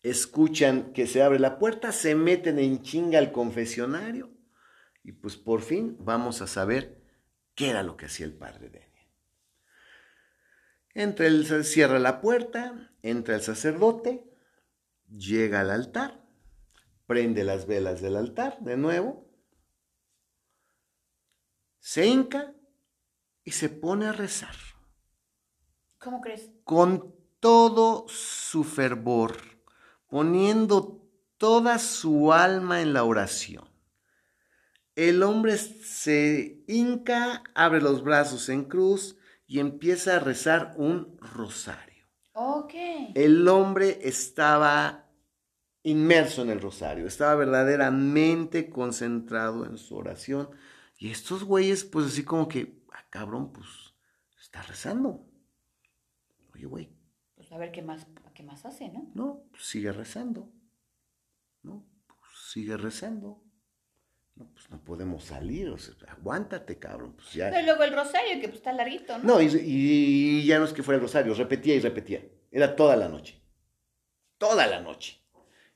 escuchan 0.02 0.92
que 0.94 1.08
se 1.08 1.24
abre 1.24 1.40
la 1.40 1.58
puerta, 1.60 1.92
se 1.92 2.16
meten 2.16 2.60
en 2.60 2.82
chinga 2.82 3.20
al 3.20 3.32
confesionario 3.32 4.32
y 5.04 5.14
pues 5.14 5.38
por 5.38 5.62
fin 5.62 5.96
vamos 6.00 6.42
a 6.42 6.48
saber 6.48 7.02
qué 7.56 7.70
era 7.70 7.84
lo 7.84 7.98
que 7.98 8.06
hacía 8.08 8.26
el 8.26 8.34
padre 8.34 8.70
Denia. 8.70 8.90
Entra 10.94 11.26
el, 11.26 11.66
cierra 11.66 12.00
la 12.00 12.22
puerta, 12.22 12.92
entra 13.02 13.36
el 13.36 13.42
sacerdote, 13.42 14.24
llega 15.10 15.62
al 15.62 15.72
altar, 15.72 16.24
prende 17.08 17.44
las 17.44 17.66
velas 17.66 18.02
del 18.02 18.16
altar 18.16 18.60
de 18.62 18.78
nuevo, 18.78 19.28
se 21.80 22.06
hinca 22.06 22.54
y 23.44 23.52
se 23.52 23.70
pone 23.70 24.06
a 24.06 24.14
rezar 24.14 24.56
¿Cómo 25.98 26.22
crees? 26.22 26.52
con 26.64 27.16
todo 27.40 28.06
su 28.08 28.64
fervor, 28.64 29.38
poniendo 30.08 31.02
toda 31.38 31.80
su 31.80 32.32
alma 32.32 32.82
en 32.82 32.94
la 32.94 33.04
oración. 33.04 33.73
El 34.96 35.24
hombre 35.24 35.58
se 35.58 36.64
hinca, 36.68 37.44
abre 37.56 37.82
los 37.82 38.04
brazos 38.04 38.50
en 38.50 38.66
cruz 38.66 39.18
y 39.48 39.60
empieza 39.60 40.18
a 40.18 40.20
rezar 40.20 40.74
un 40.78 41.18
rosario. 41.20 42.06
Ok. 42.34 42.74
El 43.16 43.48
hombre 43.48 44.00
estaba 44.04 45.10
inmerso 45.84 46.44
en 46.44 46.50
el 46.52 46.62
rosario, 46.62 47.08
estaba 47.08 47.36
verdaderamente 47.36 48.70
concentrado 48.70 49.66
en 49.66 49.78
su 49.78 49.96
oración. 49.96 50.50
Y 50.98 51.10
estos 51.10 51.44
güeyes, 51.44 51.84
pues 51.84 52.08
así 52.08 52.24
como 52.24 52.48
que, 52.48 52.84
ah, 52.94 53.06
cabrón, 53.10 53.52
pues 53.52 53.68
está 54.40 54.62
rezando. 54.62 55.26
Oye, 56.54 56.66
güey, 56.66 56.96
Pues 57.36 57.52
a 57.52 57.58
ver 57.58 57.72
qué 57.72 57.82
más, 57.82 58.08
qué 58.36 58.44
más 58.44 58.64
hace, 58.66 58.90
¿no? 58.90 59.12
no, 59.16 59.44
pues 59.52 59.64
sigue 59.66 59.92
rezando. 59.92 60.52
No, 61.64 61.86
pues 62.08 62.32
sigue 62.52 62.78
rezando. 62.78 63.43
No, 64.36 64.50
pues 64.52 64.70
no 64.72 64.84
podemos 64.84 65.24
salir, 65.24 65.70
o 65.70 65.78
sea, 65.78 65.94
aguántate, 66.08 66.80
cabrón, 66.80 67.14
pues 67.14 67.34
ya. 67.34 67.52
Pero 67.52 67.66
luego 67.66 67.84
el 67.84 67.94
rosario, 67.94 68.42
que 68.42 68.48
pues 68.48 68.58
está 68.58 68.74
larguito, 68.74 69.18
¿no? 69.20 69.36
No, 69.36 69.42
y, 69.42 69.46
y 69.46 70.46
ya 70.46 70.58
no 70.58 70.66
es 70.66 70.74
que 70.74 70.82
fuera 70.82 70.96
el 70.98 71.04
rosario, 71.04 71.34
repetía 71.36 71.76
y 71.76 71.80
repetía. 71.80 72.24
Era 72.52 72.76
toda 72.76 72.96
la 72.96 73.10
noche. 73.10 73.40
Toda 74.38 74.66
la 74.68 74.80
noche. 74.80 75.24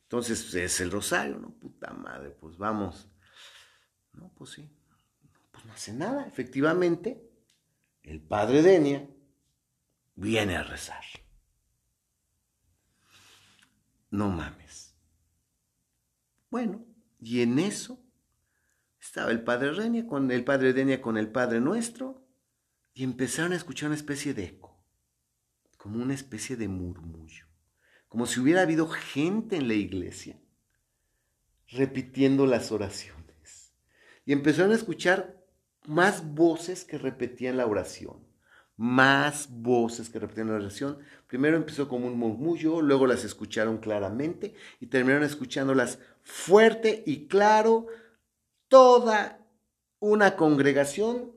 Entonces, 0.03 0.41
pues, 0.43 0.55
es 0.55 0.81
el 0.81 0.89
rosario, 0.89 1.37
¿no? 1.37 1.51
Puta 1.51 1.91
madre, 1.91 2.29
pues 2.31 2.57
vamos. 2.57 3.09
No, 4.13 4.31
pues 4.35 4.51
sí. 4.51 4.69
Pues 5.51 5.65
no 5.65 5.73
hace 5.73 5.93
nada. 5.93 6.25
Efectivamente, 6.27 7.29
el 8.03 8.21
padre 8.21 8.61
Denia 8.61 9.07
viene 10.15 10.55
a 10.55 10.63
rezar. 10.63 11.03
No 14.09 14.29
mames. 14.29 14.95
Bueno, 16.49 16.85
y 17.19 17.41
en 17.41 17.59
eso 17.59 18.01
estaba 19.17 19.31
el 19.31 19.41
padre 19.41 19.73
Denia 19.73 20.05
con 20.05 20.29
el 20.29 20.43
padre 20.43 20.73
Denia 20.73 21.01
con 21.01 21.17
el 21.17 21.27
padre 21.27 21.59
nuestro 21.59 22.23
y 22.93 23.03
empezaron 23.03 23.51
a 23.51 23.55
escuchar 23.55 23.87
una 23.87 23.95
especie 23.95 24.35
de 24.35 24.43
eco, 24.43 24.79
como 25.75 25.99
una 25.99 26.13
especie 26.13 26.55
de 26.55 26.67
murmullo, 26.67 27.47
como 28.09 28.27
si 28.27 28.39
hubiera 28.39 28.61
habido 28.61 28.87
gente 28.87 29.55
en 29.55 29.67
la 29.67 29.73
iglesia 29.73 30.39
repitiendo 31.69 32.45
las 32.45 32.71
oraciones. 32.71 33.73
Y 34.23 34.33
empezaron 34.33 34.71
a 34.71 34.75
escuchar 34.75 35.43
más 35.87 36.35
voces 36.35 36.85
que 36.85 36.99
repetían 36.99 37.57
la 37.57 37.65
oración, 37.65 38.19
más 38.75 39.49
voces 39.49 40.11
que 40.11 40.19
repetían 40.19 40.49
la 40.49 40.57
oración. 40.57 40.99
Primero 41.25 41.57
empezó 41.57 41.87
como 41.87 42.05
un 42.05 42.19
murmullo, 42.19 42.83
luego 42.83 43.07
las 43.07 43.23
escucharon 43.23 43.79
claramente 43.79 44.53
y 44.79 44.85
terminaron 44.85 45.23
escuchándolas 45.23 45.97
fuerte 46.21 47.01
y 47.07 47.25
claro, 47.25 47.87
toda 48.67 49.45
una 49.99 50.35
congregación 50.35 51.33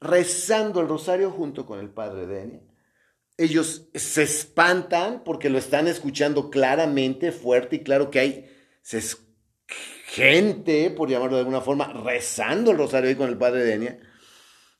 rezando 0.00 0.80
el 0.80 0.88
rosario 0.88 1.30
junto 1.30 1.66
con 1.66 1.80
el 1.80 1.90
padre 1.90 2.26
Denia. 2.26 2.62
Ellos 3.36 3.88
se 3.94 4.22
espantan 4.22 5.22
porque 5.24 5.50
lo 5.50 5.58
están 5.58 5.88
escuchando 5.88 6.48
claramente, 6.50 7.32
fuerte 7.32 7.76
y 7.76 7.82
claro 7.82 8.10
que 8.10 8.20
hay 8.20 8.50
gente, 10.06 10.90
por 10.90 11.10
llamarlo 11.10 11.36
de 11.36 11.40
alguna 11.40 11.60
forma, 11.60 11.92
rezando 11.92 12.70
el 12.70 12.78
rosario 12.78 13.10
ahí 13.10 13.16
con 13.16 13.28
el 13.28 13.36
padre 13.36 13.64
Denia. 13.64 13.98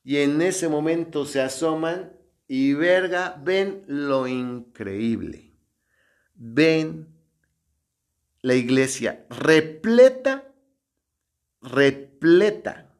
Y 0.02 0.18
en 0.18 0.40
ese 0.40 0.68
momento 0.68 1.26
se 1.26 1.40
asoman 1.40 2.16
y 2.48 2.74
verga, 2.74 3.40
ven 3.42 3.82
lo 3.86 4.26
increíble. 4.26 5.52
Ven 6.34 7.08
la 8.40 8.54
iglesia 8.54 9.26
repleta, 9.28 10.54
repleta 11.60 12.94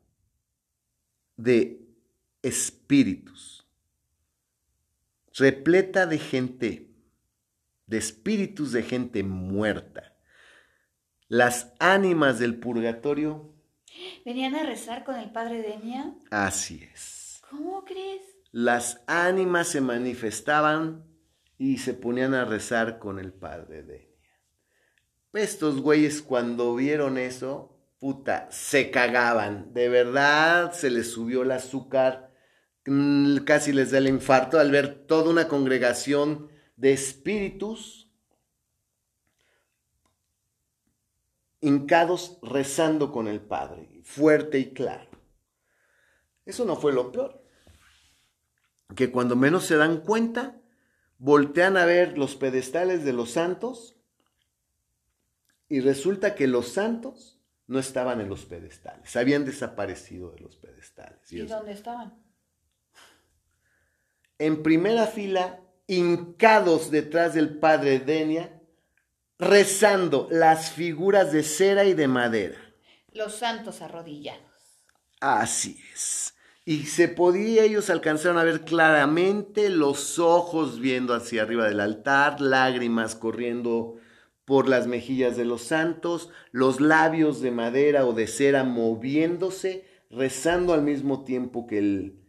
de 1.37 1.87
espíritus, 2.43 3.67
repleta 5.35 6.07
de 6.07 6.19
gente, 6.19 6.91
de 7.87 7.99
espíritus 7.99 8.73
de 8.73 8.83
gente 8.83 9.23
muerta. 9.23 10.17
Las 11.29 11.73
ánimas 11.81 12.39
del 12.39 12.59
purgatorio. 12.59 13.53
¿Venían 14.25 14.55
a 14.55 14.63
rezar 14.63 15.05
con 15.05 15.17
el 15.17 15.31
padre 15.33 15.63
Denia? 15.63 16.15
Así 16.31 16.89
es. 16.93 17.43
¿Cómo 17.51 17.85
crees? 17.85 18.23
Las 18.53 19.03
ánimas 19.07 19.69
se 19.69 19.81
manifestaban 19.81 21.05
y 21.59 21.79
se 21.79 21.95
ponían 21.95 22.35
a 22.35 22.45
rezar 22.45 22.99
con 22.99 23.19
el 23.19 23.33
padre 23.33 23.83
Denia. 23.83 24.07
Estos 25.33 25.81
güeyes 25.81 26.23
cuando 26.23 26.75
vieron 26.75 27.19
eso, 27.19 27.76
se 28.51 28.91
cagaban. 28.91 29.73
De 29.73 29.89
verdad, 29.89 30.73
se 30.73 30.91
les 30.91 31.11
subió 31.11 31.43
el 31.43 31.51
azúcar 31.51 32.27
Mm, 32.87 33.39
casi 33.39 33.73
les 33.73 33.91
da 33.91 33.99
el 33.99 34.07
infarto 34.07 34.61
al 34.61 34.71
ver 34.71 35.07
toda 35.07 35.31
una 35.31 35.49
congregación 35.49 36.49
de 36.77 36.93
espíritus 36.93 38.09
hincados 41.61 42.39
rezando 42.43 43.11
con 43.11 43.27
el 43.27 43.41
Padre, 43.41 44.01
fuerte 44.05 44.61
y 44.61 44.73
claro. 44.73 45.11
Eso 46.45 46.65
no 46.65 46.77
fue 46.77 46.93
lo 46.93 47.11
peor. 47.11 47.43
Que 48.95 49.11
cuando 49.11 49.35
menos 49.35 49.65
se 49.65 49.77
dan 49.77 50.03
cuenta, 50.03 50.61
voltean 51.19 51.77
a 51.77 51.87
ver 51.87 52.17
los 52.17 52.37
pedestales 52.37 53.05
de 53.05 53.13
los 53.13 53.33
santos 53.33 53.97
y 55.69 55.81
resulta 55.81 56.37
que 56.37 56.47
los 56.47 56.69
santos 56.69 57.36
no 57.67 57.79
estaban 57.79 58.21
en 58.21 58.29
los 58.29 58.45
pedestales, 58.45 59.17
habían 59.17 59.45
desaparecido 59.45 60.31
de 60.31 60.41
los 60.41 60.57
pedestales. 60.57 61.33
¿Y, 61.33 61.39
dónde 61.41 61.73
estaban? 61.73 62.27
en 64.39 64.62
primera 64.62 65.07
fila, 65.07 65.61
hincados 65.87 66.91
detrás 66.91 67.35
del 67.35 67.59
padre 67.59 68.01
Denia, 68.01 68.61
rezando 69.39 70.29
las 70.31 70.71
figuras 70.71 71.33
de 71.33 71.43
cera 71.43 71.85
y 71.85 71.95
de 71.95 72.09
madera. 72.09 72.59
Los 73.12 73.37
santos 73.37 73.81
arrodillados. 73.83 74.41
Así 75.21 75.81
es. 75.93 76.35
Y 76.64 76.87
se 76.87 77.09
podía, 77.09 77.62
ellos 77.62 77.91
alcanzaron 77.91 78.39
a 78.39 78.45
ver 78.45 78.62
claramente 78.62 79.71
los 79.71 80.19
ojos 80.19 80.81
viendo 80.81 81.14
hacia 81.14 81.43
arriba 81.43 81.69
del 81.69 81.81
altar, 81.81 82.41
lágrimas 82.41 83.14
corriendo 83.14 83.99
por 84.47 84.69
las 84.69 84.87
mejillas 84.87 85.37
de 85.37 85.45
los 85.45 85.63
santos, 85.63 86.31
los 86.53 86.81
labios 86.81 87.43
de 87.43 87.51
madera 87.51 88.07
o 88.07 88.15
de 88.15 88.29
cera 88.29 88.63
moviéndose, 88.63 89.85
rezando 90.09 90.73
al 90.73 90.83
mismo 90.83 91.25
tiempo 91.25 91.67
que 91.67 91.79
el, 91.79 92.21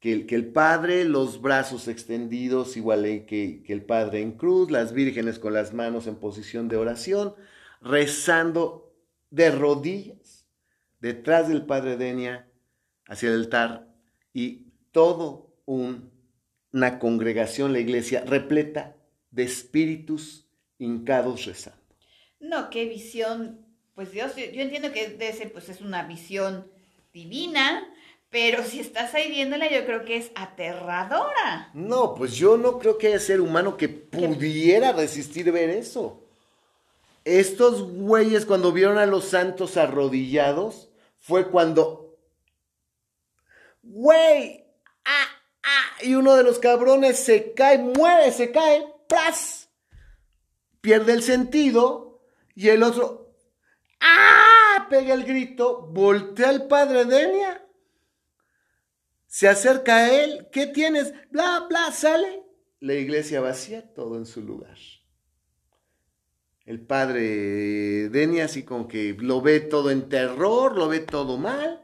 que 0.00 0.26
el, 0.28 0.52
Padre, 0.52 1.04
los 1.04 1.40
brazos 1.40 1.88
extendidos, 1.88 2.76
igual 2.76 3.24
que, 3.26 3.62
que 3.66 3.72
el 3.72 3.82
Padre 3.84 4.20
en 4.20 4.32
cruz, 4.32 4.70
las 4.70 4.92
vírgenes 4.92 5.38
con 5.38 5.54
las 5.54 5.72
manos 5.72 6.06
en 6.06 6.16
posición 6.16 6.68
de 6.68 6.76
oración, 6.76 7.34
rezando 7.80 8.92
de 9.30 9.50
rodillas 9.50 10.46
detrás 11.00 11.48
del 11.48 11.64
Padre 11.64 11.96
Denia 11.96 12.50
hacia 13.06 13.30
el 13.30 13.36
altar 13.36 13.88
y 14.34 14.66
todo 14.90 15.56
una 15.64 16.98
congregación, 16.98 17.72
la 17.72 17.80
iglesia, 17.80 18.24
repleta 18.26 18.94
de 19.30 19.44
espíritus 19.44 20.41
hincados 20.82 21.46
rezando. 21.46 21.80
No, 22.40 22.70
qué 22.70 22.86
visión, 22.86 23.64
pues 23.94 24.10
Dios, 24.10 24.34
yo 24.36 24.62
entiendo 24.62 24.92
que 24.92 25.08
de 25.08 25.28
ese, 25.28 25.46
pues 25.46 25.68
es 25.68 25.80
una 25.80 26.02
visión 26.02 26.70
divina, 27.12 27.88
pero 28.30 28.64
si 28.64 28.80
estás 28.80 29.14
ahí 29.14 29.30
viéndola, 29.30 29.70
yo 29.70 29.84
creo 29.84 30.04
que 30.04 30.16
es 30.16 30.32
aterradora. 30.34 31.70
No, 31.74 32.14
pues 32.14 32.34
yo 32.34 32.56
no 32.56 32.78
creo 32.78 32.98
que 32.98 33.08
haya 33.08 33.20
ser 33.20 33.40
humano 33.40 33.76
que 33.76 33.88
pudiera 33.88 34.92
resistir 34.92 35.52
ver 35.52 35.70
eso. 35.70 36.24
Estos 37.24 37.82
güeyes 37.82 38.44
cuando 38.44 38.72
vieron 38.72 38.98
a 38.98 39.06
los 39.06 39.26
santos 39.26 39.76
arrodillados, 39.76 40.88
fue 41.20 41.48
cuando... 41.48 42.16
Güey, 43.82 44.64
ah, 45.04 45.28
ah, 45.62 46.02
y 46.02 46.14
uno 46.14 46.34
de 46.34 46.42
los 46.42 46.58
cabrones 46.58 47.18
se 47.18 47.52
cae, 47.52 47.78
muere, 47.78 48.32
se 48.32 48.50
cae, 48.50 48.86
¡pras! 49.08 49.61
Pierde 50.82 51.14
el 51.14 51.22
sentido 51.22 52.20
y 52.54 52.68
el 52.68 52.82
otro, 52.82 53.34
¡ah! 54.00 54.86
Pega 54.90 55.14
el 55.14 55.24
grito, 55.24 55.86
voltea 55.90 56.50
al 56.50 56.66
padre 56.66 57.06
Denia 57.06 57.62
se 59.32 59.48
acerca 59.48 59.96
a 59.96 60.12
él, 60.12 60.48
¿qué 60.52 60.66
tienes? 60.66 61.14
Bla, 61.30 61.64
bla, 61.66 61.90
sale. 61.90 62.42
La 62.80 62.92
iglesia 62.92 63.40
vacía, 63.40 63.94
todo 63.94 64.18
en 64.18 64.26
su 64.26 64.42
lugar. 64.42 64.76
El 66.66 66.82
padre 66.82 68.10
Deni 68.10 68.40
así 68.40 68.62
como 68.62 68.88
que 68.88 69.16
lo 69.18 69.40
ve 69.40 69.60
todo 69.60 69.90
en 69.90 70.10
terror, 70.10 70.76
lo 70.76 70.86
ve 70.86 71.00
todo 71.00 71.38
mal. 71.38 71.82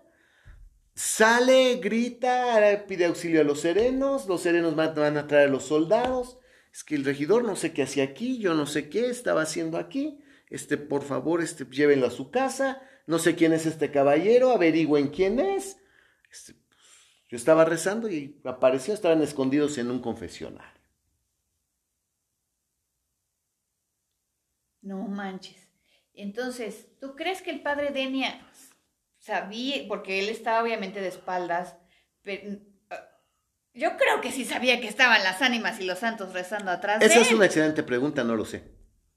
Sale, 0.94 1.76
grita, 1.76 2.84
pide 2.86 3.06
auxilio 3.06 3.40
a 3.40 3.44
los 3.44 3.60
serenos, 3.60 4.26
los 4.26 4.42
serenos 4.42 4.76
van 4.76 5.16
a 5.16 5.26
traer 5.26 5.48
a 5.48 5.50
los 5.50 5.64
soldados. 5.64 6.36
Es 6.78 6.84
que 6.84 6.94
el 6.94 7.04
regidor 7.04 7.42
no 7.42 7.56
sé 7.56 7.72
qué 7.72 7.82
hacía 7.82 8.04
aquí, 8.04 8.38
yo 8.38 8.54
no 8.54 8.64
sé 8.64 8.88
qué 8.88 9.10
estaba 9.10 9.42
haciendo 9.42 9.78
aquí. 9.78 10.20
Este, 10.48 10.76
por 10.76 11.02
favor, 11.02 11.42
este, 11.42 11.64
llévenlo 11.64 12.06
a 12.06 12.12
su 12.12 12.30
casa. 12.30 12.80
No 13.08 13.18
sé 13.18 13.34
quién 13.34 13.52
es 13.52 13.66
este 13.66 13.90
caballero, 13.90 14.52
averigüen 14.52 15.08
quién 15.08 15.40
es. 15.40 15.82
Este, 16.30 16.54
yo 17.28 17.36
estaba 17.36 17.64
rezando 17.64 18.08
y 18.08 18.40
apareció, 18.44 18.94
estaban 18.94 19.20
escondidos 19.22 19.76
en 19.76 19.90
un 19.90 20.00
confesionario. 20.00 20.80
No 24.80 25.08
manches. 25.08 25.72
Entonces, 26.14 26.96
¿tú 27.00 27.16
crees 27.16 27.42
que 27.42 27.50
el 27.50 27.60
padre 27.60 27.90
Denia 27.90 28.40
sabía, 29.18 29.88
porque 29.88 30.20
él 30.20 30.28
estaba 30.28 30.62
obviamente 30.62 31.00
de 31.00 31.08
espaldas, 31.08 31.76
pero 32.22 32.60
yo 33.78 33.96
creo 33.96 34.20
que 34.20 34.32
sí 34.32 34.44
sabía 34.44 34.80
que 34.80 34.88
estaban 34.88 35.22
las 35.22 35.40
ánimas 35.40 35.80
y 35.80 35.84
los 35.84 36.00
santos 36.00 36.32
rezando 36.32 36.70
atrás. 36.70 37.00
Esa 37.00 37.20
es 37.20 37.32
una 37.32 37.46
excelente 37.46 37.82
pregunta, 37.82 38.24
no 38.24 38.34
lo 38.34 38.44
sé. 38.44 38.64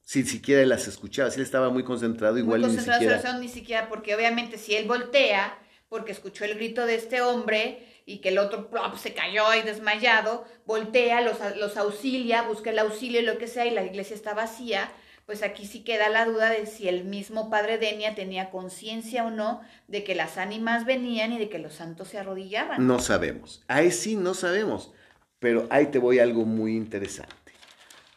Si 0.03 0.23
siquiera 0.23 0.61
él 0.61 0.69
las 0.69 0.87
escuchaba, 0.87 1.31
si 1.31 1.37
él 1.37 1.43
estaba 1.43 1.69
muy 1.69 1.83
concentrado, 1.83 2.37
igual 2.37 2.61
muy 2.61 2.69
concentrado 2.69 2.99
ni 2.99 3.07
siquiera. 3.07 3.39
ni 3.39 3.49
siquiera, 3.49 3.89
porque 3.89 4.15
obviamente 4.15 4.57
si 4.57 4.75
él 4.75 4.87
voltea, 4.87 5.57
porque 5.89 6.11
escuchó 6.11 6.45
el 6.45 6.55
grito 6.55 6.85
de 6.85 6.95
este 6.95 7.21
hombre, 7.21 7.87
y 8.05 8.17
que 8.19 8.29
el 8.29 8.39
otro 8.39 8.69
plop, 8.69 8.97
se 8.97 9.13
cayó 9.13 9.47
ahí 9.47 9.61
desmayado, 9.61 10.45
voltea, 10.65 11.21
los, 11.21 11.37
los 11.57 11.77
auxilia, 11.77 12.41
busca 12.43 12.71
el 12.71 12.79
auxilio 12.79 13.21
y 13.21 13.25
lo 13.25 13.37
que 13.37 13.47
sea, 13.47 13.65
y 13.65 13.71
la 13.71 13.83
iglesia 13.83 14.15
está 14.15 14.33
vacía, 14.33 14.91
pues 15.31 15.43
aquí 15.43 15.65
sí 15.65 15.85
queda 15.85 16.09
la 16.09 16.25
duda 16.25 16.49
de 16.49 16.65
si 16.65 16.89
el 16.89 17.05
mismo 17.05 17.49
padre 17.49 17.77
Denia 17.77 18.15
tenía 18.15 18.49
conciencia 18.49 19.23
o 19.23 19.31
no 19.31 19.61
de 19.87 20.03
que 20.03 20.13
las 20.13 20.37
ánimas 20.37 20.85
venían 20.85 21.31
y 21.31 21.39
de 21.39 21.47
que 21.47 21.57
los 21.57 21.75
santos 21.75 22.09
se 22.09 22.17
arrodillaban. 22.17 22.85
No 22.85 22.99
sabemos. 22.99 23.63
Ahí 23.69 23.91
sí 23.91 24.17
no 24.17 24.33
sabemos. 24.33 24.91
Pero 25.39 25.67
ahí 25.69 25.85
te 25.85 25.99
voy 25.99 26.19
a 26.19 26.23
algo 26.23 26.43
muy 26.43 26.75
interesante. 26.75 27.53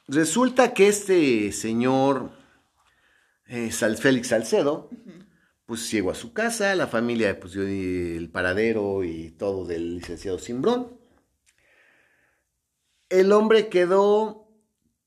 Resulta 0.08 0.74
que 0.74 0.88
este 0.88 1.52
señor 1.52 2.32
eh, 3.46 3.70
Félix 3.70 4.26
Salcedo, 4.26 4.90
pues 5.66 5.88
llegó 5.92 6.10
a 6.10 6.16
su 6.16 6.32
casa, 6.32 6.74
la 6.74 6.88
familia, 6.88 7.38
pues 7.38 7.54
el 7.54 8.28
paradero 8.32 9.04
y 9.04 9.30
todo 9.30 9.64
del 9.64 9.98
licenciado 9.98 10.40
Simbrón. 10.40 10.98
El 13.08 13.30
hombre 13.30 13.68
quedó 13.68 14.43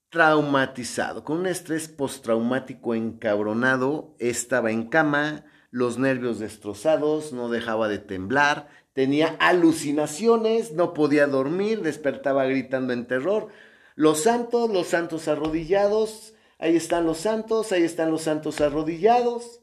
traumatizado, 0.09 1.23
con 1.23 1.39
un 1.39 1.47
estrés 1.47 1.87
postraumático 1.87 2.95
encabronado, 2.95 4.15
estaba 4.19 4.71
en 4.71 4.87
cama, 4.87 5.45
los 5.71 5.97
nervios 5.97 6.39
destrozados, 6.39 7.33
no 7.33 7.49
dejaba 7.49 7.87
de 7.87 7.99
temblar, 7.99 8.69
tenía 8.93 9.35
alucinaciones, 9.39 10.71
no 10.71 10.93
podía 10.93 11.27
dormir, 11.27 11.81
despertaba 11.81 12.45
gritando 12.45 12.93
en 12.93 13.05
terror. 13.05 13.49
Los 13.95 14.23
santos, 14.23 14.69
los 14.71 14.87
santos 14.87 15.27
arrodillados, 15.27 16.33
ahí 16.57 16.75
están 16.75 17.05
los 17.05 17.19
santos, 17.19 17.71
ahí 17.71 17.83
están 17.83 18.11
los 18.11 18.23
santos 18.23 18.61
arrodillados. 18.61 19.61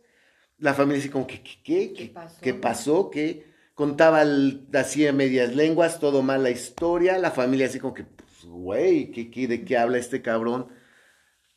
La 0.58 0.74
familia 0.74 1.00
así 1.00 1.08
como, 1.08 1.26
¿qué, 1.26 1.42
qué, 1.42 1.62
qué, 1.64 1.92
qué, 1.92 2.06
pasó? 2.06 2.40
¿Qué 2.40 2.54
pasó? 2.54 3.10
¿Qué? 3.10 3.54
Contaba 3.74 4.22
así 4.74 5.04
en 5.04 5.16
medias 5.16 5.54
lenguas, 5.56 5.98
todo 5.98 6.22
mal 6.22 6.42
la 6.44 6.50
historia. 6.50 7.18
La 7.18 7.32
familia 7.32 7.66
así 7.66 7.80
como 7.80 7.94
que, 7.94 8.06
güey, 8.46 9.10
¿qué, 9.10 9.48
¿de 9.48 9.64
qué 9.64 9.76
habla 9.76 9.98
este 9.98 10.22
cabrón? 10.22 10.68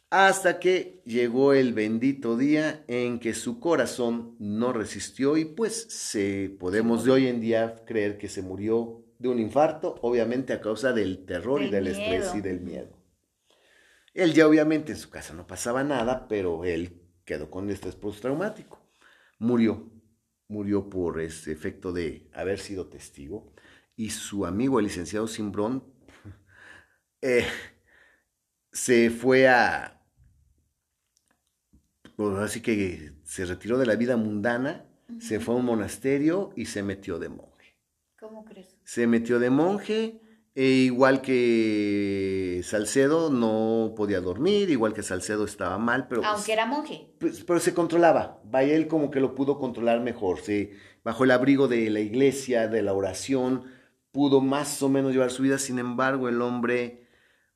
Hasta 0.10 0.60
que 0.60 1.02
llegó 1.06 1.54
el 1.54 1.74
bendito 1.74 2.38
día 2.38 2.84
en 2.88 3.20
que 3.20 3.34
su 3.34 3.60
corazón 3.60 4.36
no 4.40 4.72
resistió 4.72 5.36
y 5.38 5.46
pues 5.46 5.88
se, 5.90 6.56
podemos 6.60 7.04
de 7.04 7.12
hoy 7.12 7.28
en 7.28 7.42
día 7.42 7.76
creer 7.86 8.18
que 8.18 8.30
se 8.30 8.42
murió 8.42 9.04
de 9.20 9.28
un 9.30 9.40
infarto, 9.40 9.96
obviamente 10.02 10.54
a 10.54 10.62
causa 10.62 10.94
del 10.94 11.26
terror 11.26 11.62
y 11.62 11.70
del 11.70 11.88
estrés 11.88 12.34
y 12.36 12.42
del 12.42 12.62
miedo. 12.62 12.98
Él 14.14 14.34
ya 14.34 14.48
obviamente 14.48 14.94
en 14.94 14.98
su 14.98 15.10
casa 15.10 15.34
no 15.34 15.46
pasaba 15.46 15.84
nada, 15.84 16.28
pero 16.28 16.64
él 16.64 17.02
quedó 17.26 17.52
con 17.52 17.70
estrés 17.70 17.96
postraumático. 17.96 18.82
Murió, 19.40 19.92
murió 20.48 20.90
por 20.90 21.22
ese 21.22 21.52
efecto 21.52 21.92
de 21.92 22.30
haber 22.34 22.60
sido 22.60 22.88
testigo. 22.88 23.54
Y 23.96 24.12
su 24.12 24.46
amigo, 24.46 24.80
el 24.80 24.86
licenciado 24.86 25.28
Simbrón, 25.28 25.84
eh, 27.22 27.46
se 28.72 29.10
fue 29.10 29.48
a... 29.48 30.02
así 32.42 32.62
que 32.62 33.14
se 33.24 33.46
retiró 33.46 33.78
de 33.78 33.86
la 33.86 33.96
vida 33.96 34.18
mundana, 34.18 34.86
se 35.20 35.40
fue 35.40 35.56
a 35.56 35.58
un 35.58 35.66
monasterio 35.66 36.52
y 36.56 36.66
se 36.66 36.84
metió 36.84 37.20
de 37.20 37.30
monje. 37.30 37.78
¿Cómo 38.20 38.46
crees? 38.46 38.78
Se 38.84 39.08
metió 39.08 39.40
de 39.40 39.50
monje 39.50 40.22
e 40.56 40.70
igual 40.70 41.22
que 41.22 42.62
Salcedo 42.64 43.30
no 43.30 43.94
podía 43.96 44.22
dormir, 44.22 44.72
igual 44.72 44.94
que 44.94 45.04
Salcedo 45.04 45.46
estaba 45.46 45.78
mal, 45.78 46.08
pero... 46.08 46.26
Aunque 46.26 46.54
era 46.54 46.66
monje. 46.66 47.14
Pues, 47.20 47.44
pero 47.44 47.60
se 47.60 47.76
controlaba, 47.76 48.42
vaya 48.44 48.76
él 48.76 48.88
como 48.88 49.12
que 49.12 49.20
lo 49.20 49.36
pudo 49.36 49.60
controlar 49.60 50.02
mejor, 50.02 50.40
se, 50.40 50.72
bajo 51.04 51.26
el 51.26 51.32
abrigo 51.32 51.68
de 51.68 51.90
la 51.92 52.00
iglesia, 52.00 52.68
de 52.68 52.82
la 52.82 52.94
oración, 52.94 53.66
pudo 54.12 54.42
más 54.42 54.82
o 54.82 54.90
menos 54.90 55.14
llevar 55.14 55.30
su 55.30 55.44
vida, 55.44 55.60
sin 55.60 55.78
embargo 55.78 56.28
el 56.28 56.42
hombre 56.42 57.07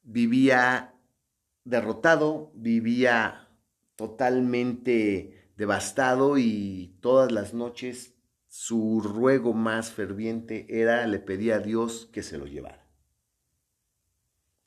vivía 0.04 0.96
derrotado, 1.64 2.52
vivía 2.56 3.50
totalmente 3.96 5.52
devastado 5.58 6.38
y 6.38 6.98
todas 7.02 7.32
las 7.32 7.54
noches 7.54 8.16
su 8.48 9.02
ruego 9.02 9.54
más 9.54 9.92
ferviente 9.92 10.66
era, 10.70 11.08
le 11.08 11.20
pedía 11.20 11.56
a 11.56 11.60
Dios 11.60 12.10
que 12.12 12.24
se 12.24 12.38
lo 12.38 12.46
llevara 12.46 12.82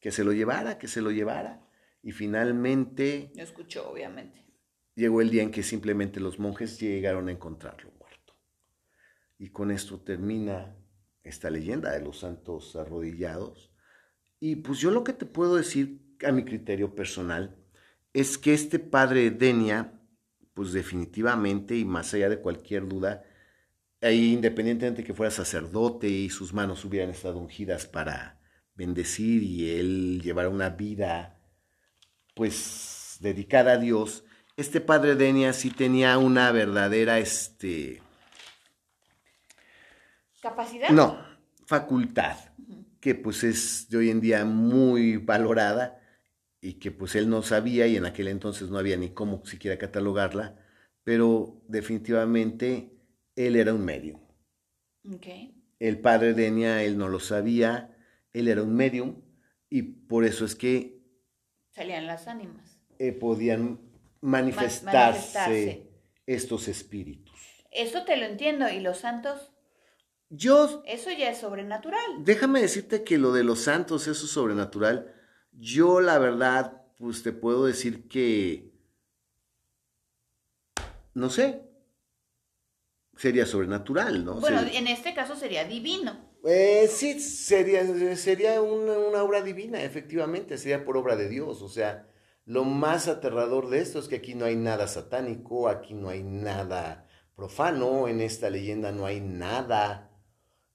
que 0.05 0.13
se 0.13 0.23
lo 0.23 0.35
llevara, 0.35 0.77
que 0.77 0.87
se 0.87 1.01
lo 1.01 1.11
llevara. 1.13 1.67
Y 2.03 2.13
finalmente... 2.13 3.33
escuchó, 3.37 3.89
obviamente. 3.89 4.45
Llegó 4.95 5.23
el 5.23 5.31
día 5.31 5.43
en 5.43 5.51
que 5.51 5.63
simplemente 5.63 6.21
los 6.21 6.39
monjes 6.39 6.79
llegaron 6.79 7.29
a 7.29 7.33
encontrarlo 7.33 7.91
muerto. 7.99 8.37
Y 9.39 9.49
con 9.49 9.71
esto 9.71 9.99
termina 10.03 10.77
esta 11.23 11.49
leyenda 11.49 11.91
de 11.91 12.03
los 12.03 12.19
santos 12.19 12.77
arrodillados. 12.77 13.73
Y 14.47 14.57
pues 14.57 14.79
yo 14.79 14.91
lo 14.91 15.05
que 15.05 15.15
te 15.15 15.25
puedo 15.25 15.57
decir 15.57 16.03
a 16.23 16.31
mi 16.31 16.45
criterio 16.45 16.95
personal 16.95 17.57
es 18.13 18.37
que 18.37 18.53
este 18.53 18.79
padre 18.79 19.31
Denia, 19.31 19.99
pues 20.53 20.75
definitivamente 20.75 21.79
y 21.79 21.87
más 21.87 22.13
allá 22.13 22.29
de 22.29 22.41
cualquier 22.41 22.87
duda, 22.87 23.25
independientemente 24.03 25.01
de 25.01 25.07
que 25.07 25.15
fuera 25.15 25.31
sacerdote 25.31 26.09
y 26.09 26.29
sus 26.29 26.53
manos 26.53 26.85
hubieran 26.85 27.09
estado 27.09 27.39
ungidas 27.39 27.87
para 27.87 28.39
bendecir 28.75 29.43
y 29.43 29.79
él 29.79 30.21
llevar 30.23 30.49
una 30.49 30.69
vida 30.69 31.41
pues 32.35 33.17
dedicada 33.21 33.73
a 33.73 33.79
Dios, 33.79 34.25
este 34.59 34.83
padre 34.83 35.15
Denia 35.15 35.55
sí 35.55 35.71
tenía 35.71 36.19
una 36.19 36.53
verdadera 36.53 37.19
este 37.19 38.03
capacidad. 40.43 40.91
No, 40.91 41.19
facultad, 41.65 42.37
que 43.05 43.15
pues 43.15 43.45
es 43.45 43.91
de 43.91 43.99
hoy 43.99 44.09
en 44.09 44.23
día 44.23 44.47
muy 44.47 45.19
valorada 45.19 46.01
y 46.63 46.79
que 46.79 46.91
pues 46.91 47.15
él 47.17 47.29
no 47.29 47.43
sabía 47.43 47.87
y 47.87 47.99
en 47.99 48.07
aquel 48.07 48.29
entonces 48.29 48.71
no 48.71 48.79
había 48.79 48.97
ni 48.97 49.11
cómo 49.11 49.45
siquiera 49.45 49.77
catalogarla, 49.77 50.57
pero 51.03 51.61
definitivamente 51.69 52.97
él 53.37 53.57
era 53.57 53.75
un 53.75 53.85
medio. 53.85 54.23
El 55.79 56.01
padre 56.01 56.33
Denia, 56.33 56.83
él 56.83 56.97
no 56.97 57.11
lo 57.11 57.21
sabía, 57.21 57.95
él 58.33 58.49
era 58.49 58.63
un 58.63 58.75
medium 58.75 59.21
y 59.69 59.83
por 59.83 60.25
eso 60.25 60.47
es 60.47 60.55
que... 60.55 60.99
Salían 61.73 62.07
las 62.07 62.27
ánimas. 62.27 62.81
Eh, 62.99 63.13
podían 63.13 63.81
manifestarse, 64.23 65.91
estos 66.25 66.69
espíritus. 66.69 67.39
Eso 67.71 68.07
te 68.07 68.17
lo 68.17 68.25
entiendo. 68.25 68.67
¿Y 68.71 68.81
los 68.81 68.97
santos? 68.97 69.54
Yo... 70.37 70.83
Eso 70.87 71.11
ya 71.11 71.31
es 71.31 71.39
sobrenatural. 71.39 72.01
Déjame 72.21 72.61
decirte 72.61 73.05
que 73.05 73.19
lo 73.19 73.33
de 73.33 73.45
los 73.45 73.61
santos, 73.61 74.07
eso 74.07 74.25
es 74.27 74.33
sobrenatural. 74.33 75.15
Yo 75.53 76.01
la 76.01 76.19
verdad, 76.19 76.83
pues 76.99 77.23
te 77.23 77.33
puedo 77.33 77.67
decir 77.67 78.09
que... 78.09 78.73
No 81.15 81.31
sé. 81.31 81.63
Sería 83.17 83.47
sobrenatural, 83.47 84.25
¿no? 84.25 84.41
Bueno, 84.41 84.61
en 84.61 84.89
este 84.89 85.15
caso 85.15 85.37
sería 85.37 85.65
divino. 85.65 86.35
Eh, 86.45 86.89
sí, 86.91 87.21
sería, 87.21 88.17
sería 88.17 88.61
una, 88.61 89.23
obra 89.23 89.41
divina, 89.41 89.83
efectivamente, 89.83 90.59
sería 90.59 90.85
por 90.85 90.97
obra 90.97 91.17
de 91.17 91.29
Dios. 91.29 91.63
O 91.63 91.69
sea, 91.69 92.09
lo 92.45 92.65
más 92.65 93.09
aterrador 93.09 93.71
de 93.71 93.81
esto 93.81 93.99
es 93.99 94.09
que 94.09 94.17
aquí 94.17 94.35
no 94.35 94.45
hay 94.45 94.57
nada 94.57 94.89
satánico, 94.89 95.69
aquí 95.69 95.95
no 95.95 96.09
hay 96.11 96.23
nada 96.23 97.09
profano, 97.35 98.09
en 98.09 98.21
esta 98.21 98.51
leyenda 98.51 98.93
no 98.93 99.07
hay 99.07 99.21
nada 99.21 100.04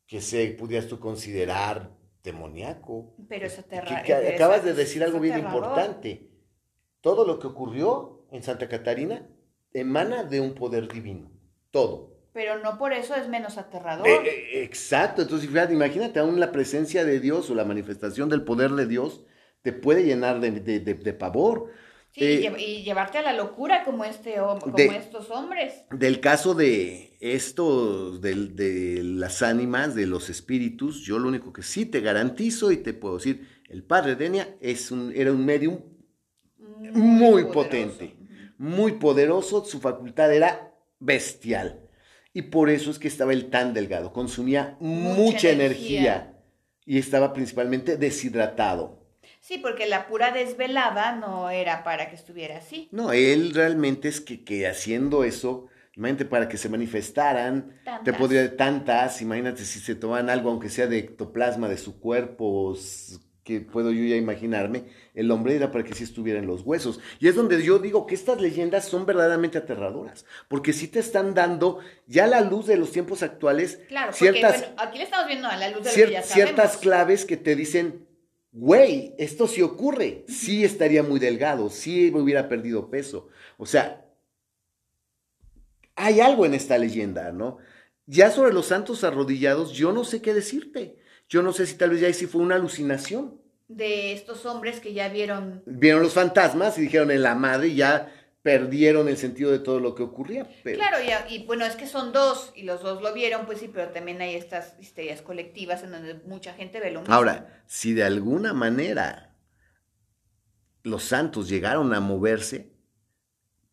que 0.10 0.20
se 0.20 0.48
pudieras 0.48 0.90
tú 0.90 1.00
considerar 1.00 1.92
demoníaco. 2.22 3.16
Pero 3.30 3.46
es 3.46 3.58
aterrador. 3.58 4.34
acabas 4.34 4.66
de 4.66 4.74
decir 4.74 5.02
algo 5.04 5.22
bien 5.22 5.40
importante. 5.40 6.30
Todo 7.00 7.26
lo 7.26 7.40
que 7.40 7.48
ocurrió 7.48 8.26
en 8.32 8.44
Santa 8.44 8.68
Catarina 8.68 9.30
emana 9.72 10.24
de 10.24 10.42
un 10.42 10.54
poder 10.54 10.92
divino. 10.92 11.32
Todo 11.72 12.20
pero 12.40 12.60
no 12.60 12.78
por 12.78 12.94
eso 12.94 13.16
es 13.16 13.28
menos 13.28 13.58
aterrador. 13.58 14.08
Eh, 14.08 14.22
eh, 14.26 14.64
exacto, 14.64 15.22
entonces 15.22 15.50
fíjate, 15.50 15.74
imagínate, 15.74 16.20
aún 16.20 16.40
la 16.40 16.54
presencia 16.54 17.04
de 17.04 17.20
Dios 17.20 17.50
o 17.50 17.56
la 17.56 17.66
manifestación 17.66 18.30
del 18.30 18.44
poder 18.44 18.72
de 18.72 18.86
Dios 18.86 19.26
te 19.62 19.74
puede 19.74 20.06
llenar 20.06 20.40
de, 20.40 21.14
pavor. 21.16 21.72
Sí, 22.12 22.24
eh, 22.24 22.54
y 22.58 22.84
llevarte 22.84 23.20
a 23.20 23.22
la 23.22 23.34
locura 23.34 23.84
como, 23.84 24.04
este, 24.04 24.36
como 24.60 24.78
estos 24.78 25.30
hombres. 25.30 25.86
Del 25.92 26.20
caso 26.20 26.56
de 26.56 27.16
estos, 27.20 28.20
de, 28.22 29.02
las 29.04 29.44
ánimas, 29.44 29.94
de 29.94 30.08
los 30.08 30.30
espíritus, 30.30 31.02
yo 31.02 31.20
lo 31.20 31.28
único 31.28 31.54
que 31.54 31.62
sí 31.62 31.86
te 31.86 32.02
garantizo 32.02 32.72
y 32.72 32.78
te 32.78 32.94
puedo 32.94 33.18
decir, 33.18 33.48
el 33.70 33.84
padre 33.84 34.16
Denia 34.16 34.56
es 34.60 34.90
un, 34.90 35.14
era 35.16 35.32
un 35.32 35.46
medium 35.46 35.82
muy 36.94 37.46
potente, 37.46 38.16
muy 38.58 38.94
poderoso, 38.94 39.64
su 39.64 39.80
facultad 39.80 40.34
era 40.34 40.74
bestial. 41.00 41.90
Y 42.34 42.44
por 42.44 42.70
eso 42.70 42.90
es 42.90 43.00
que 43.00 43.08
estaba 43.08 43.34
él 43.34 43.50
tan 43.50 43.74
delgado, 43.74 44.14
consumía 44.14 44.78
mucha, 44.80 45.50
energía. 45.50 46.36
y 46.86 46.98
estaba 46.98 47.34
principalmente 47.34 47.98
deshidratado. 47.98 48.99
Sí, 49.50 49.58
porque 49.58 49.88
la 49.88 50.06
pura 50.06 50.32
desvelada 50.32 51.16
no 51.16 51.50
era 51.50 51.84
para 51.84 52.08
que 52.08 52.16
estuviera 52.16 52.58
así. 52.58 52.88
No, 52.92 53.14
él 53.14 53.52
realmente 53.56 54.08
es 54.08 54.22
que, 54.22 54.44
que 54.44 54.68
haciendo 54.68 55.24
eso, 55.24 55.66
imagínate 55.96 56.26
para 56.26 56.48
que 56.48 56.58
se 56.58 56.70
manifestaran, 56.70 57.74
te 58.06 58.14
podría 58.14 58.56
tantas, 58.56 59.24
imagínate 59.24 59.66
si 59.66 59.80
se 59.80 59.96
toman 59.96 60.30
algo, 60.30 60.52
aunque 60.52 60.70
sea 60.70 60.86
de 60.86 61.00
ectoplasma 61.00 61.68
de 61.68 61.80
su 61.80 62.00
cuerpo, 62.00 62.78
que 63.44 63.60
puedo 63.62 63.92
yo 63.92 64.04
ya 64.04 64.18
imaginarme, 64.18 64.84
el 65.16 65.32
hombre 65.32 65.56
era 65.56 65.72
para 65.72 65.84
que 65.84 65.96
sí 65.96 66.04
estuviera 66.04 66.38
en 66.38 66.46
los 66.46 66.62
huesos. 66.62 67.00
Y 67.20 67.28
es 67.28 67.34
donde 67.34 67.64
yo 67.64 67.80
digo 67.80 68.06
que 68.06 68.14
estas 68.14 68.40
leyendas 68.40 68.86
son 68.86 69.08
verdaderamente 69.08 69.58
aterradoras, 69.58 70.28
porque 70.48 70.74
sí 70.74 70.88
te 70.88 71.00
están 71.00 71.34
dando 71.34 71.80
ya 72.06 72.28
la 72.28 72.42
luz 72.42 72.68
de 72.68 72.78
los 72.78 72.92
tiempos 72.92 73.24
actuales. 73.24 73.80
Claro, 73.88 74.14
ciertas, 74.14 74.58
porque, 74.58 74.68
bueno, 74.68 74.82
aquí 74.88 74.98
le 75.00 75.06
estamos 75.06 75.26
viendo 75.26 75.48
a 75.48 75.58
la 75.58 75.70
luz 75.70 75.86
de 75.86 75.90
lo 75.90 76.06
que 76.06 76.14
ya 76.14 76.22
Ciertas 76.22 76.78
claves 76.78 77.26
que 77.26 77.36
te 77.36 77.56
dicen, 77.56 78.08
güey, 78.60 79.16
esto 79.18 79.48
sí 79.48 79.62
ocurre, 79.62 80.26
sí 80.28 80.66
estaría 80.66 81.02
muy 81.02 81.20
delgado, 81.20 81.70
sí 81.70 82.12
hubiera 82.14 82.50
perdido 82.50 82.90
peso. 82.90 83.30
O 83.58 83.66
sea, 83.66 84.06
hay 85.96 86.20
algo 86.20 86.46
en 86.46 86.54
esta 86.54 86.78
leyenda, 86.78 87.32
¿no? 87.32 87.58
Ya 88.06 88.32
sobre 88.32 88.54
los 88.54 88.66
santos 88.66 89.06
arrodillados, 89.06 89.72
yo 89.72 89.94
no 89.94 90.04
sé 90.04 90.22
qué 90.22 90.34
decirte. 90.34 90.98
Yo 91.30 91.42
no 91.42 91.54
sé 91.54 91.68
si 91.68 91.76
tal 91.76 91.92
vez 91.92 92.02
ya 92.02 92.12
sí 92.12 92.26
fue 92.26 92.42
una 92.42 92.56
alucinación. 92.56 93.40
De 93.70 94.12
estos 94.12 94.46
hombres 94.46 94.80
que 94.80 94.94
ya 94.94 95.08
vieron. 95.08 95.62
Vieron 95.66 96.04
los 96.04 96.14
fantasmas 96.14 96.78
y 96.78 96.82
dijeron 96.82 97.12
en 97.12 97.22
la 97.22 97.36
madre 97.36 97.76
ya 97.76 98.12
perdieron 98.50 99.08
el 99.08 99.18
sentido 99.18 99.52
de 99.52 99.60
todo 99.60 99.80
lo 99.80 99.94
que 99.94 100.02
ocurría. 100.02 100.50
Claro, 100.64 100.98
y, 101.30 101.36
y, 101.36 101.46
bueno, 101.46 101.66
es 101.66 101.76
que 101.76 101.86
son 101.86 102.12
dos 102.12 102.52
y 102.56 102.64
los 102.64 102.82
dos 102.82 103.00
lo 103.00 103.14
vieron, 103.14 103.46
pues 103.46 103.60
sí, 103.60 103.70
pero 103.72 103.92
también 103.92 104.20
hay 104.22 104.34
estas 104.34 104.74
histerias 104.80 105.22
colectivas 105.22 105.84
en 105.84 105.92
donde 105.92 106.16
mucha 106.26 106.56
gente 106.56 106.80
ve 106.80 106.90
lo 106.90 107.02
mismo. 107.02 107.14
Ahora, 107.14 107.62
si 107.68 107.94
de 107.94 108.04
alguna 108.04 108.54
manera 108.54 109.36
los 110.82 111.04
santos 111.04 111.48
llegaron 111.48 111.94
a 111.94 112.00
moverse, 112.00 112.72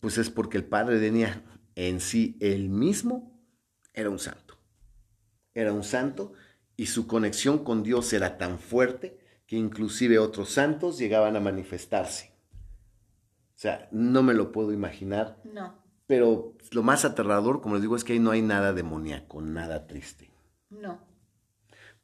pues 0.01 0.19
es 0.19 0.29
porque 0.29 0.59
el 0.59 0.67
padre 0.67 1.01
tenía 1.01 1.43
en 1.75 1.99
sí 1.99 2.37
el 2.43 2.69
mismo 2.69 3.41
era 3.95 4.11
un 4.11 4.19
santo. 4.19 4.59
Era 5.55 5.73
un 5.73 5.85
santo 5.85 6.35
y 6.77 6.85
su 6.85 7.07
conexión 7.07 7.65
con 7.65 7.83
Dios 7.83 8.13
era 8.13 8.37
tan 8.37 8.59
fuerte 8.59 9.19
que 9.47 9.57
inclusive 9.57 10.19
otros 10.19 10.51
santos 10.51 10.99
llegaban 10.99 11.35
a 11.35 11.41
manifestarse. 11.41 12.36
O 13.57 13.59
sea, 13.59 13.89
no 13.91 14.23
me 14.23 14.35
lo 14.35 14.53
puedo 14.53 14.73
imaginar. 14.73 15.41
No. 15.45 15.83
Pero 16.07 16.55
lo 16.73 16.83
más 16.83 17.07
aterrador, 17.07 17.63
como 17.63 17.75
les 17.75 17.83
digo, 17.83 17.97
es 17.97 18.05
que 18.05 18.13
ahí 18.13 18.19
no 18.19 18.31
hay 18.31 18.43
nada 18.43 18.75
demoníaco, 18.75 19.41
nada 19.41 19.87
triste. 19.87 20.31
No. 20.69 21.01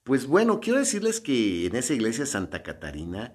Pues 0.02 0.26
bueno, 0.26 0.60
quiero 0.60 0.78
decirles 0.78 1.20
que 1.20 1.66
en 1.66 1.76
esa 1.76 1.92
iglesia 1.92 2.26
Santa 2.26 2.62
Catarina 2.62 3.34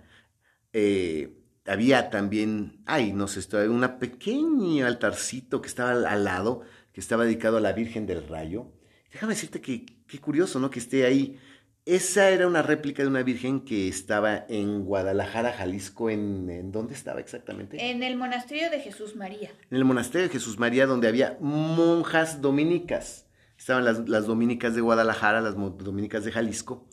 eh, 0.74 1.38
había 1.66 2.10
también, 2.10 2.82
ay, 2.86 3.14
no 3.14 3.28
sé, 3.28 3.70
una 3.70 4.00
pequeña 4.00 4.88
altarcito 4.88 5.62
que 5.62 5.68
estaba 5.68 5.92
al 5.92 6.24
lado 6.24 6.64
que 6.92 7.02
estaba 7.02 7.26
dedicado 7.26 7.58
a 7.58 7.62
la 7.62 7.74
Virgen 7.74 8.08
del 8.08 8.28
Rayo. 8.28 8.72
Déjame 9.12 9.36
decirte 9.36 9.62
que 9.62 9.86
qué 10.08 10.20
curioso, 10.20 10.60
¿no? 10.60 10.72
Que 10.72 10.80
esté 10.80 11.06
ahí. 11.06 11.40
Esa 11.88 12.32
era 12.32 12.48
una 12.48 12.62
réplica 12.62 13.02
de 13.02 13.08
una 13.08 13.24
virgen 13.24 13.62
que 13.62 13.88
estaba 13.88 14.46
en 14.50 14.84
Guadalajara, 14.84 15.54
Jalisco. 15.54 16.10
¿En, 16.10 16.70
dónde 16.74 16.94
estaba 16.94 17.22
exactamente? 17.22 17.78
En 17.90 18.04
el 18.04 18.18
monasterio 18.18 18.70
de 18.70 18.82
Jesús 18.82 19.16
María. 19.16 19.52
En 19.72 19.78
el 19.78 19.86
monasterio 19.86 20.28
de 20.28 20.34
Jesús 20.34 20.60
María, 20.60 20.86
donde 20.86 21.08
había 21.08 21.38
monjas 21.40 22.42
dominicas. 22.42 23.26
Estaban 23.58 23.86
las, 23.86 24.10
las 24.10 24.26
dominicas 24.26 24.76
de 24.76 24.82
Guadalajara, 24.82 25.40
las 25.40 25.56
dominicas 25.56 26.26
de 26.26 26.34
Jalisco. 26.34 26.86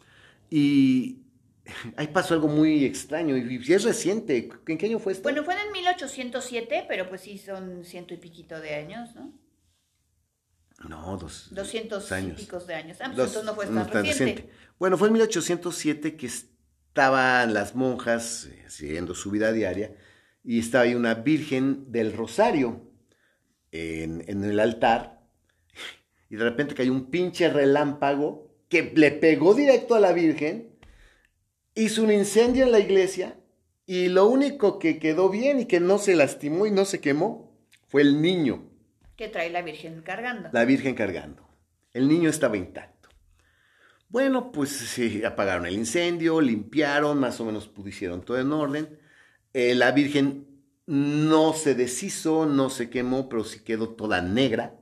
Y 0.49 1.25
ahí 1.97 2.07
pasó 2.07 2.35
algo 2.35 2.47
muy 2.47 2.85
extraño. 2.85 3.37
Y 3.37 3.73
es 3.73 3.83
reciente. 3.83 4.49
¿En 4.69 4.79
qué 4.79 4.87
año 4.87 5.01
fue 5.01 5.13
esto? 5.13 5.25
Bueno, 5.25 5.43
fue 5.43 5.55
en 5.61 5.73
1807, 5.73 6.85
pero 6.87 7.09
pues 7.09 7.23
sí 7.23 7.39
son 7.39 7.85
ciento 7.85 8.15
y 8.15 8.19
piquito 8.19 8.61
de 8.61 8.77
años, 8.77 9.13
¿no? 9.17 9.33
No, 10.89 11.17
dos, 11.17 11.49
200 11.53 12.13
años. 12.13 12.43
y 12.43 12.67
de 12.67 12.75
años. 12.75 12.99
Ah, 13.01 13.05
pues 13.15 13.29
entonces 13.29 13.45
no 13.45 13.55
fue 13.55 13.67
tan, 13.67 14.05
reciente. 14.05 14.51
Bueno, 14.79 14.99
fue 14.99 15.09
en 15.09 15.15
1807 15.15 16.17
que 16.17 16.27
estaban 16.27 17.55
las 17.55 17.75
monjas 17.75 18.47
eh, 18.47 18.65
siguiendo 18.69 19.15
su 19.15 19.31
vida 19.31 19.53
diaria 19.53 19.97
y 20.43 20.59
estaba 20.59 20.85
ahí 20.85 20.95
una 20.95 21.15
virgen 21.15 21.91
del 21.91 22.13
rosario 22.13 22.91
en, 23.73 24.25
en 24.27 24.45
el 24.45 24.61
altar 24.61 25.23
y 26.29 26.37
de 26.37 26.45
repente 26.45 26.75
cayó 26.75 26.93
un 26.93 27.11
pinche 27.11 27.49
relámpago 27.49 28.55
que 28.69 28.93
le 28.95 29.13
pegó 29.13 29.55
directo 29.55 29.95
a 29.95 30.01
la 30.01 30.13
virgen, 30.13 30.77
hizo 31.75 32.03
un 32.03 32.11
incendio 32.11 32.65
en 32.65 32.73
la 32.73 32.81
iglesia 32.81 33.39
y 33.87 34.09
lo 34.09 34.27
único 34.27 34.79
que 34.79 34.99
quedó 34.99 35.29
bien 35.29 35.61
y 35.61 35.67
que 35.67 35.81
no 35.81 35.99
se 35.99 36.17
lastimó 36.17 36.67
y 36.67 36.71
no 36.71 36.85
se 36.85 37.01
quemó 37.01 37.57
fue 37.87 38.03
el 38.03 38.21
niño. 38.21 38.74
Que 39.17 39.29
trae 39.29 39.51
la 39.51 39.63
Virgen 39.63 40.03
cargando. 40.03 40.49
La 40.53 40.65
Virgen 40.65 40.95
cargando. 40.95 41.49
El 41.93 42.09
niño 42.09 42.29
estaba 42.29 42.57
intacto. 42.57 43.09
Bueno, 44.09 44.53
pues 44.53 44.71
sí, 44.71 45.25
apagaron 45.25 45.67
el 45.67 45.75
incendio, 45.75 46.41
limpiaron, 46.41 47.19
más 47.19 47.41
o 47.41 47.45
menos 47.45 47.69
pusieron 47.69 48.23
todo 48.23 48.39
en 48.39 48.53
orden. 48.53 48.99
Eh, 49.53 49.75
la 49.75 49.93
Virgen 49.93 50.47
no 50.87 51.53
se 51.53 51.75
deshizo, 51.75 52.47
no 52.47 52.71
se 52.71 52.91
quemó, 52.91 53.29
pero 53.29 53.45
sí 53.45 53.61
quedó 53.65 53.91
toda 53.91 54.21
negra. 54.21 54.75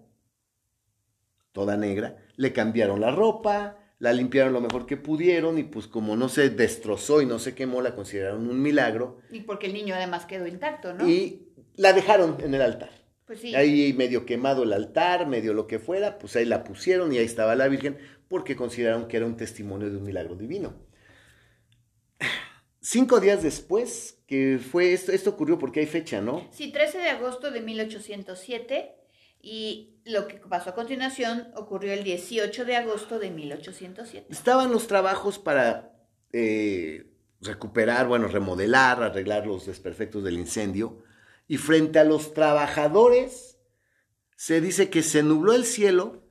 Toda 1.52 1.76
negra. 1.76 2.16
Le 2.36 2.52
cambiaron 2.52 3.00
la 3.00 3.10
ropa, 3.10 3.78
la 3.98 4.12
limpiaron 4.12 4.52
lo 4.52 4.60
mejor 4.60 4.86
que 4.86 4.96
pudieron 4.96 5.58
y 5.58 5.62
pues 5.62 5.86
como 5.86 6.16
no 6.16 6.28
se 6.28 6.50
destrozó 6.50 7.22
y 7.22 7.26
no 7.26 7.38
se 7.38 7.54
quemó, 7.54 7.82
la 7.82 7.94
consideraron 7.94 8.48
un 8.48 8.60
milagro. 8.60 9.20
Y 9.30 9.42
porque 9.42 9.66
el 9.66 9.74
niño 9.74 9.94
además 9.94 10.26
quedó 10.26 10.46
intacto, 10.46 10.92
¿no? 10.92 11.08
Y 11.08 11.52
la 11.76 11.92
dejaron 11.92 12.36
en 12.40 12.54
el 12.54 12.62
altar. 12.62 12.90
Pues 13.32 13.54
ahí 13.54 13.94
medio 13.94 14.26
quemado 14.26 14.62
el 14.62 14.74
altar, 14.74 15.26
medio 15.26 15.54
lo 15.54 15.66
que 15.66 15.78
fuera, 15.78 16.18
pues 16.18 16.36
ahí 16.36 16.44
la 16.44 16.64
pusieron 16.64 17.14
y 17.14 17.18
ahí 17.18 17.24
estaba 17.24 17.54
la 17.54 17.66
Virgen 17.66 17.96
porque 18.28 18.56
consideraron 18.56 19.08
que 19.08 19.16
era 19.16 19.24
un 19.24 19.38
testimonio 19.38 19.90
de 19.90 19.96
un 19.96 20.04
milagro 20.04 20.34
divino. 20.34 20.74
Cinco 22.82 23.20
días 23.20 23.42
después, 23.42 24.18
que 24.26 24.58
fue 24.58 24.92
esto, 24.92 25.12
esto 25.12 25.30
ocurrió 25.30 25.58
porque 25.58 25.80
hay 25.80 25.86
fecha, 25.86 26.20
¿no? 26.20 26.46
Sí, 26.52 26.72
13 26.72 26.98
de 26.98 27.08
agosto 27.08 27.50
de 27.50 27.62
1807 27.62 28.96
y 29.40 29.94
lo 30.04 30.28
que 30.28 30.36
pasó 30.36 30.70
a 30.70 30.74
continuación 30.74 31.48
ocurrió 31.56 31.94
el 31.94 32.04
18 32.04 32.66
de 32.66 32.76
agosto 32.76 33.18
de 33.18 33.30
1807. 33.30 34.26
Estaban 34.30 34.70
los 34.70 34.88
trabajos 34.88 35.38
para 35.38 35.90
eh, 36.34 37.06
recuperar, 37.40 38.08
bueno, 38.08 38.28
remodelar, 38.28 39.02
arreglar 39.02 39.46
los 39.46 39.64
desperfectos 39.64 40.22
del 40.22 40.38
incendio 40.38 41.02
y 41.52 41.58
frente 41.58 41.98
a 41.98 42.04
los 42.04 42.32
trabajadores 42.32 43.58
se 44.36 44.62
dice 44.62 44.88
que 44.88 45.02
se 45.02 45.22
nubló 45.22 45.52
el 45.52 45.66
cielo 45.66 46.22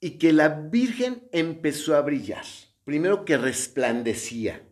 y 0.00 0.18
que 0.18 0.34
la 0.34 0.50
Virgen 0.50 1.26
empezó 1.32 1.96
a 1.96 2.02
brillar. 2.02 2.44
Primero 2.84 3.24
que 3.24 3.38
resplandecía. 3.38 4.68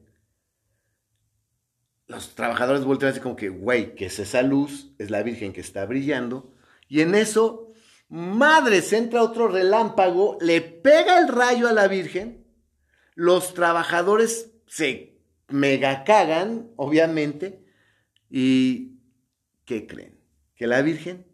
Los 2.07 2.35
trabajadores 2.35 2.85
voltean 2.85 3.13
así 3.13 3.21
como 3.21 3.35
que, 3.35 3.49
güey, 3.49 3.95
que 3.95 4.05
es 4.05 4.19
esa 4.19 4.43
luz? 4.43 4.93
Es 4.99 5.11
la 5.11 5.23
Virgen 5.23 5.55
que 5.55 5.63
está 5.63 5.87
brillando. 5.87 6.53
Y 6.87 7.01
en 7.01 7.15
eso, 7.15 7.73
madre, 8.11 8.83
se 8.83 8.99
entra 8.99 9.23
otro 9.23 9.49
relámpago, 9.49 10.37
le 10.43 10.61
pega 10.61 11.19
el 11.19 11.29
rayo 11.29 11.67
a 11.67 11.73
la 11.73 11.89
Virgen. 11.89 12.47
Los 13.15 13.55
trabajadores 13.55 14.53
se 14.67 15.19
mega 15.49 16.05
cagan, 16.05 16.73
obviamente. 16.77 17.67
¿Y 18.31 19.01
qué 19.65 19.87
creen? 19.87 20.19
Que 20.55 20.67
la 20.67 20.83
Virgen, 20.83 21.27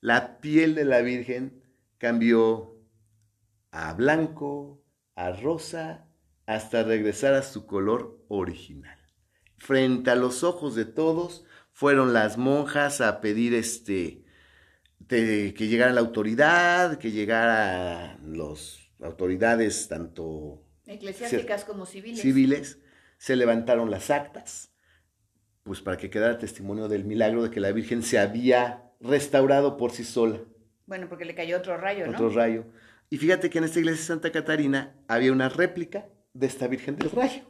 la 0.00 0.38
piel 0.40 0.74
de 0.74 0.84
la 0.84 1.00
Virgen 1.00 1.62
cambió 1.98 2.76
a 3.70 3.92
blanco, 3.94 4.82
a 5.14 5.32
rosa, 5.32 6.08
hasta 6.46 6.82
regresar 6.82 7.34
a 7.34 7.42
su 7.42 7.66
color 7.66 8.24
original. 8.28 8.98
Frente 9.56 10.10
a 10.10 10.16
los 10.16 10.44
ojos 10.44 10.74
de 10.74 10.84
todos 10.84 11.44
fueron 11.72 12.12
las 12.12 12.36
monjas 12.36 13.00
a 13.00 13.20
pedir 13.20 13.54
este 13.54 14.24
que 15.08 15.52
llegara 15.68 15.92
la 15.92 16.00
autoridad, 16.00 16.98
que 16.98 17.10
llegara 17.10 18.18
las 18.22 18.78
autoridades 19.00 19.88
tanto 19.88 20.64
eclesiásticas 20.86 21.64
como 21.64 21.86
civiles. 21.86 22.20
civiles. 22.20 22.78
Se 23.18 23.36
levantaron 23.36 23.90
las 23.90 24.10
actas 24.10 24.73
pues 25.64 25.80
para 25.80 25.96
que 25.96 26.10
quedara 26.10 26.38
testimonio 26.38 26.88
del 26.88 27.04
milagro 27.04 27.42
de 27.42 27.50
que 27.50 27.60
la 27.60 27.72
Virgen 27.72 28.02
se 28.02 28.18
había 28.18 28.84
restaurado 29.00 29.76
por 29.76 29.90
sí 29.90 30.04
sola. 30.04 30.38
Bueno, 30.86 31.08
porque 31.08 31.24
le 31.24 31.34
cayó 31.34 31.56
otro 31.56 31.76
rayo, 31.76 32.06
¿no? 32.06 32.12
Otro 32.12 32.28
rayo. 32.28 32.66
Y 33.10 33.16
fíjate 33.16 33.50
que 33.50 33.58
en 33.58 33.64
esta 33.64 33.78
iglesia 33.78 34.00
de 34.00 34.06
Santa 34.06 34.30
Catarina 34.30 34.94
había 35.08 35.32
una 35.32 35.48
réplica 35.48 36.06
de 36.34 36.46
esta 36.46 36.66
Virgen 36.66 36.96
del 36.96 37.10
Rayo. 37.10 37.42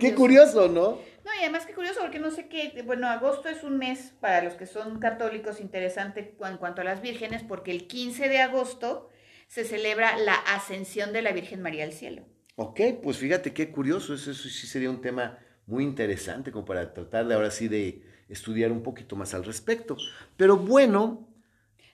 Qué 0.00 0.14
curioso. 0.14 0.68
¿no? 0.68 0.98
No, 1.24 1.34
y 1.38 1.42
además 1.42 1.66
qué 1.66 1.74
curioso 1.74 2.00
porque 2.00 2.18
no 2.18 2.30
sé 2.30 2.48
qué, 2.48 2.82
bueno, 2.84 3.08
agosto 3.08 3.48
es 3.48 3.64
un 3.64 3.78
mes 3.78 4.14
para 4.20 4.42
los 4.42 4.54
que 4.54 4.66
son 4.66 4.98
católicos 4.98 5.60
interesante 5.60 6.36
en 6.40 6.56
cuanto 6.56 6.80
a 6.80 6.84
las 6.84 7.02
vírgenes 7.02 7.42
porque 7.42 7.72
el 7.72 7.86
15 7.86 8.28
de 8.28 8.38
agosto 8.38 9.10
se 9.48 9.64
celebra 9.64 10.16
la 10.18 10.34
ascensión 10.34 11.12
de 11.12 11.22
la 11.22 11.32
Virgen 11.32 11.62
María 11.62 11.84
al 11.84 11.92
cielo. 11.92 12.22
Ok, 12.54 12.80
pues 13.02 13.18
fíjate 13.18 13.52
qué 13.52 13.70
curioso, 13.70 14.14
eso 14.14 14.32
sí 14.32 14.66
sería 14.66 14.88
un 14.88 15.00
tema 15.00 15.38
muy 15.66 15.84
interesante 15.84 16.52
como 16.52 16.64
para 16.64 16.94
tratar 16.94 17.26
de 17.26 17.34
ahora 17.34 17.50
sí 17.50 17.68
de 17.68 18.02
estudiar 18.28 18.72
un 18.72 18.82
poquito 18.82 19.16
más 19.16 19.34
al 19.34 19.44
respecto. 19.44 19.96
Pero 20.36 20.56
bueno. 20.56 21.28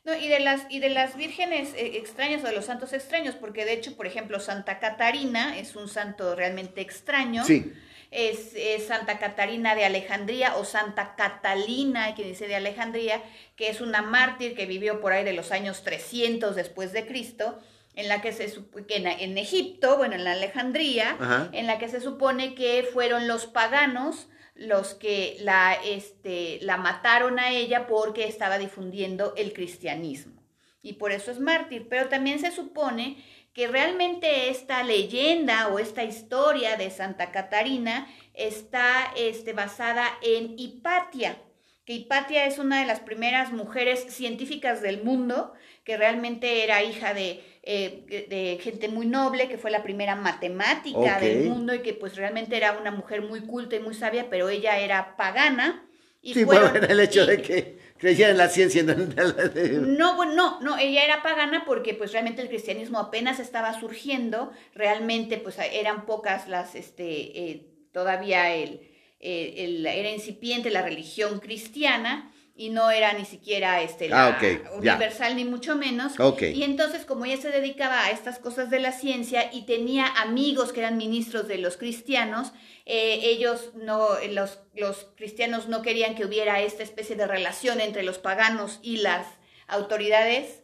No, 0.05 0.15
y 0.15 0.29
de 0.29 0.41
las, 0.41 0.67
y 0.69 0.81
de 0.81 0.89
las 0.89 1.17
vírgenes 1.17 1.75
eh, 1.75 1.97
extrañas 1.97 2.43
o 2.45 2.49
de 2.49 2.55
los 2.55 2.67
santos 2.67 2.93
extraños, 2.93 3.35
porque 3.37 3.65
de 3.65 3.73
hecho, 3.73 3.97
por 3.97 4.07
ejemplo, 4.07 4.41
Santa 4.41 4.79
Catarina 4.79 5.59
es 5.59 5.77
un 5.77 5.89
santo 5.89 6.35
realmente 6.35 6.81
extraño. 6.81 7.45
Sí. 7.45 7.73
Es, 8.11 8.53
es, 8.55 8.89
Santa 8.89 9.19
Catarina 9.19 9.75
de 9.75 9.87
Alejandría 9.87 10.57
o 10.57 10.65
Santa 10.65 11.15
Catalina, 11.17 12.15
que 12.15 12.25
dice 12.25 12.47
de 12.47 12.57
Alejandría, 12.57 13.23
que 13.57 13.71
es 13.71 13.81
una 13.81 14.03
mártir 14.03 14.55
que 14.55 14.67
vivió 14.67 15.01
por 15.01 15.13
ahí 15.13 15.25
de 15.25 15.33
los 15.33 15.51
años 15.51 15.83
300 15.83 16.55
después 16.55 16.93
de 16.93 17.07
Cristo 17.07 17.59
en 17.95 18.09
la 18.09 18.21
que 18.23 18.33
se 18.33 18.53
en, 18.89 19.07
en 19.07 19.39
Egipto, 19.39 19.97
bueno, 19.97 20.15
en 20.15 20.25
la 20.25 20.33
Alejandría, 20.33 21.51
en 21.53 21.67
la 21.67 21.79
que 21.79 21.89
se 21.89 22.01
supone 22.01 22.55
que 22.55 22.89
fueron 22.93 23.29
los 23.29 23.47
paganos 23.47 24.29
los 24.55 24.95
que 24.95 25.39
la, 25.41 25.75
este, 25.75 26.59
la 26.63 26.77
mataron 26.77 27.39
a 27.39 27.51
ella 27.51 27.87
porque 27.87 28.29
estaba 28.29 28.59
difundiendo 28.59 29.35
el 29.37 29.53
cristianismo. 29.53 30.43
Y 30.83 30.95
por 30.95 31.13
eso 31.13 31.31
es 31.31 31.41
mártir. 31.41 31.87
Pero 31.89 32.09
también 32.09 32.39
se 32.39 32.51
supone 32.51 33.17
que 33.55 33.67
realmente 33.67 34.51
esta 34.51 34.83
leyenda 34.83 35.69
o 35.69 35.79
esta 35.79 36.05
historia 36.05 36.77
de 36.77 36.91
Santa 36.91 37.31
Catarina 37.31 38.09
está 38.35 39.13
este, 39.17 39.53
basada 39.53 40.07
en 40.23 40.59
Hipatia, 40.59 41.39
que 41.85 41.95
Hipatia 41.95 42.47
es 42.47 42.59
una 42.59 42.81
de 42.81 42.87
las 42.87 43.01
primeras 43.01 43.53
mujeres 43.53 44.07
científicas 44.09 44.83
del 44.83 45.03
mundo, 45.03 45.53
que 45.85 45.97
realmente 45.97 46.63
era 46.65 46.83
hija 46.83 47.13
de, 47.15 47.43
eh, 47.63 48.27
de 48.29 48.59
gente 48.63 48.89
muy 48.89 49.07
noble, 49.07 49.49
que 49.49 49.59
fue 49.59 49.71
la 49.71 49.83
primera 49.83 50.15
matemática 50.17 51.19
del 51.19 51.49
mundo 51.49 51.75
y 51.75 51.81
que 51.81 51.95
pues 51.95 52.17
realmente 52.17 52.57
era 52.57 52.79
una 52.79 52.91
mujer 52.91 53.23
muy 53.23 53.41
culta 53.41 53.77
y 53.77 53.81
muy 53.81 53.95
sabia, 53.95 54.29
pero 54.31 54.49
ella 54.49 54.79
era 54.79 55.17
pagana. 55.17 55.87
Y 56.21 56.35
sí, 56.35 56.45
bueno, 56.45 56.71
el 56.89 57.01
hecho 57.01 57.27
de 57.27 57.43
que 57.43 57.79
creía 57.99 58.31
en 58.31 58.37
la 58.39 58.49
ciencia. 58.49 58.83
No, 58.83 60.17
bueno, 60.17 60.35
no, 60.35 60.61
no, 60.61 60.79
ella 60.79 61.05
era 61.05 61.23
pagana 61.23 61.65
porque 61.65 61.95
pues 61.95 62.13
realmente 62.13 62.43
el 62.43 62.49
cristianismo 62.49 62.99
apenas 62.99 63.39
estaba 63.39 63.79
surgiendo, 63.79 64.53
realmente 64.75 65.39
pues 65.39 65.57
eran 65.59 66.05
pocas 66.07 66.49
las, 66.49 66.75
este, 66.75 67.05
eh, 67.05 67.67
todavía 67.93 68.55
el, 68.55 68.89
eh, 69.21 69.85
era 69.87 70.11
incipiente 70.11 70.71
la 70.71 70.83
religión 70.83 71.39
cristiana 71.39 72.32
y 72.55 72.71
no 72.71 72.91
era 72.91 73.13
ni 73.15 73.25
siquiera 73.25 73.81
este, 73.83 74.11
ah, 74.13 74.39
universal 74.77 75.37
ni 75.37 75.45
mucho 75.45 75.75
menos. 75.75 76.13
Y 76.41 76.63
entonces 76.65 77.05
como 77.05 77.25
ella 77.25 77.39
se 77.39 77.51
dedicaba 77.51 78.05
a 78.05 78.11
estas 78.11 78.39
cosas 78.39 78.69
de 78.71 78.79
la 78.79 78.93
ciencia 78.93 79.53
y 79.53 79.65
tenía 79.65 80.07
amigos 80.07 80.73
que 80.73 80.81
eran 80.81 80.97
ministros 80.97 81.49
de 81.49 81.59
los 81.59 81.77
cristianos, 81.77 82.53
eh, 82.85 83.21
ellos 83.23 83.71
no, 83.75 84.09
los, 84.31 84.61
los 84.75 85.09
cristianos 85.17 85.69
no 85.69 85.83
querían 85.83 86.15
que 86.15 86.27
hubiera 86.27 86.61
esta 86.61 86.83
especie 86.83 87.17
de 87.17 87.27
relación 87.27 87.81
entre 87.81 88.03
los 88.03 88.19
paganos 88.19 88.81
y 88.83 88.99
las 88.99 89.27
autoridades 89.67 90.63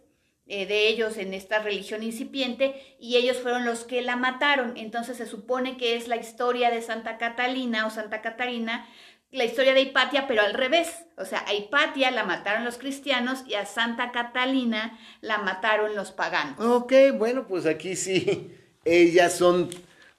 eh, 0.51 0.64
de 0.64 0.89
ellos 0.89 1.18
en 1.18 1.34
esta 1.34 1.59
religión 1.59 2.03
incipiente 2.03 2.97
y 2.99 3.16
ellos 3.16 3.36
fueron 3.36 3.66
los 3.66 3.84
que 3.84 4.01
la 4.01 4.16
mataron. 4.16 4.78
Entonces 4.78 5.18
se 5.18 5.26
supone 5.26 5.76
que 5.76 5.95
es 5.95 6.09
la 6.09 6.16
historia 6.16 6.70
de 6.70 6.80
Santa 6.80 7.18
Catalina 7.18 7.86
o 7.86 7.91
Santa 7.91 8.22
Catarina, 8.22 8.89
la 9.31 9.45
historia 9.45 9.74
de 9.74 9.83
Hipatia, 9.83 10.26
pero 10.26 10.43
al 10.43 10.55
revés. 10.55 10.89
O 11.16 11.24
sea, 11.24 11.45
a 11.47 11.55
Hipatia 11.55 12.11
la 12.11 12.24
mataron 12.24 12.64
los 12.64 12.79
cristianos 12.79 13.45
y 13.47 13.55
a 13.55 13.66
Santa 13.66 14.12
Catalina 14.12 14.99
la 15.20 15.39
mataron 15.39 15.95
los 15.95 16.12
paganos. 16.12 16.59
Ok, 16.61 16.93
bueno, 17.14 17.47
pues 17.47 17.66
aquí 17.66 17.97
sí, 17.97 18.53
ellas 18.85 19.37
son 19.37 19.70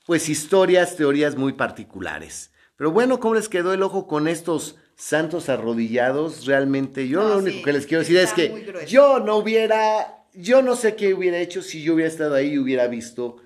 pues 0.05 0.29
historias, 0.29 0.95
teorías 0.95 1.35
muy 1.35 1.53
particulares. 1.53 2.51
Pero 2.75 2.91
bueno, 2.91 3.19
¿cómo 3.19 3.35
les 3.35 3.49
quedó 3.49 3.73
el 3.73 3.83
ojo 3.83 4.07
con 4.07 4.27
estos 4.27 4.77
santos 4.95 5.49
arrodillados? 5.49 6.45
Realmente 6.45 7.07
yo 7.07 7.27
lo 7.27 7.37
único 7.39 7.63
que 7.63 7.73
les 7.73 7.85
quiero 7.85 8.01
decir 8.01 8.17
es 8.17 8.33
que 8.33 8.85
yo 8.87 9.19
no 9.19 9.35
hubiera 9.35 10.15
yo 10.33 10.61
no 10.61 10.75
sé 10.75 10.95
qué 10.95 11.13
hubiera 11.13 11.39
hecho 11.39 11.61
si 11.61 11.83
yo 11.83 11.93
hubiera 11.93 12.09
estado 12.09 12.35
ahí 12.35 12.53
y 12.53 12.59
hubiera 12.59 12.87
visto 12.87 13.37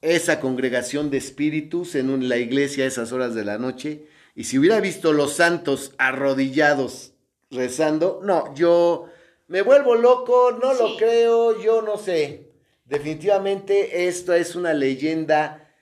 esa 0.00 0.38
congregación 0.38 1.10
de 1.10 1.16
espíritus 1.16 1.94
en 1.94 2.28
la 2.28 2.36
iglesia 2.36 2.84
a 2.84 2.88
esas 2.88 3.12
horas 3.12 3.34
de 3.34 3.44
la 3.44 3.58
noche. 3.58 4.06
Y 4.36 4.44
si 4.44 4.58
hubiera 4.58 4.80
visto 4.80 5.14
los 5.14 5.32
santos 5.32 5.94
arrodillados 5.96 7.14
rezando, 7.50 8.20
no, 8.22 8.54
yo 8.54 9.06
me 9.48 9.62
vuelvo 9.62 9.94
loco, 9.94 10.52
no 10.62 10.74
lo 10.74 10.98
creo, 10.98 11.58
yo 11.62 11.80
no 11.80 11.96
sé. 11.96 12.52
Definitivamente 12.84 14.06
esto 14.06 14.34
es 14.34 14.54
una 14.54 14.74
leyenda 14.74 15.72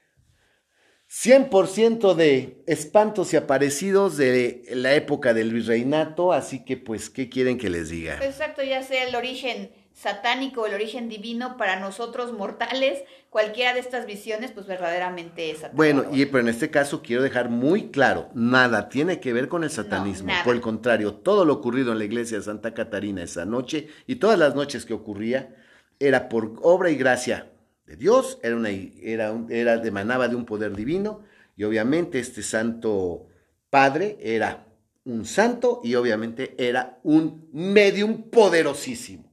100% 1.10 2.14
de 2.14 2.62
espantos 2.68 3.32
y 3.32 3.36
aparecidos 3.36 4.16
de 4.16 4.62
la 4.70 4.94
época 4.94 5.34
del 5.34 5.52
virreinato, 5.52 6.32
así 6.32 6.64
que 6.64 6.76
pues, 6.76 7.10
¿qué 7.10 7.28
quieren 7.28 7.58
que 7.58 7.70
les 7.70 7.88
diga? 7.88 8.24
Exacto, 8.24 8.62
ya 8.62 8.84
sea 8.84 9.02
el 9.08 9.16
origen 9.16 9.72
satánico, 9.94 10.66
el 10.66 10.74
origen 10.74 11.08
divino 11.08 11.56
para 11.56 11.78
nosotros 11.78 12.32
mortales, 12.32 13.04
cualquiera 13.30 13.72
de 13.72 13.80
estas 13.80 14.06
visiones, 14.06 14.50
pues 14.50 14.66
verdaderamente 14.66 15.50
es 15.50 15.58
satánico. 15.58 15.76
Bueno, 15.76 16.04
y 16.12 16.26
pero 16.26 16.40
en 16.40 16.48
este 16.48 16.70
caso 16.70 17.00
quiero 17.00 17.22
dejar 17.22 17.48
muy 17.48 17.90
claro, 17.90 18.28
nada 18.34 18.88
tiene 18.88 19.20
que 19.20 19.32
ver 19.32 19.48
con 19.48 19.62
el 19.62 19.70
satanismo. 19.70 20.32
Por 20.44 20.56
el 20.56 20.60
contrario, 20.60 21.14
todo 21.14 21.44
lo 21.44 21.54
ocurrido 21.54 21.92
en 21.92 21.98
la 21.98 22.04
iglesia 22.04 22.38
de 22.38 22.44
Santa 22.44 22.74
Catarina 22.74 23.22
esa 23.22 23.44
noche 23.44 23.88
y 24.06 24.16
todas 24.16 24.38
las 24.38 24.54
noches 24.54 24.84
que 24.84 24.94
ocurría 24.94 25.54
era 26.00 26.28
por 26.28 26.56
obra 26.62 26.90
y 26.90 26.96
gracia 26.96 27.52
de 27.86 27.96
Dios, 27.96 28.38
era 28.42 28.56
una, 28.56 28.70
era, 28.70 29.32
era 29.48 29.74
emanaba 29.74 30.26
de 30.26 30.34
un 30.34 30.44
poder 30.44 30.74
divino 30.74 31.22
y 31.56 31.64
obviamente 31.64 32.18
este 32.18 32.42
santo 32.42 33.28
padre 33.70 34.18
era 34.20 34.66
un 35.04 35.24
santo 35.24 35.80
y 35.84 35.94
obviamente 35.94 36.54
era 36.58 36.98
un 37.04 37.48
medium 37.52 38.30
poderosísimo. 38.30 39.23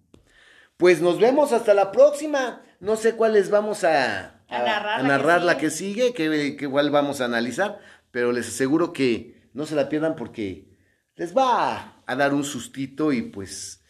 Pues 0.81 0.99
nos 0.99 1.19
vemos 1.19 1.53
hasta 1.53 1.75
la 1.75 1.91
próxima. 1.91 2.63
No 2.79 2.95
sé 2.95 3.15
cuáles 3.15 3.51
vamos 3.51 3.83
a, 3.83 4.41
narrar, 4.49 5.43
la, 5.43 5.59
que 5.59 5.69
sigue, 5.69 6.11
que, 6.11 6.57
igual 6.59 6.89
vamos 6.89 7.21
a 7.21 7.25
analizar, 7.25 7.79
pero 8.09 8.31
les 8.31 8.47
aseguro 8.47 8.91
que 8.91 9.47
no 9.53 9.67
se 9.67 9.75
la 9.75 9.89
pierdan 9.89 10.15
porque 10.15 10.75
les 11.17 11.37
va 11.37 12.01
a, 12.03 12.15
dar 12.15 12.33
un 12.33 12.43
sustito 12.43 13.13
y 13.13 13.21
pues... 13.21 13.83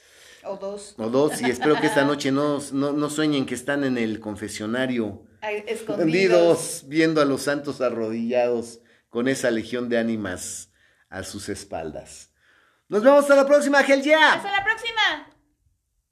O 0.44 0.58
dos. 0.58 0.96
O 0.98 1.10
dos, 1.10 1.42
y 1.42 1.46
espero 1.46 1.80
que 1.80 1.88
esta 1.88 2.04
noche 2.06 2.30
no, 2.34 2.60
no, 2.74 3.10
sueñen 3.10 3.46
que 3.46 3.56
están 3.56 3.86
en 3.86 3.98
el 3.98 4.20
confesionario. 4.20 5.24
escondidos. 5.68 6.84
viendo 6.88 7.22
a 7.22 7.26
los 7.26 7.44
santos 7.44 7.80
arrodillados 7.80 8.82
con 9.08 9.30
esa 9.30 9.50
legión 9.50 9.88
de 9.88 9.98
ánimas 9.98 10.74
a 11.10 11.24
sus 11.24 11.48
espaldas. 11.48 12.34
Nos 12.90 13.02
vemos 13.02 13.22
hasta 13.22 13.36
la 13.38 13.46
próxima, 13.46 13.82
Gel 13.84 14.00
Hasta 14.14 14.52
la 14.52 14.62
próxima. 14.66 15.31